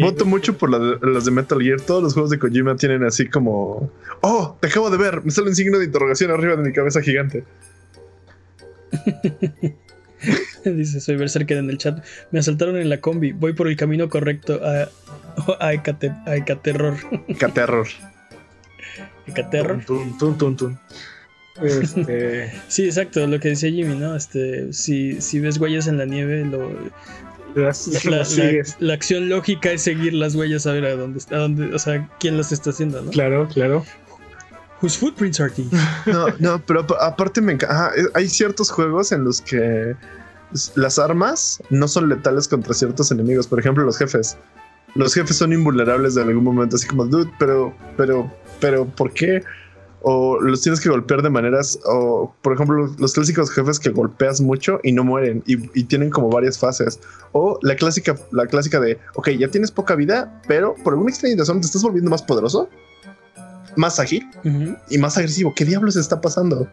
[0.00, 1.80] voto mucho por las de Metal Gear.
[1.80, 3.90] Todos los juegos de Kojima tienen así como.
[4.20, 4.56] ¡Oh!
[4.60, 5.24] Te acabo de ver.
[5.24, 7.44] Me sale un signo de interrogación arriba de mi cabeza gigante.
[10.64, 12.04] Dice, soy Berserker en el chat.
[12.30, 13.32] Me asaltaron en la combi.
[13.32, 14.88] Voy por el camino correcto a,
[15.60, 16.96] a, Ecaterror.
[17.28, 17.86] Ecaterror.
[19.26, 19.82] Ecaterror.
[21.62, 22.52] Este...
[22.68, 24.14] sí, exacto, lo que decía Jimmy, ¿no?
[24.14, 26.70] Este, si, si ves huellas en la nieve, lo,
[27.54, 32.08] la, acción lógica es seguir las huellas a ver a dónde, a dónde, o sea,
[32.20, 33.10] quién las está haciendo, ¿no?
[33.10, 33.84] Claro, claro.
[34.80, 35.70] Whose footprints are these?
[36.06, 37.92] No, no, pero aparte me encanta.
[38.14, 39.96] Hay ciertos juegos en los que
[40.76, 43.46] las armas no son letales contra ciertos enemigos.
[43.46, 44.36] Por ejemplo, los jefes.
[44.94, 49.42] Los jefes son invulnerables de algún momento, así como, dude, pero, pero, pero, ¿por qué?
[50.02, 54.40] O los tienes que golpear de maneras, o por ejemplo, los, clásicos jefes que golpeas
[54.40, 57.00] mucho y no mueren y, tienen como varias fases,
[57.32, 61.36] o la clásica, la clásica de, ok, ya tienes poca vida, pero por alguna extraña
[61.36, 62.68] razón te estás volviendo más poderoso,
[63.76, 64.28] más ágil
[64.90, 65.54] y más agresivo.
[65.54, 66.68] ¿Qué diablos está pasando?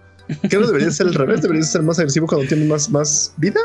[0.49, 1.41] ¿Qué no debería ser al revés?
[1.41, 3.60] ¿Deberías ser más agresivo cuando tienes más, más vida?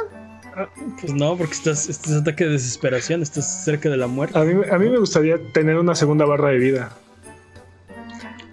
[1.00, 4.38] Pues no, porque estás, estás ataque de desesperación, estás cerca de la muerte.
[4.38, 6.90] A mí, a mí me gustaría tener una segunda barra de vida.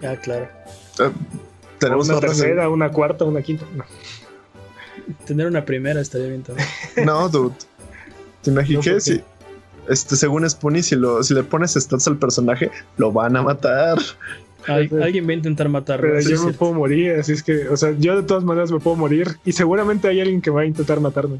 [0.02, 0.48] Ah, claro.
[1.78, 3.64] Tenemos una tercera, una cuarta, una quinta.
[5.26, 6.68] Tener una primera estaría bien también.
[7.04, 7.54] No, dude.
[8.42, 9.22] ¿Te imaginas si,
[9.88, 13.98] este, según Spoonie, si, lo, si le pones stats al personaje, lo van a matar?
[14.66, 16.08] alguien va a intentar matarlo.
[16.08, 18.80] Pero yo me puedo morir, así es que, o sea, yo de todas maneras me
[18.80, 21.38] puedo morir y seguramente hay alguien que va a intentar matarme.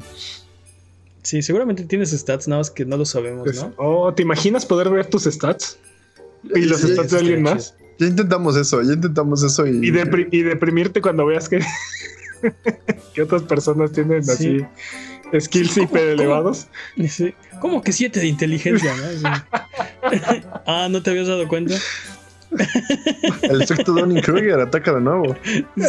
[1.21, 3.73] Sí, seguramente tienes stats, nada más que no lo sabemos, pues, ¿no?
[3.77, 5.77] Oh, ¿te imaginas poder ver tus stats?
[6.43, 7.75] ¿Y los stats de alguien más?
[7.99, 9.85] Ya intentamos eso, ya intentamos eso y.
[9.85, 11.59] Y, deprimirte cuando veas que,
[13.13, 14.65] que otras personas tienen así
[15.37, 16.67] skills hiper elevados.
[17.07, 17.33] Sí.
[17.59, 18.93] ¿Cómo que siete de inteligencia?
[20.65, 21.75] ah, ¿no te habías dado cuenta?
[23.43, 25.35] El efecto Dunning-Kruger ataca de nuevo.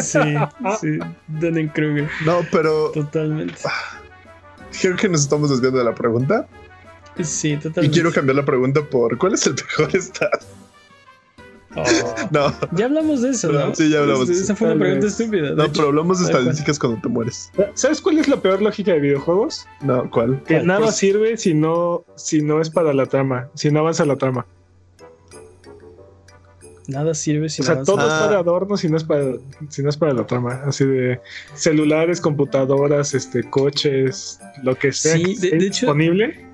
[0.03, 0.19] Sí,
[0.81, 2.09] sí, Dunning-Kruger.
[2.27, 2.91] No, pero.
[2.91, 3.55] Totalmente.
[4.81, 6.47] Creo que nos estamos desviando de la pregunta.
[7.23, 7.87] Sí, totalmente.
[7.87, 10.39] Y quiero cambiar la pregunta por ¿cuál es el mejor estado?
[11.77, 11.85] Oh.
[12.33, 12.53] no.
[12.73, 13.75] Ya hablamos de eso, ¿no?
[13.75, 14.43] Sí, ya hablamos de eso.
[14.43, 15.51] Esa fue una pregunta estúpida.
[15.51, 17.53] No, pero hablamos de estadísticas cuando te mueres.
[17.75, 19.67] ¿Sabes cuál es la peor lógica de videojuegos?
[19.81, 20.43] No, ¿cuál?
[20.45, 24.05] Que nada pues- sirve si no, si no es para la trama, si no avanza
[24.05, 24.47] la trama.
[26.89, 29.35] Nada sirve si o sea, todo es para adornos si no es para,
[29.69, 30.63] si no es para la trama.
[30.67, 31.21] Así de
[31.55, 36.45] celulares, computadoras, este, coches, lo que sea sí, de, disponible.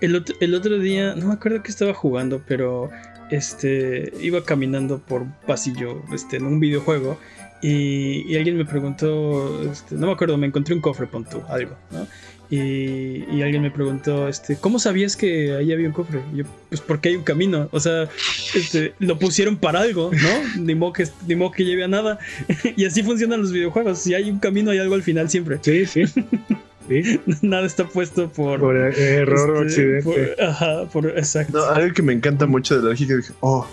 [0.00, 2.90] el, otro, el otro día, no me acuerdo que estaba jugando, pero
[3.30, 7.18] este, iba caminando por pasillo este, en un videojuego
[7.62, 11.76] y, alguien me preguntó, este, no me acuerdo, me encontré un cofre, pon tú, algo,
[11.90, 12.06] ¿no?
[12.48, 16.20] Y, y, alguien me preguntó, este, ¿cómo sabías que ahí había un cofre?
[16.32, 18.08] Y yo, pues porque hay un camino, o sea,
[18.54, 20.60] este, lo pusieron para algo, ¿no?
[20.62, 22.18] Ni modo que, ni modo que lleve a nada.
[22.76, 25.58] y así funcionan los videojuegos, si hay un camino hay algo al final siempre.
[25.62, 26.04] Sí, sí.
[27.42, 30.42] Nada está puesto por, por error o este, accidente.
[30.42, 31.68] ajá, por exacto.
[31.70, 33.66] algo que me encanta mucho de la lógica es oh,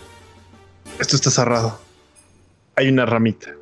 [1.00, 1.80] esto está cerrado.
[2.76, 3.54] Hay una ramita.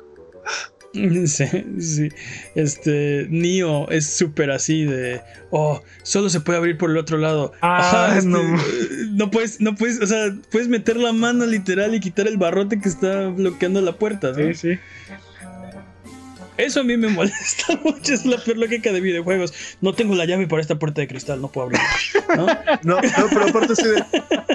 [1.26, 1.44] Sí,
[1.78, 2.08] sí.
[2.54, 5.20] Este, Nio es súper así de,
[5.50, 7.52] oh, solo se puede abrir por el otro lado.
[7.60, 8.40] Ah, este, no.
[9.10, 12.80] no puedes, no puedes, o sea, puedes meter la mano literal y quitar el barrote
[12.80, 14.78] que está bloqueando la puerta, Sí, sí.
[16.56, 19.52] Eso a mí me molesta mucho, es la peor lógica de videojuegos.
[19.80, 21.86] No tengo la llave para esta puerta de cristal, no puedo abrirla.
[22.36, 22.46] ¿no?
[22.96, 23.00] no,
[23.30, 24.04] pero aparte sí de,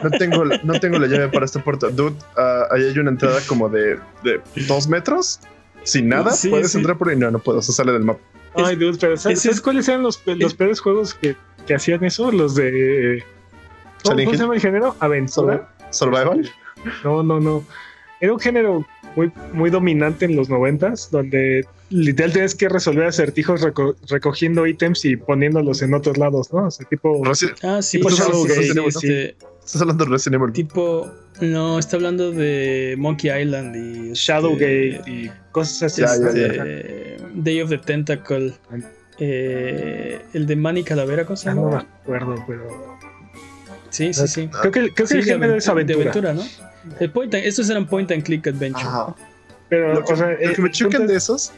[0.03, 1.90] no tengo, no tengo la llave para esta puerta.
[1.90, 5.40] Dude, uh, ahí hay una entrada como de, de dos metros,
[5.84, 7.15] sin nada, puedes entrar por ahí.
[7.15, 8.22] No, no puedo, eso sale del mapa.
[8.56, 12.32] Ay, dude, pero ¿sabes, cuáles eran los, los peores juegos que, que, hacían eso?
[12.32, 13.23] Los de...
[14.03, 14.95] ¿Cómo, se llama el género?
[14.99, 15.69] ¿Aventura?
[15.91, 16.49] ¿Survival?
[17.03, 17.64] No, no, no.
[18.19, 23.61] Era un género muy, muy dominante en los noventas, donde literal tienes que resolver acertijos
[24.09, 26.65] recogiendo ítems y poniéndolos en otros lados, ¿no?
[26.65, 27.22] O sea, tipo.
[27.63, 29.35] ah, sí, tipo Shadowgate.
[29.63, 30.53] Estás hablando de Resident Evil.
[30.53, 31.11] Tipo.
[31.41, 34.13] No, está hablando de Monkey Island y.
[34.13, 36.03] Shadowgate este, y cosas así.
[36.03, 38.53] Este, Day of the Tentacle.
[39.19, 41.51] Eh, el de Manny Calavera, cosa.
[41.51, 42.97] Ah, no me acuerdo, pero.
[43.89, 44.47] Sí, sí, sí.
[44.61, 45.97] Creo que, creo que el género es aventura.
[45.97, 46.43] De aventura, ¿no?
[46.99, 48.88] El point estos eran point and click adventure.
[49.69, 51.53] Pero, o sea, lo que me chocan de esos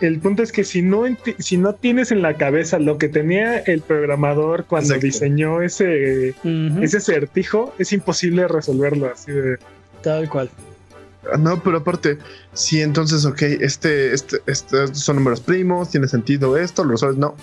[0.00, 1.04] el punto es que si no,
[1.38, 6.34] si no tienes en la cabeza lo que tenía el programador cuando diseñó ese,
[6.82, 9.58] ese certijo, es imposible resolverlo así de...
[10.02, 10.50] Tal cual.
[11.32, 12.18] Ah, no, pero aparte,
[12.52, 17.34] si entonces, ok, este, este, este, son números primos, tiene sentido esto, lo sabes, no.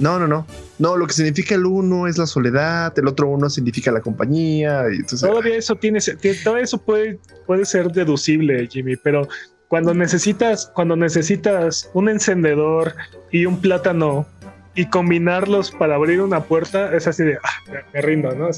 [0.00, 0.46] No, no, no.
[0.78, 4.84] No, lo que significa el uno es la soledad, el otro uno significa la compañía.
[4.90, 6.00] Y entonces, Todavía eso tiene,
[6.42, 9.28] todo eso puede, puede ser deducible, Jimmy, pero
[9.74, 12.94] cuando necesitas, cuando necesitas un encendedor
[13.32, 14.24] y un plátano
[14.76, 18.50] y combinarlos para abrir una puerta, es así de, ah, me rindo, ¿no?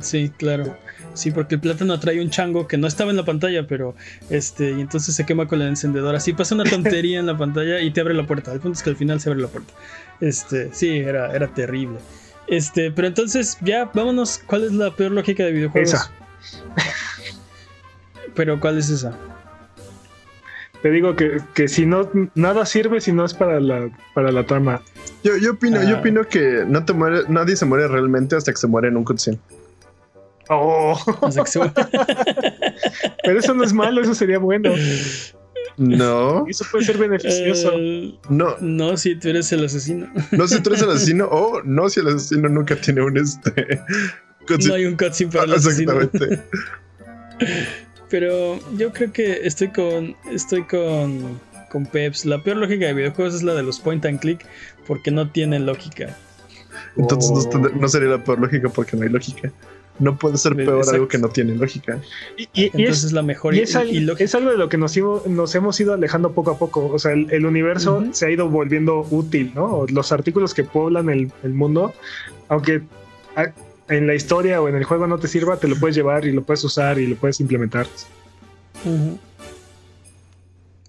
[0.00, 0.76] Sí, claro.
[1.14, 3.96] Sí, porque el plátano trae un chango que no estaba en la pantalla, pero
[4.30, 6.14] este, y entonces se quema con el encendedor.
[6.14, 8.52] Así pasa una tontería en la pantalla y te abre la puerta.
[8.52, 9.74] El punto es que al final se abre la puerta.
[10.20, 11.98] Este, sí, era, era terrible.
[12.46, 14.40] Este, pero entonces, ya, vámonos.
[14.46, 15.92] ¿Cuál es la peor lógica de videojuegos?
[15.92, 16.12] Esa.
[18.36, 19.18] pero, ¿cuál es esa?
[20.84, 24.44] Te digo que, que, si no, nada sirve si no es para la, para la
[24.44, 24.82] trama.
[25.22, 26.00] Yo, yo opino, yo ah.
[26.00, 29.04] opino que no te muere, nadie se muere realmente hasta que se muere en un
[29.04, 29.38] cutscene.
[30.50, 30.94] Oh.
[33.24, 34.72] Pero eso no es malo, eso sería bueno.
[35.78, 36.46] No.
[36.46, 37.72] Eso puede ser beneficioso.
[37.76, 38.54] Eh, no.
[38.60, 40.12] No, si tú eres el asesino.
[40.32, 41.28] No, si tú eres el asesino.
[41.30, 43.80] O no, si el asesino nunca tiene un este.
[44.68, 45.98] No hay un cutscene para el asesino.
[45.98, 46.44] Exactamente.
[48.10, 50.16] Pero yo creo que estoy con.
[50.30, 51.40] Estoy con.
[51.70, 52.24] Con Peps.
[52.24, 54.44] La peor lógica de videojuegos es la de los point and click.
[54.86, 56.16] Porque no tienen lógica.
[56.96, 59.50] Entonces no, sería la peor lógica porque no hay lógica.
[59.98, 62.00] No puede ser peor algo que no tiene lógica.
[62.36, 63.54] Y, Entonces es, la mejor.
[63.54, 66.86] Y es, algo de lo que nos, nos, hemos ido alejando poco a poco.
[66.86, 69.86] O sea, el, universo se ha ido volviendo útil, ¿no?
[69.88, 71.94] Los artículos que poblan el, el mundo,
[72.48, 72.82] aunque
[73.88, 76.32] en la historia o en el juego no te sirva, te lo puedes llevar y
[76.32, 77.86] lo puedes usar y lo puedes implementar.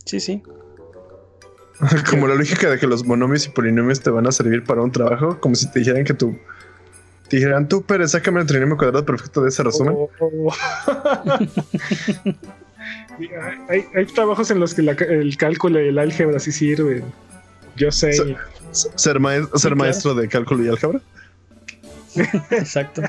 [0.06, 0.44] Sí, sí.
[2.10, 4.92] como la lógica de que los monomios y polinomios te van a servir para un
[4.92, 6.38] trabajo, como si te dijeran que tú
[7.28, 9.96] te dijeran tú, pero sácame el trinomio cuadrado perfecto de ese resumen.
[9.98, 10.54] Oh, oh, oh.
[13.70, 17.04] hay, trabajos en los que el cálculo y el álgebra sí sirven.
[17.76, 18.14] Yo sé.
[18.14, 19.20] ¿Ser,
[19.56, 21.02] ser maestro de cálculo y álgebra?
[22.52, 23.02] Exacto.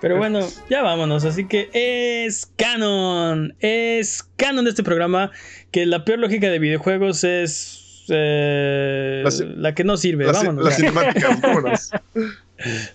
[0.00, 1.24] Pero bueno, ya vámonos.
[1.24, 3.54] Así que es canon.
[3.60, 5.30] Es canon de este programa.
[5.70, 9.24] Que la peor lógica de videojuegos es eh,
[9.56, 10.26] la, que no sirve.
[10.26, 10.64] vámonos.
[10.64, 11.90] La cinemática, vámonos.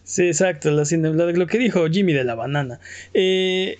[0.04, 2.80] Sí, exacto, la, lo que dijo Jimmy de la banana.
[3.14, 3.78] Eh,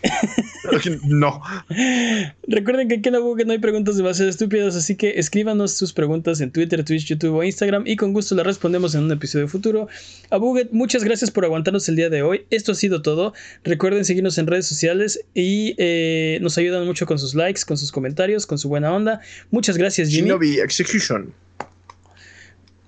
[1.06, 1.42] no.
[2.48, 6.40] Recuerden que aquí en Abuget no hay preguntas demasiado estúpidas, así que escríbanos sus preguntas
[6.42, 9.88] en Twitter, Twitch, YouTube o Instagram y con gusto las respondemos en un episodio futuro.
[10.30, 12.46] Abuget, muchas gracias por aguantarnos el día de hoy.
[12.50, 13.34] Esto ha sido todo.
[13.64, 17.92] Recuerden seguirnos en redes sociales y eh, nos ayudan mucho con sus likes, con sus
[17.92, 19.20] comentarios, con su buena onda.
[19.52, 20.32] Muchas gracias, Jimmy.
[20.64, 21.34] Execution.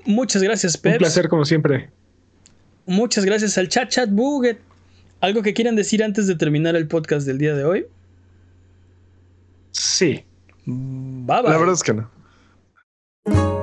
[0.06, 0.94] Muchas gracias, Pep.
[0.94, 1.90] Un placer, como siempre.
[2.86, 4.60] Muchas gracias al chat chat buget.
[5.22, 7.86] ¿Algo que quieran decir antes de terminar el podcast del día de hoy?
[9.72, 10.24] Sí.
[10.66, 11.52] Bye, bye.
[11.52, 13.55] La verdad es que no.